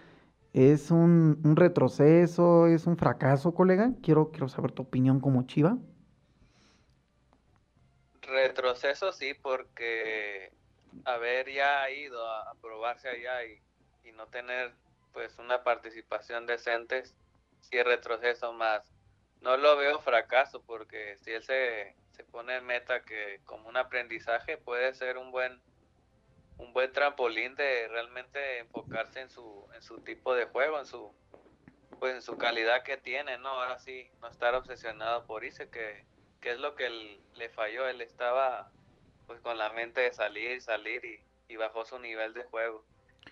es 0.53 0.91
un, 0.91 1.39
retroceso, 1.56 2.68
es 2.68 2.88
un 2.88 2.97
fracaso, 2.97 3.53
colega? 3.53 3.91
Quiero, 4.01 4.32
quiero 4.32 4.47
saber 4.47 4.72
tu 4.72 4.84
opinión 4.84 5.20
como 5.20 5.43
Chiva. 5.43 5.78
Retroceso 8.22 9.12
sí, 9.12 9.34
porque 9.41 10.51
haber 11.04 11.52
ya 11.52 11.89
ido 11.89 12.28
a, 12.28 12.54
probarse 12.62 13.10
allá 13.10 13.43
y, 13.46 13.62
y 14.04 14.12
no 14.14 14.28
tener 14.28 14.74
pues 15.14 15.38
una 15.38 15.64
participación 15.64 16.46
decente, 16.46 17.04
sí 17.06 17.78
es 17.78 17.86
retroceso 17.86 18.54
más 18.54 18.96
no 19.46 19.58
lo 19.58 19.78
veo 19.78 20.00
fracaso 20.00 20.64
porque 20.64 21.18
si 21.18 21.32
él 21.32 21.43
se, 21.43 21.96
se 22.14 22.24
pone 22.24 22.56
en 22.56 22.66
meta 22.66 23.04
que 23.04 23.41
como 23.46 23.70
un 23.70 23.78
aprendizaje 23.78 24.58
puede 24.58 24.93
ser 24.96 25.20
un 25.20 25.32
buen 25.32 25.62
un 26.58 26.74
buen 26.74 26.91
trampolín 26.91 27.56
de 27.56 27.88
realmente 27.89 28.58
enfocarse 28.58 29.20
en 29.20 29.30
su 29.30 29.68
en 29.76 29.84
su 29.84 30.00
tipo 30.00 30.34
de 30.34 30.46
juego, 30.46 30.80
en 30.80 30.88
su 30.88 31.14
pues 32.00 32.16
en 32.16 32.22
su 32.24 32.38
calidad 32.38 32.84
que 32.84 32.98
tiene, 32.98 33.38
¿no? 33.38 33.50
Ahora 33.50 33.78
sí, 33.80 34.10
no 34.20 34.30
estar 34.30 34.56
obsesionado 34.56 35.26
por 35.28 35.46
irse, 35.46 35.70
que, 35.70 36.06
que 36.41 36.52
es 36.52 36.60
lo 36.60 36.76
que 36.76 36.89
le 37.36 37.50
falló, 37.50 37.88
él 37.88 38.02
estaba 38.02 38.72
pues 39.28 39.39
con 39.41 39.57
la 39.57 39.71
mente 39.71 40.01
de 40.01 40.13
salir, 40.13 40.61
salir 40.61 41.03
y, 41.03 41.53
y 41.53 41.55
bajó 41.55 41.86
su 41.86 41.99
nivel 41.99 42.34
de 42.34 42.43
juego. 42.43 42.84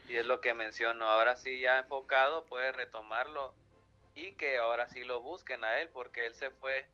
Y 0.07 0.15
es 0.15 0.25
lo 0.25 0.41
que 0.41 0.53
menciono, 0.53 1.05
ahora 1.05 1.35
sí 1.35 1.59
ya 1.59 1.79
enfocado 1.79 2.45
puede 2.45 2.71
retomarlo 2.71 3.53
y 4.15 4.33
que 4.33 4.57
ahora 4.57 4.89
sí 4.89 5.03
lo 5.03 5.21
busquen 5.21 5.63
a 5.63 5.79
él 5.79 5.89
porque 5.93 6.25
él 6.25 6.33
se 6.35 6.49
fue 6.51 6.85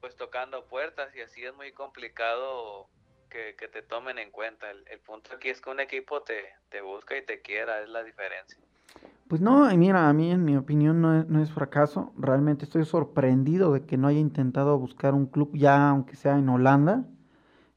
pues 0.00 0.16
tocando 0.16 0.64
puertas 0.66 1.14
y 1.16 1.20
así 1.20 1.44
es 1.44 1.54
muy 1.54 1.72
complicado 1.72 2.86
que, 3.28 3.68
te 3.68 3.82
tomen 3.82 4.18
en 4.18 4.30
cuenta. 4.30 4.70
El, 4.70 5.00
punto 5.00 5.34
aquí 5.34 5.50
es 5.50 5.60
que 5.60 5.68
un 5.68 5.80
equipo 5.80 6.22
te, 6.22 6.54
te 6.70 6.80
busca 6.80 7.16
y 7.16 7.22
te 7.22 7.42
quiera, 7.42 7.82
es 7.82 7.88
la 7.88 8.02
diferencia. 8.02 8.58
Pues 9.28 9.40
no, 9.40 9.66
mira, 9.76 10.08
a 10.08 10.12
mí 10.12 10.30
en 10.30 10.44
mi 10.44 10.56
opinión 10.56 11.02
no 11.02 11.18
es, 11.18 11.26
no 11.26 11.42
es, 11.42 11.50
fracaso. 11.50 12.12
Realmente 12.16 12.64
estoy 12.64 12.84
sorprendido 12.84 13.72
de 13.72 13.84
que 13.84 13.96
no 13.96 14.08
haya 14.08 14.20
intentado 14.20 14.78
buscar 14.78 15.14
un 15.14 15.26
club 15.26 15.50
ya, 15.54 15.90
aunque 15.90 16.16
sea 16.16 16.38
en 16.38 16.48
Holanda. 16.48 17.04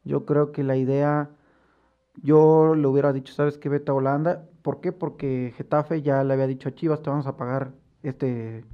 Yo 0.03 0.25
creo 0.25 0.51
que 0.51 0.63
la 0.63 0.77
idea, 0.77 1.29
yo 2.15 2.75
le 2.75 2.87
hubiera 2.87 3.13
dicho, 3.13 3.33
¿sabes 3.33 3.57
qué? 3.57 3.69
Vete 3.69 3.91
a 3.91 3.95
Holanda. 3.95 4.47
¿Por 4.61 4.81
qué? 4.81 4.91
Porque 4.91 5.53
Getafe 5.57 6.01
ya 6.01 6.23
le 6.23 6.33
había 6.33 6.47
dicho 6.47 6.69
a 6.69 6.75
Chivas, 6.75 7.01
te 7.01 7.09
vamos 7.09 7.27
a 7.27 7.37
pagar 7.37 7.73
este, 8.03 8.65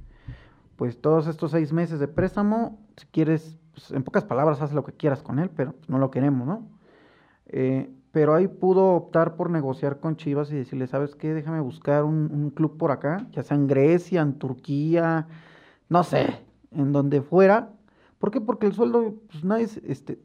pues 0.76 1.00
todos 1.00 1.26
estos 1.26 1.50
seis 1.50 1.72
meses 1.72 2.00
de 2.00 2.08
préstamo. 2.08 2.78
Si 2.96 3.06
quieres, 3.06 3.58
pues, 3.72 3.90
en 3.90 4.02
pocas 4.02 4.24
palabras, 4.24 4.60
haz 4.62 4.72
lo 4.72 4.84
que 4.84 4.92
quieras 4.92 5.22
con 5.22 5.38
él, 5.38 5.50
pero 5.50 5.74
no 5.88 5.98
lo 5.98 6.10
queremos, 6.10 6.46
¿no? 6.46 6.68
Eh, 7.46 7.90
pero 8.16 8.34
ahí 8.34 8.48
pudo 8.48 8.94
optar 8.94 9.36
por 9.36 9.50
negociar 9.50 10.00
con 10.00 10.16
Chivas 10.16 10.50
y 10.50 10.56
decirle, 10.56 10.86
¿sabes 10.86 11.14
qué? 11.14 11.34
Déjame 11.34 11.60
buscar 11.60 12.04
un, 12.04 12.50
club 12.50 12.78
por 12.78 12.90
acá, 12.90 13.26
ya 13.32 13.42
sea 13.42 13.58
en 13.58 13.66
Grecia, 13.66 14.22
en 14.22 14.38
Turquía, 14.38 15.28
no 15.90 16.02
sé, 16.02 16.42
en 16.70 16.92
donde 16.92 17.20
fuera. 17.20 17.72
¿Por 18.18 18.30
qué? 18.30 18.40
Porque 18.40 18.66
el 18.66 18.72
sueldo, 18.72 19.16
pues 19.30 19.44
nadie, 19.44 19.68
este, 19.84 20.18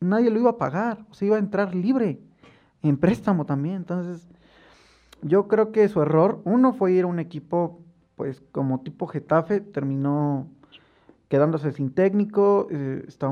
nadie 0.00 0.30
lo 0.30 0.40
iba 0.40 0.50
a 0.50 0.58
pagar, 0.58 1.04
o 1.10 1.14
sea, 1.14 1.26
iba 1.26 1.36
a 1.36 1.40
entrar 1.40 1.74
libre, 1.74 2.20
en 2.82 2.96
préstamo 2.96 3.46
también. 3.46 3.76
Entonces, 3.76 4.28
yo 5.22 5.48
creo 5.48 5.72
que 5.72 5.88
su 5.88 6.02
error, 6.02 6.40
uno 6.44 6.72
fue 6.72 6.92
ir 6.92 7.04
a 7.04 7.08
un 7.08 7.18
equipo, 7.18 7.80
pues 8.16 8.42
como 8.52 8.80
tipo 8.80 9.06
Getafe, 9.06 9.60
terminó 9.60 10.48
quedándose 11.28 11.72
sin 11.72 11.90
técnico, 11.90 12.68
eh, 12.70 13.04
está 13.06 13.30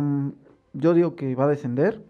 yo 0.73 0.95
digo 0.95 1.15
que 1.15 1.35
va 1.35 1.45
a 1.45 1.49
descender 1.49 2.03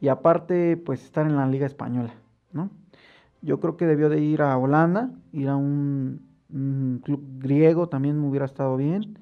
y 0.00 0.08
aparte 0.08 0.76
pues 0.76 1.02
estar 1.02 1.26
en 1.26 1.36
la 1.36 1.46
liga 1.46 1.66
española, 1.66 2.14
¿no? 2.52 2.70
Yo 3.42 3.60
creo 3.60 3.76
que 3.76 3.86
debió 3.86 4.08
de 4.08 4.20
ir 4.20 4.42
a 4.42 4.56
Holanda, 4.56 5.10
ir 5.32 5.48
a 5.48 5.56
un, 5.56 6.24
club 7.02 7.22
griego 7.38 7.88
también 7.88 8.20
me 8.20 8.28
hubiera 8.28 8.46
estado 8.46 8.76
bien, 8.76 9.18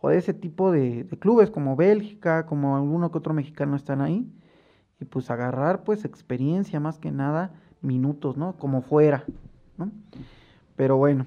o 0.00 0.08
de 0.08 0.18
ese 0.18 0.34
tipo 0.34 0.72
de, 0.72 1.06
clubes 1.18 1.50
como 1.50 1.76
Bélgica, 1.76 2.46
como 2.46 2.76
alguno 2.76 3.10
que 3.10 3.18
otro 3.18 3.34
mexicano 3.34 3.76
están 3.76 4.00
ahí, 4.00 4.26
y 5.00 5.04
pues 5.04 5.30
agarrar 5.30 5.84
pues 5.84 6.04
experiencia 6.04 6.80
más 6.80 6.98
que 6.98 7.10
nada, 7.10 7.52
minutos, 7.82 8.36
¿no? 8.36 8.56
Como 8.56 8.82
fuera, 8.82 9.24
¿no? 9.76 9.90
Pero 10.76 10.96
bueno. 10.96 11.26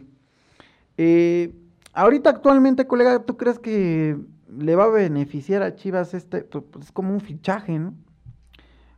Eh, 0.98 1.54
ahorita 1.94 2.30
actualmente, 2.30 2.88
colega, 2.88 3.24
¿tú 3.24 3.38
crees 3.38 3.60
que 3.60 4.18
le 4.58 4.76
va 4.76 4.86
a 4.86 4.90
beneficiar 4.90 5.64
a 5.64 5.76
Chivas 5.76 6.14
este? 6.14 6.42
Pues 6.42 6.86
es 6.86 6.92
como 6.92 7.14
un 7.14 7.22
fichaje, 7.22 7.80
¿no? 7.80 7.94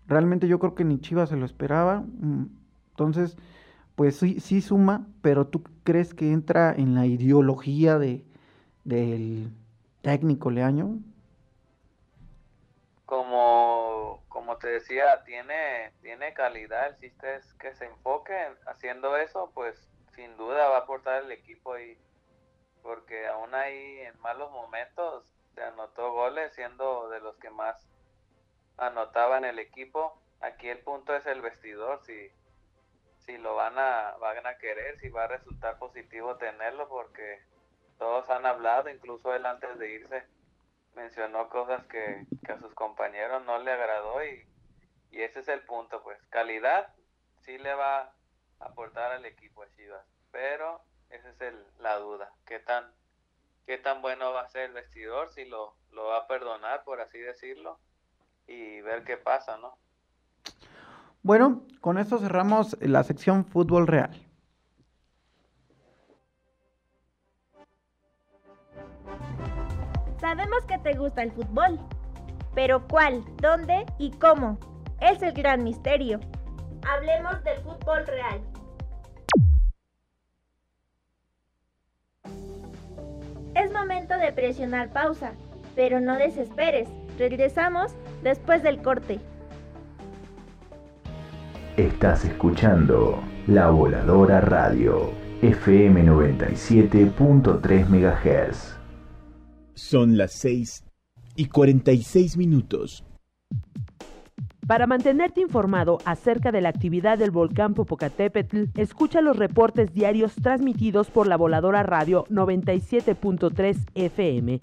Realmente 0.08 0.48
yo 0.48 0.60
creo 0.60 0.76
que 0.76 0.84
ni 0.84 1.00
Chivas 1.00 1.30
se 1.30 1.38
lo 1.38 1.46
esperaba. 1.46 2.02
Mm, 2.20 2.46
entonces, 2.92 3.38
pues 3.96 4.18
sí, 4.18 4.40
sí 4.40 4.62
suma, 4.62 5.08
pero 5.22 5.48
¿tú 5.48 5.64
crees 5.84 6.14
que 6.14 6.32
entra 6.32 6.74
en 6.74 6.96
la 6.96 7.06
ideología 7.06 7.98
de, 7.98 8.26
del 8.84 9.52
técnico 10.06 10.52
Leaño? 10.52 11.00
Como, 13.08 14.24
como 14.28 14.58
te 14.58 14.68
decía, 14.68 15.24
tiene, 15.24 15.94
tiene 16.04 16.32
calidad. 16.36 16.90
El 16.90 16.98
chiste 16.98 17.40
que 17.60 17.74
se 17.74 17.86
enfoque 17.86 18.36
haciendo 18.68 19.18
eso, 19.18 19.50
pues 19.56 19.90
sin 20.14 20.38
duda 20.38 20.70
va 20.70 20.78
a 20.78 20.82
aportar 20.82 21.24
el 21.24 21.32
equipo 21.32 21.78
y 21.80 21.98
porque 22.84 23.26
aún 23.26 23.56
ahí 23.56 24.00
en 24.02 24.20
malos 24.20 24.52
momentos 24.52 25.26
se 25.56 25.64
anotó 25.64 26.14
goles 26.14 26.54
siendo 26.54 27.10
de 27.10 27.20
los 27.20 27.36
que 27.38 27.50
más 27.50 27.88
anotaba 28.78 29.40
en 29.40 29.46
el 29.46 29.58
equipo. 29.58 30.22
Aquí 30.40 30.70
el 30.70 30.80
punto 30.80 31.16
es 31.16 31.26
el 31.26 31.42
vestidor, 31.42 32.00
si, 32.06 32.30
si 33.26 33.40
lo 33.40 33.56
van 33.56 33.80
a, 33.80 34.16
van 34.20 34.46
a 34.46 34.60
querer, 34.60 35.00
si 35.00 35.10
va 35.10 35.24
a 35.24 35.30
resultar 35.30 35.80
positivo 35.80 36.36
tenerlo, 36.36 36.88
porque 36.88 37.42
todos 37.98 38.30
han 38.30 38.46
hablado, 38.46 38.90
incluso 38.90 39.34
él 39.34 39.46
antes 39.46 39.78
de 39.78 39.92
irse 39.92 40.24
mencionó 40.96 41.50
cosas 41.50 41.86
que, 41.86 42.26
a 42.48 42.60
sus 42.60 42.74
compañeros 42.74 43.44
no 43.46 43.60
le 43.60 43.72
agradó 43.72 44.24
y, 44.24 44.48
y, 45.12 45.22
ese 45.22 45.42
es 45.42 45.48
el 45.48 45.62
punto, 45.62 46.02
pues 46.04 46.18
calidad 46.30 46.88
sí 47.42 47.58
le 47.58 47.74
va 47.74 48.02
a 48.02 48.14
aportar 48.60 49.12
al 49.12 49.26
equipo 49.26 49.64
a 49.64 49.70
Chivas, 49.76 50.06
pero 50.32 50.82
esa 51.10 51.30
es 51.30 51.42
el, 51.42 51.64
la 51.80 51.98
duda, 51.98 52.32
qué 52.46 52.60
tan, 52.60 52.86
qué 53.66 53.78
tan 53.78 54.02
bueno 54.02 54.32
va 54.32 54.42
a 54.42 54.50
ser 54.50 54.64
el 54.64 54.74
vestidor, 54.74 55.32
si 55.32 55.46
lo, 55.46 55.76
lo 55.92 56.06
va 56.06 56.20
a 56.20 56.28
perdonar, 56.28 56.84
por 56.84 57.02
así 57.02 57.20
decirlo, 57.20 57.80
y 58.48 58.82
ver 58.82 59.04
qué 59.04 59.18
pasa, 59.18 59.58
¿no? 59.58 59.78
Bueno, 61.24 61.64
con 61.82 61.98
esto 61.98 62.20
cerramos 62.20 62.78
la 62.82 63.04
sección 63.04 63.46
fútbol 63.46 63.88
real. 63.88 64.25
Sabemos 70.26 70.66
que 70.66 70.80
te 70.80 70.98
gusta 70.98 71.22
el 71.22 71.32
fútbol, 71.32 71.80
pero 72.56 72.88
¿cuál, 72.88 73.24
dónde 73.44 73.86
y 74.00 74.10
cómo? 74.10 74.58
Es 75.00 75.22
el 75.22 75.34
gran 75.34 75.64
misterio. 75.64 76.20
Hablemos 76.82 77.44
del 77.44 77.60
fútbol 77.60 78.08
real. 78.08 78.42
Es 83.54 83.72
momento 83.72 84.18
de 84.18 84.34
presionar 84.34 84.90
pausa, 84.90 85.34
pero 85.76 86.00
no 86.00 86.18
desesperes. 86.18 86.90
Regresamos 87.20 87.94
después 88.24 88.64
del 88.64 88.82
corte. 88.82 89.20
Estás 91.78 92.26
escuchando 92.26 93.22
La 93.46 93.70
Voladora 93.70 94.42
Radio, 94.42 95.12
FM 95.44 96.04
97.3 96.04 97.86
MHz. 97.90 98.85
Son 99.76 100.18
las 100.18 100.32
6 100.32 100.84
y 101.36 101.46
46 101.48 102.38
minutos. 102.38 103.04
Para 104.66 104.88
mantenerte 104.88 105.42
informado 105.42 106.00
acerca 106.06 106.52
de 106.52 106.62
la 106.62 106.70
actividad 106.70 107.20
del 107.20 107.30
volcán 107.30 107.76
Popocatépetl, 107.76 108.64
escucha 108.76 109.22
los 109.22 109.38
reportes 109.38 109.94
diarios 109.94 110.34
transmitidos 110.36 111.12
por 111.12 111.28
la 111.28 111.38
Voladora 111.38 111.84
Radio 111.84 112.26
97.3 112.30 113.78
FM 113.94 114.60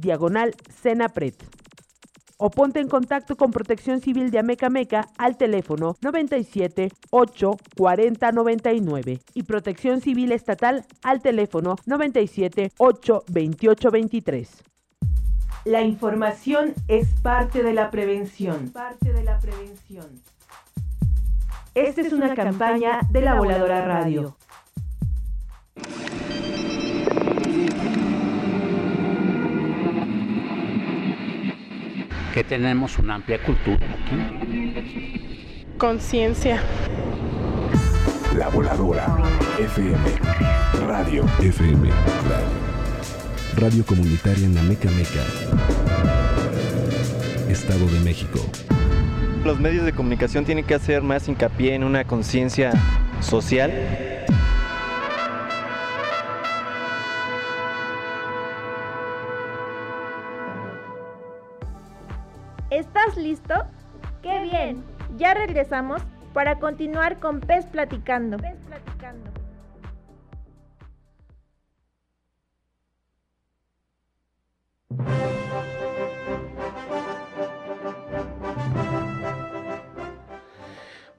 diagonal 0.00 0.54
o 2.38 2.50
ponte 2.50 2.80
en 2.80 2.88
contacto 2.88 3.36
con 3.36 3.50
Protección 3.50 4.00
Civil 4.00 4.30
de 4.30 4.38
Ameca 4.38 4.68
Meca 4.68 5.08
al 5.18 5.36
teléfono 5.36 5.96
97 6.02 6.90
8 7.10 7.56
40 7.76 8.32
99 8.32 9.20
y 9.34 9.42
Protección 9.42 10.00
Civil 10.00 10.32
Estatal 10.32 10.84
al 11.02 11.22
teléfono 11.22 11.76
97 11.86 12.72
8 12.78 13.24
28 13.28 13.90
23. 13.90 14.64
La 15.64 15.82
información 15.82 16.74
es 16.86 17.08
parte 17.22 17.62
de 17.62 17.72
la 17.72 17.90
prevención. 17.90 18.70
Parte 18.70 19.12
de 19.12 19.24
la 19.24 19.40
prevención. 19.40 20.06
Esta 21.74 22.00
es 22.00 22.12
una 22.12 22.34
campaña 22.34 23.00
de 23.10 23.20
la 23.20 23.34
Voladora 23.34 23.84
Radio. 23.84 24.36
Que 32.36 32.44
tenemos 32.44 32.98
una 32.98 33.14
amplia 33.14 33.42
cultura 33.42 33.78
aquí. 33.94 35.64
Conciencia. 35.78 36.60
La 38.36 38.50
Voladora 38.50 39.06
FM. 39.58 39.96
Radio 40.86 41.24
FM. 41.40 41.88
Radio. 41.88 43.56
Radio 43.56 43.86
comunitaria 43.86 44.44
en 44.44 44.54
la 44.54 44.60
Meca 44.64 44.90
Meca. 44.90 45.24
Estado 47.48 47.86
de 47.86 48.00
México. 48.00 48.38
Los 49.42 49.58
medios 49.58 49.86
de 49.86 49.94
comunicación 49.94 50.44
tienen 50.44 50.66
que 50.66 50.74
hacer 50.74 51.00
más 51.00 51.28
hincapié 51.28 51.74
en 51.74 51.84
una 51.84 52.04
conciencia 52.04 52.72
social. 53.20 53.72
¿Estás 62.76 63.16
listo? 63.16 63.54
¡Qué 64.22 64.38
bien! 64.42 64.84
Ya 65.16 65.32
regresamos 65.32 66.02
para 66.34 66.58
continuar 66.58 67.18
con 67.20 67.40
Pez 67.40 67.64
Platicando. 67.64 68.36
Pez 68.36 68.58
Platicando. 68.66 69.30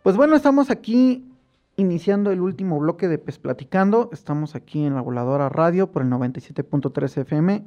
Pues 0.04 0.16
bueno, 0.16 0.36
estamos 0.36 0.70
aquí 0.70 1.28
iniciando 1.76 2.30
el 2.30 2.42
último 2.42 2.78
bloque 2.78 3.08
de 3.08 3.18
Pez 3.18 3.40
Platicando. 3.40 4.12
Estamos 4.14 4.54
aquí 4.54 4.86
en 4.86 4.94
la 4.94 5.02
Voladora 5.02 5.50
Radio 5.50 5.92
por 5.92 6.04
el 6.04 6.10
97.3 6.10 7.18
FM 7.22 7.66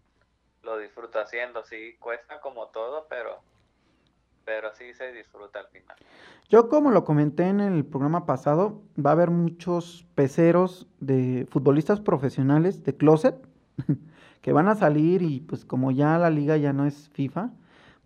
lo 0.63 0.77
disfruto 0.77 1.19
haciendo. 1.19 1.63
Sí, 1.63 1.95
cuesta 1.99 2.39
como 2.41 2.67
todo, 2.67 3.07
pero, 3.09 3.39
pero 4.45 4.73
sí 4.75 4.93
se 4.93 5.11
disfruta 5.11 5.59
al 5.59 5.67
final. 5.67 5.97
Yo 6.49 6.69
como 6.69 6.91
lo 6.91 7.03
comenté 7.03 7.43
en 7.43 7.59
el 7.59 7.85
programa 7.85 8.25
pasado, 8.25 8.81
va 9.03 9.11
a 9.11 9.13
haber 9.13 9.29
muchos 9.29 10.05
peceros 10.15 10.87
de 10.99 11.47
futbolistas 11.49 11.99
profesionales 11.99 12.83
de 12.83 12.95
closet 12.95 13.35
que 14.41 14.53
van 14.53 14.67
a 14.67 14.75
salir 14.75 15.21
y 15.21 15.41
pues 15.41 15.65
como 15.65 15.91
ya 15.91 16.17
la 16.17 16.29
liga 16.29 16.57
ya 16.57 16.73
no 16.73 16.85
es 16.85 17.09
FIFA, 17.09 17.51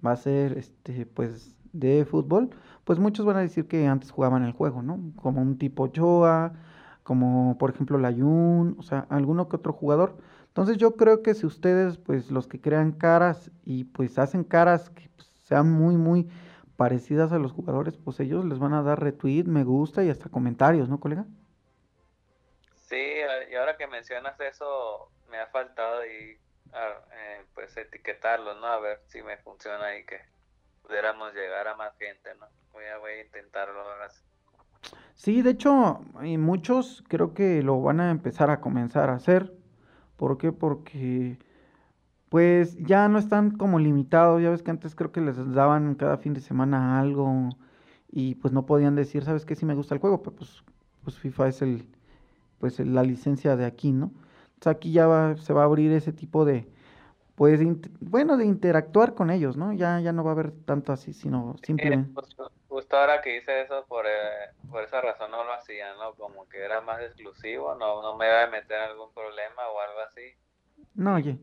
va 0.06 0.12
a 0.12 0.18
ser 0.18 0.58
este 0.58 1.06
pues 1.06 1.56
de 1.74 2.06
fútbol, 2.06 2.50
pues 2.84 3.00
muchos 3.00 3.26
van 3.26 3.38
a 3.38 3.42
decir 3.42 3.68
que 3.68 3.88
antes 3.88 4.12
jugaban 4.12 4.44
el 4.44 4.52
juego, 4.52 4.82
¿no? 4.82 5.00
Como 5.16 5.42
un 5.42 5.58
tipo 5.58 5.84
Ochoa, 5.84 6.54
como 7.04 7.58
por 7.58 7.72
ejemplo 7.72 7.98
Layun, 7.98 8.76
o 8.80 8.84
sea, 8.84 9.06
alguno 9.10 9.50
que 9.50 9.58
otro 9.58 9.74
jugador. 9.74 10.18
Entonces 10.48 10.78
yo 10.78 10.96
creo 10.96 11.24
que 11.24 11.34
si 11.34 11.46
ustedes, 11.46 11.98
pues 11.98 12.30
los 12.30 12.48
que 12.48 12.62
crean 12.62 12.92
caras 12.92 13.52
y 13.66 13.86
pues 13.86 14.20
hacen 14.20 14.44
caras 14.44 14.90
que 14.92 15.10
pues, 15.16 15.32
sean 15.44 15.72
muy, 15.72 15.98
muy 15.98 16.30
parecidas 16.78 17.32
a 17.32 17.40
los 17.40 17.52
jugadores, 17.52 17.98
pues 17.98 18.20
ellos 18.20 18.46
les 18.46 18.60
van 18.60 18.74
a 18.74 18.84
dar 18.84 19.02
retweet, 19.02 19.46
me 19.46 19.64
gusta 19.64 20.04
y 20.04 20.10
hasta 20.10 20.30
comentarios, 20.30 20.90
¿no, 20.90 21.00
colega? 21.00 21.26
Sí, 22.76 23.02
y 23.52 23.56
ahora 23.56 23.76
que 23.78 23.88
mencionas 23.88 24.40
eso, 24.40 25.10
me 25.34 25.40
ha 25.40 25.48
faltado 25.48 26.06
y 26.06 26.38
eh, 26.76 27.46
pues 27.56 27.76
etiquetarlo, 27.76 28.54
¿no? 28.60 28.68
A 28.68 28.80
ver 28.80 29.00
si 29.08 29.24
me 29.24 29.38
funciona 29.38 29.84
ahí 29.86 30.06
que 30.06 30.22
pudiéramos 30.84 31.34
llegar 31.34 31.68
a 31.68 31.76
más 31.76 31.98
gente, 31.98 32.30
¿no? 32.40 32.46
Voy 32.72 32.86
a, 32.86 33.00
voy 33.00 33.14
a 33.14 33.22
intentarlo 33.24 33.82
ahora 33.82 34.12
sí. 35.16 35.42
De 35.42 35.50
hecho, 35.50 36.02
y 36.22 36.38
muchos 36.38 37.04
creo 37.08 37.34
que 37.34 37.64
lo 37.64 37.82
van 37.82 38.00
a 38.00 38.12
empezar 38.12 38.52
a 38.52 38.62
comenzar 38.62 39.10
a 39.10 39.16
hacer. 39.16 39.52
¿Por 40.18 40.38
qué? 40.38 40.52
Porque 40.52 41.40
pues 42.30 42.78
ya 42.78 43.08
no 43.08 43.18
están 43.18 43.58
como 43.58 43.80
limitados. 43.80 44.40
Ya 44.42 44.52
ves 44.52 44.62
que 44.62 44.70
antes 44.70 44.94
creo 44.94 45.12
que 45.12 45.22
les 45.22 45.36
daban 45.54 45.96
cada 45.96 46.18
fin 46.18 46.36
de 46.36 46.42
semana 46.42 47.00
algo 47.00 47.50
y 48.12 48.36
pues 48.36 48.54
no 48.54 48.68
podían 48.68 48.96
decir, 48.96 49.24
¿sabes 49.24 49.46
qué? 49.46 49.56
Sí 49.56 49.66
me 49.66 49.74
gusta 49.74 49.96
el 49.96 50.02
juego, 50.02 50.22
pero 50.22 50.36
pues, 50.36 50.64
pues 51.04 51.18
FIFA 51.18 51.48
es 51.48 51.62
el 51.64 51.88
pues 52.60 52.80
la 52.80 53.04
licencia 53.04 53.58
de 53.58 53.66
aquí, 53.66 53.92
¿no? 53.92 54.12
Entonces 54.64 54.78
aquí 54.78 54.94
ya 54.94 55.08
va, 55.08 55.36
se 55.36 55.52
va 55.52 55.64
a 55.64 55.66
abrir 55.66 55.92
ese 55.92 56.14
tipo 56.14 56.46
de, 56.46 56.66
pues, 57.36 57.60
bueno, 58.00 58.38
de 58.38 58.46
interactuar 58.46 59.14
con 59.14 59.30
ellos, 59.30 59.58
¿no? 59.58 59.74
Ya, 59.74 60.00
ya 60.00 60.14
no 60.14 60.24
va 60.24 60.32
a 60.32 60.34
haber 60.36 60.52
tanto 60.52 60.94
así, 60.94 61.12
sino 61.12 61.58
simplemente... 61.64 62.10
Eh, 62.12 62.14
justo, 62.16 62.50
justo, 62.70 62.96
ahora 62.96 63.22
que 63.22 63.36
hice 63.36 63.64
eso, 63.64 63.84
por, 63.90 64.06
eh, 64.06 64.54
por 64.72 64.82
esa 64.82 65.02
razón 65.02 65.32
no 65.32 65.44
lo 65.44 65.52
hacía, 65.52 65.94
¿no? 65.96 66.14
Como 66.14 66.48
que 66.48 66.64
era 66.64 66.80
más 66.80 67.02
exclusivo, 67.02 67.76
no, 67.76 68.02
no 68.02 68.16
me 68.16 68.26
iba 68.26 68.44
a 68.44 68.48
meter 68.48 68.78
en 68.78 68.92
algún 68.92 69.14
problema 69.14 69.68
o 69.68 69.82
algo 69.82 70.00
así. 70.08 70.32
No, 70.96 71.16
oye. 71.16 71.38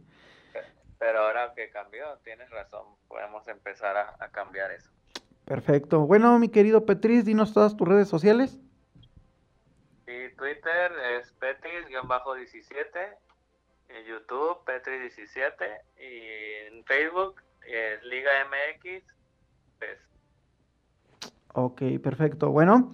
Pero 0.99 1.19
ahora 1.19 1.53
que 1.55 1.69
cambió, 1.69 2.07
tienes 2.25 2.49
razón, 2.49 2.87
podemos 3.07 3.47
empezar 3.49 3.99
a, 3.99 4.17
a 4.19 4.31
cambiar 4.31 4.71
eso. 4.71 4.91
Perfecto. 5.45 6.07
Bueno, 6.07 6.39
mi 6.39 6.49
querido 6.49 6.87
Petris, 6.87 7.27
dinos 7.27 7.53
todas 7.53 7.77
tus 7.77 7.87
redes 7.87 8.09
sociales. 8.09 8.59
Sí, 10.11 10.35
Twitter 10.37 10.91
es 11.17 11.33
Petris-17 11.39 13.17
en 13.91 14.05
YouTube, 14.07 14.59
Petri17, 14.65 15.83
y 16.01 16.67
en 16.67 16.85
Facebook, 16.85 17.41
es 17.65 18.03
Liga 18.03 18.31
MX. 18.47 19.05
Pues. 19.79 20.01
Ok, 21.55 21.83
perfecto. 22.03 22.51
Bueno, 22.51 22.93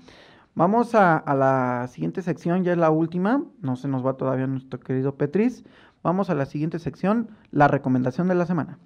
vamos 0.54 0.94
a, 0.94 1.16
a, 1.16 1.34
la 1.34 1.86
siguiente 1.88 2.20
sección, 2.20 2.64
ya 2.64 2.72
es 2.72 2.78
la 2.78 2.90
última, 2.90 3.42
no 3.62 3.76
se 3.76 3.88
nos 3.88 4.04
va 4.04 4.18
todavía 4.18 4.46
nuestro 4.46 4.78
querido 4.78 5.16
Petris. 5.16 5.64
Vamos 6.02 6.28
a 6.28 6.34
la 6.34 6.44
siguiente 6.44 6.78
sección, 6.78 7.34
la 7.50 7.66
recomendación 7.66 8.28
de 8.28 8.34
la 8.34 8.44
semana. 8.44 8.78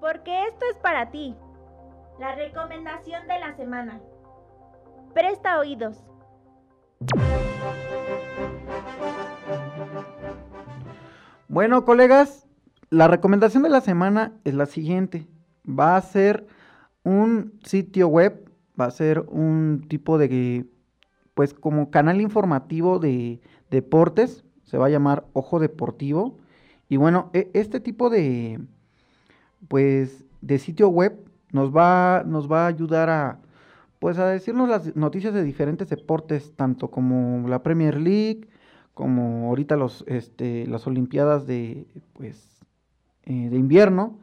Porque 0.00 0.46
esto 0.48 0.64
es 0.70 0.78
para 0.78 1.10
ti. 1.10 1.36
La 2.18 2.34
recomendación 2.36 3.28
de 3.28 3.38
la 3.38 3.54
semana. 3.54 4.00
Presta 5.14 5.60
oídos. 5.60 6.02
Bueno, 11.46 11.84
colegas, 11.84 12.48
la 12.90 13.06
recomendación 13.06 13.62
de 13.62 13.68
la 13.68 13.80
semana 13.80 14.32
es 14.42 14.54
la 14.54 14.66
siguiente. 14.66 15.28
Va 15.66 15.96
a 15.96 16.02
ser 16.02 16.48
un 17.04 17.60
sitio 17.64 18.08
web, 18.08 18.50
va 18.78 18.86
a 18.86 18.90
ser 18.90 19.20
un 19.28 19.86
tipo 19.88 20.18
de, 20.18 20.66
pues 21.34 21.54
como 21.54 21.92
canal 21.92 22.20
informativo 22.20 22.98
de 22.98 23.40
deportes, 23.70 24.44
se 24.64 24.78
va 24.78 24.86
a 24.86 24.90
llamar 24.90 25.26
Ojo 25.32 25.60
Deportivo. 25.60 26.38
Y 26.88 26.96
bueno, 26.96 27.30
e, 27.34 27.52
este 27.54 27.78
tipo 27.78 28.10
de, 28.10 28.60
pues, 29.68 30.24
de 30.40 30.58
sitio 30.58 30.88
web 30.88 31.24
nos 31.52 31.74
va, 31.74 32.24
nos 32.26 32.50
va 32.50 32.64
a 32.64 32.68
ayudar 32.68 33.10
a, 33.10 33.43
pues, 34.04 34.18
a 34.18 34.26
decirnos 34.26 34.68
las 34.68 34.94
noticias 34.96 35.32
de 35.32 35.42
diferentes 35.42 35.88
deportes, 35.88 36.52
tanto 36.56 36.90
como 36.90 37.48
la 37.48 37.62
Premier 37.62 37.98
League, 37.98 38.46
como 38.92 39.48
ahorita 39.48 39.76
los, 39.76 40.04
este, 40.06 40.66
las 40.66 40.86
Olimpiadas 40.86 41.46
de, 41.46 41.86
pues, 42.12 42.60
eh, 43.22 43.48
de 43.48 43.56
invierno 43.56 44.18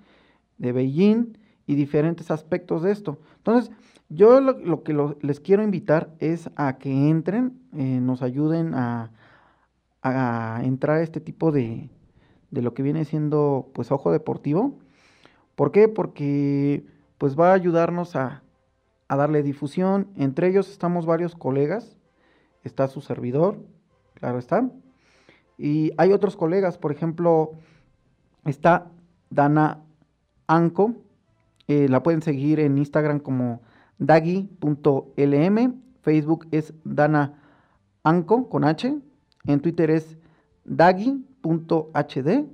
de 0.59 0.71
Beijing 0.71 1.35
y 1.65 1.73
diferentes 1.73 2.29
aspectos 2.29 2.83
de 2.83 2.91
esto. 2.91 3.17
Entonces, 3.37 3.71
Yo 4.07 4.39
lo, 4.39 4.83
que 4.83 4.93
les 5.21 5.39
quiero 5.39 5.63
invitar 5.63 6.13
es 6.19 6.51
a 6.55 6.77
que 6.77 7.09
entren, 7.09 7.59
eh, 7.75 7.99
nos 7.99 8.21
ayuden 8.21 8.75
a, 8.75 9.09
a, 10.03 10.61
entrar 10.63 10.97
a 10.97 11.01
este 11.01 11.21
tipo 11.21 11.51
de, 11.51 11.89
de 12.51 12.61
lo 12.61 12.75
que 12.75 12.83
viene 12.83 13.03
siendo 13.03 13.71
pues 13.73 13.91
ojo 13.91 14.11
deportivo. 14.11 14.77
¿Por 15.55 15.71
qué? 15.71 15.87
Porque 15.87 16.85
pues 17.17 17.35
va 17.35 17.49
a 17.49 17.53
ayudarnos 17.55 18.15
a, 18.15 18.43
a 19.11 19.17
darle 19.17 19.43
difusión. 19.43 20.07
Entre 20.15 20.47
ellos 20.47 20.71
estamos 20.71 21.05
varios 21.05 21.35
colegas. 21.35 21.97
Está 22.63 22.87
su 22.87 23.01
servidor, 23.01 23.57
claro 24.13 24.39
está. 24.39 24.71
Y 25.57 25.91
hay 25.97 26.13
otros 26.13 26.37
colegas, 26.37 26.77
por 26.77 26.93
ejemplo, 26.93 27.51
está 28.45 28.89
Dana 29.29 29.83
Anco. 30.47 30.95
Eh, 31.67 31.89
la 31.89 32.03
pueden 32.03 32.21
seguir 32.21 32.61
en 32.61 32.77
Instagram 32.77 33.19
como 33.19 33.61
dagi.lm. 33.97 35.73
Facebook 36.01 36.47
es 36.51 36.73
Dana 36.85 37.37
Anco 38.03 38.47
con 38.47 38.63
H. 38.63 38.97
En 39.43 39.59
Twitter 39.59 39.91
es 39.91 40.17
dagi.hd. 40.63 42.45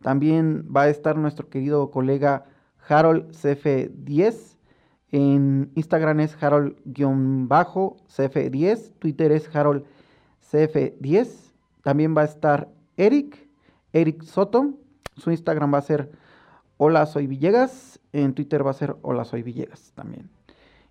También 0.00 0.66
va 0.74 0.82
a 0.82 0.88
estar 0.88 1.18
nuestro 1.18 1.50
querido 1.50 1.90
colega 1.90 2.46
Harold 2.88 3.32
CF10. 3.32 4.53
En 5.14 5.70
Instagram 5.76 6.18
es 6.18 6.36
Harold-CF10. 6.42 8.90
Twitter 8.98 9.30
es 9.30 9.48
Harold 9.54 9.84
CF10. 10.50 11.52
También 11.84 12.16
va 12.16 12.22
a 12.22 12.24
estar 12.24 12.68
Eric, 12.96 13.48
Eric 13.92 14.24
Soto. 14.24 14.74
Su 15.16 15.30
Instagram 15.30 15.72
va 15.72 15.78
a 15.78 15.82
ser 15.82 16.10
Hola 16.78 17.06
Soy 17.06 17.28
Villegas. 17.28 18.00
En 18.12 18.34
Twitter 18.34 18.66
va 18.66 18.72
a 18.72 18.74
ser 18.74 18.96
Hola 19.02 19.24
Soy 19.24 19.44
Villegas 19.44 19.92
también. 19.94 20.28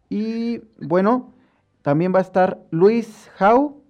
Y 0.08 0.62
bueno, 0.80 1.34
también 1.82 2.16
va 2.16 2.20
a 2.20 2.22
estar 2.22 2.64
Luis 2.72 3.30
Jau. 3.36 3.84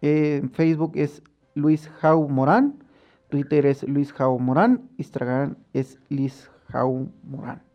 en 0.00 0.48
Facebook 0.52 0.92
es 0.94 1.22
Luis 1.52 1.90
Jau 2.00 2.26
Morán. 2.30 2.82
Twitter 3.28 3.66
es 3.66 3.82
Luis 3.82 4.10
Jau 4.14 4.38
Morán. 4.38 4.88
Instagram 4.96 5.56
es 5.74 5.98
Luis 6.08 6.50
Jau 6.72 7.10
Morán. 7.24 7.65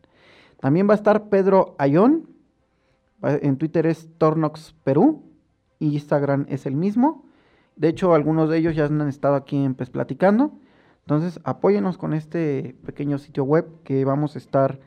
También 0.62 0.88
va 0.88 0.94
a 0.94 0.96
estar 0.96 1.28
Pedro 1.30 1.76
Ayón. 1.78 2.28
En 3.24 3.58
Twitter 3.58 3.86
es 3.88 4.08
Tornox 4.18 4.74
Perú. 4.84 5.24
Instagram 5.80 6.46
es 6.48 6.66
el 6.66 6.76
mismo. 6.76 7.26
De 7.76 7.90
hecho, 7.90 8.14
algunos 8.14 8.50
de 8.50 8.60
ellos 8.60 8.76
ya 8.76 8.86
han 8.86 9.08
estado 9.08 9.36
aquí 9.36 9.58
en 9.58 9.74
PES 9.74 9.90
Platicando. 9.90 10.54
Entonces, 11.02 11.40
apóyenos 11.44 11.98
con 11.98 12.14
este 12.14 12.76
pequeño 12.86 13.18
sitio 13.18 13.44
web 13.44 13.66
que 13.84 14.06
vamos 14.06 14.36
a 14.36 14.38
estar, 14.38 14.80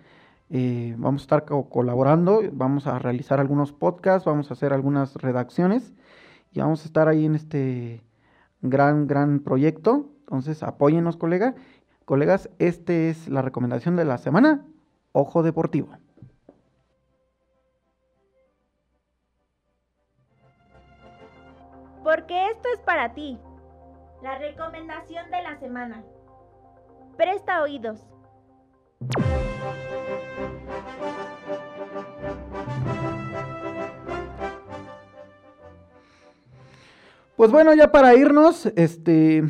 eh, 0.48 0.94
vamos 0.96 1.22
a 1.22 1.24
estar 1.24 1.44
colaborando, 1.44 2.40
vamos 2.52 2.86
a 2.86 2.98
realizar 3.00 3.40
algunos 3.40 3.72
podcasts, 3.72 4.24
vamos 4.24 4.50
a 4.50 4.54
hacer 4.54 4.72
algunas 4.72 5.16
redacciones 5.16 5.92
y 6.52 6.60
vamos 6.60 6.82
a 6.82 6.86
estar 6.86 7.08
ahí 7.08 7.24
en 7.24 7.34
este 7.34 8.04
gran, 8.62 9.08
gran 9.08 9.40
proyecto. 9.40 10.08
Entonces, 10.20 10.62
apóyenos, 10.62 11.16
colega. 11.16 11.56
Colegas, 12.04 12.48
esta 12.58 12.92
es 12.92 13.28
la 13.28 13.42
recomendación 13.42 13.96
de 13.96 14.04
la 14.04 14.18
semana. 14.18 14.64
Ojo 15.16 15.44
Deportivo. 15.44 15.90
Porque 22.02 22.50
esto 22.50 22.68
es 22.74 22.80
para 22.80 23.14
ti. 23.14 23.38
La 24.22 24.38
recomendación 24.38 25.30
de 25.30 25.42
la 25.42 25.56
semana. 25.60 26.02
Presta 27.16 27.62
oídos. 27.62 28.04
Pues 37.36 37.52
bueno, 37.52 37.72
ya 37.74 37.92
para 37.92 38.14
irnos, 38.16 38.66
este 38.74 39.44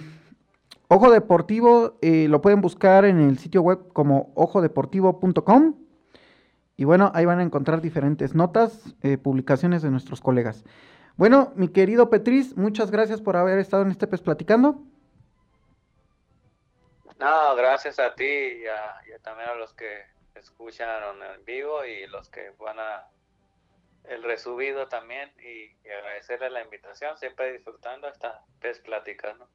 Ojo 0.96 1.10
Deportivo 1.10 1.98
eh, 2.02 2.28
lo 2.28 2.40
pueden 2.40 2.60
buscar 2.60 3.04
en 3.04 3.20
el 3.20 3.36
sitio 3.40 3.62
web 3.62 3.92
como 3.92 4.32
ojodeportivo.com. 4.36 5.74
Y 6.76 6.84
bueno, 6.84 7.10
ahí 7.16 7.24
van 7.24 7.40
a 7.40 7.42
encontrar 7.42 7.80
diferentes 7.80 8.36
notas, 8.36 8.94
eh, 9.02 9.18
publicaciones 9.18 9.82
de 9.82 9.90
nuestros 9.90 10.20
colegas. 10.20 10.62
Bueno, 11.16 11.52
mi 11.56 11.66
querido 11.66 12.10
Petris, 12.10 12.56
muchas 12.56 12.92
gracias 12.92 13.20
por 13.20 13.36
haber 13.36 13.58
estado 13.58 13.82
en 13.82 13.90
este 13.90 14.06
PES 14.06 14.20
platicando. 14.20 14.84
No, 17.18 17.56
gracias 17.56 17.98
a 17.98 18.14
ti 18.14 18.24
y, 18.24 18.64
también 19.24 19.48
a 19.48 19.56
los 19.56 19.74
que 19.74 20.02
escuchan 20.36 20.88
en 21.36 21.44
vivo 21.44 21.84
y 21.84 22.06
los 22.06 22.28
que 22.28 22.52
van 22.60 22.78
a 22.78 23.08
el 24.04 24.22
resubido 24.22 24.86
también 24.86 25.32
y, 25.40 25.88
agradecerle 25.88 26.50
la 26.50 26.62
invitación, 26.62 27.18
siempre 27.18 27.52
disfrutando 27.52 28.06
esta 28.06 28.44
PES 28.60 28.78
platicando. 28.78 29.48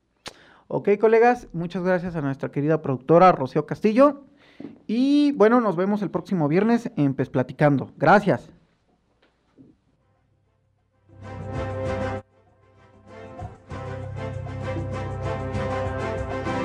Ok, 0.72 0.88
colegas, 1.01 1.47
muchas 1.51 1.82
gracias 1.82 2.15
a 2.15 2.22
nuestra 2.22 2.51
querida 2.51 2.84
productora 2.84 3.32
Rocío 3.32 3.65
Castillo. 3.65 4.22
Y 4.86 5.32
bueno, 5.32 5.61
nos 5.61 5.76
vemos 5.76 6.03
el 6.03 6.11
próximo 6.11 6.47
viernes 6.47 6.91
en 6.95 7.15
PES 7.15 7.32
Platicando. 7.32 7.89
Gracias. 7.97 8.51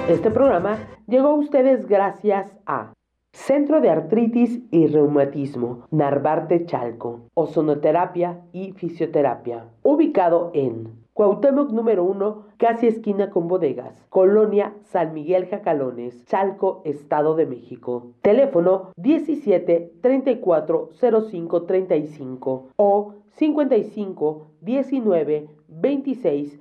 Este 0.07 0.31
programa 0.31 0.77
llegó 1.07 1.29
a 1.29 1.35
ustedes 1.37 1.87
gracias 1.87 2.53
a 2.67 2.93
Centro 3.33 3.81
de 3.81 3.89
Artritis 3.89 4.61
y 4.71 4.87
Reumatismo, 4.87 5.87
Narvarte 5.91 6.67
Chalco, 6.67 7.31
Ozonoterapia 7.33 8.43
y 8.53 8.73
Fisioterapia, 8.73 9.65
ubicado 9.83 10.51
en 10.53 11.04
Cuauhtémoc 11.15 11.71
número 11.71 12.03
1, 12.03 12.47
casi 12.57 12.89
esquina 12.89 13.31
con 13.31 13.47
bodegas. 13.47 14.05
Colonia 14.09 14.75
San 14.83 15.15
Miguel 15.15 15.47
Jacalones, 15.47 16.25
Chalco, 16.25 16.83
Estado 16.85 17.37
de 17.37 17.47
México. 17.47 18.11
Teléfono 18.21 18.91
17 18.97 19.93
34 20.03 20.91
05 21.31 21.63
35 21.63 22.71
o 22.75 23.15
55 23.37 24.47
19 24.61 25.49
26 25.69 26.59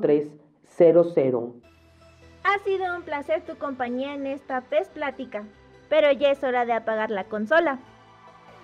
03 0.00 0.28
00. 0.64 1.54
Ha 2.42 2.58
sido 2.64 2.96
un 2.96 3.02
placer 3.02 3.42
tu 3.42 3.56
compañía 3.58 4.14
en 4.14 4.26
esta 4.26 4.62
PES 4.62 4.88
Plática, 4.88 5.44
pero 5.88 6.10
ya 6.10 6.32
es 6.32 6.42
hora 6.42 6.66
de 6.66 6.72
apagar 6.72 7.12
la 7.12 7.24
consola. 7.24 7.78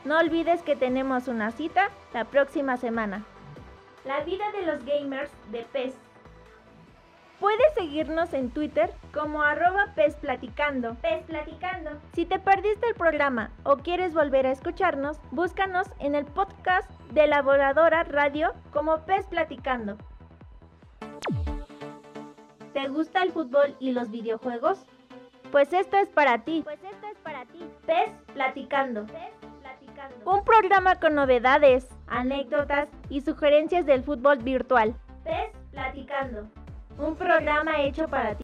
No 0.05 0.19
olvides 0.19 0.65
que 0.65 0.75
tenemos 0.75 1.29
una 1.29 1.53
cita 1.53 1.91
la 2.13 2.25
próxima 2.25 2.77
semana. 2.79 3.25
La 4.05 4.21
vida 4.21 4.51
de 4.53 4.63
los 4.63 4.83
gamers 4.85 5.31
de 5.53 5.63
PES. 5.73 5.95
Puedes 7.39 7.75
seguirnos 7.75 8.33
en 8.33 8.51
Twitter 8.51 8.93
como 9.13 9.43
arroba 9.43 9.93
PES 9.95 10.17
Platicando. 10.17 10.95
PES 10.97 11.25
Platicando. 11.25 11.91
Si 12.15 12.25
te 12.25 12.39
perdiste 12.39 12.89
el 12.89 12.95
programa 12.95 13.51
o 13.63 13.77
quieres 13.77 14.15
volver 14.15 14.47
a 14.47 14.53
escucharnos, 14.53 15.19
búscanos 15.31 15.87
en 15.99 16.15
el 16.15 16.25
podcast 16.25 16.91
de 17.13 17.27
la 17.27 17.43
Voladora 17.43 18.05
Radio 18.05 18.55
como 18.73 19.05
PES 19.05 19.27
Platicando. 19.27 19.99
¿Te 22.73 22.89
gusta 22.89 23.23
el 23.23 23.33
fútbol 23.33 23.77
y 23.81 23.93
los 23.93 24.11
videojuegos? 24.11 24.87
Pues 25.53 25.73
esto 25.75 25.99
es 25.99 26.09
para 26.09 26.45
ti. 26.45 26.63
Pues 26.65 26.83
esto 26.83 27.07
es 27.07 27.19
para 27.19 27.45
ti. 27.47 27.69
PES 27.87 28.11
Platicando. 28.33 29.05
Platicando. 29.05 29.40
Un 30.25 30.45
programa 30.45 30.99
con 31.01 31.15
novedades, 31.15 31.89
anécdotas 32.07 32.89
y 33.09 33.21
sugerencias 33.21 33.87
del 33.87 34.03
fútbol 34.03 34.39
virtual. 34.39 34.95
PES 35.25 35.51
Platicando. 35.73 36.49
Un 36.99 37.17
programa 37.17 37.81
hecho 37.83 38.09
para 38.09 38.35
ti. 38.35 38.39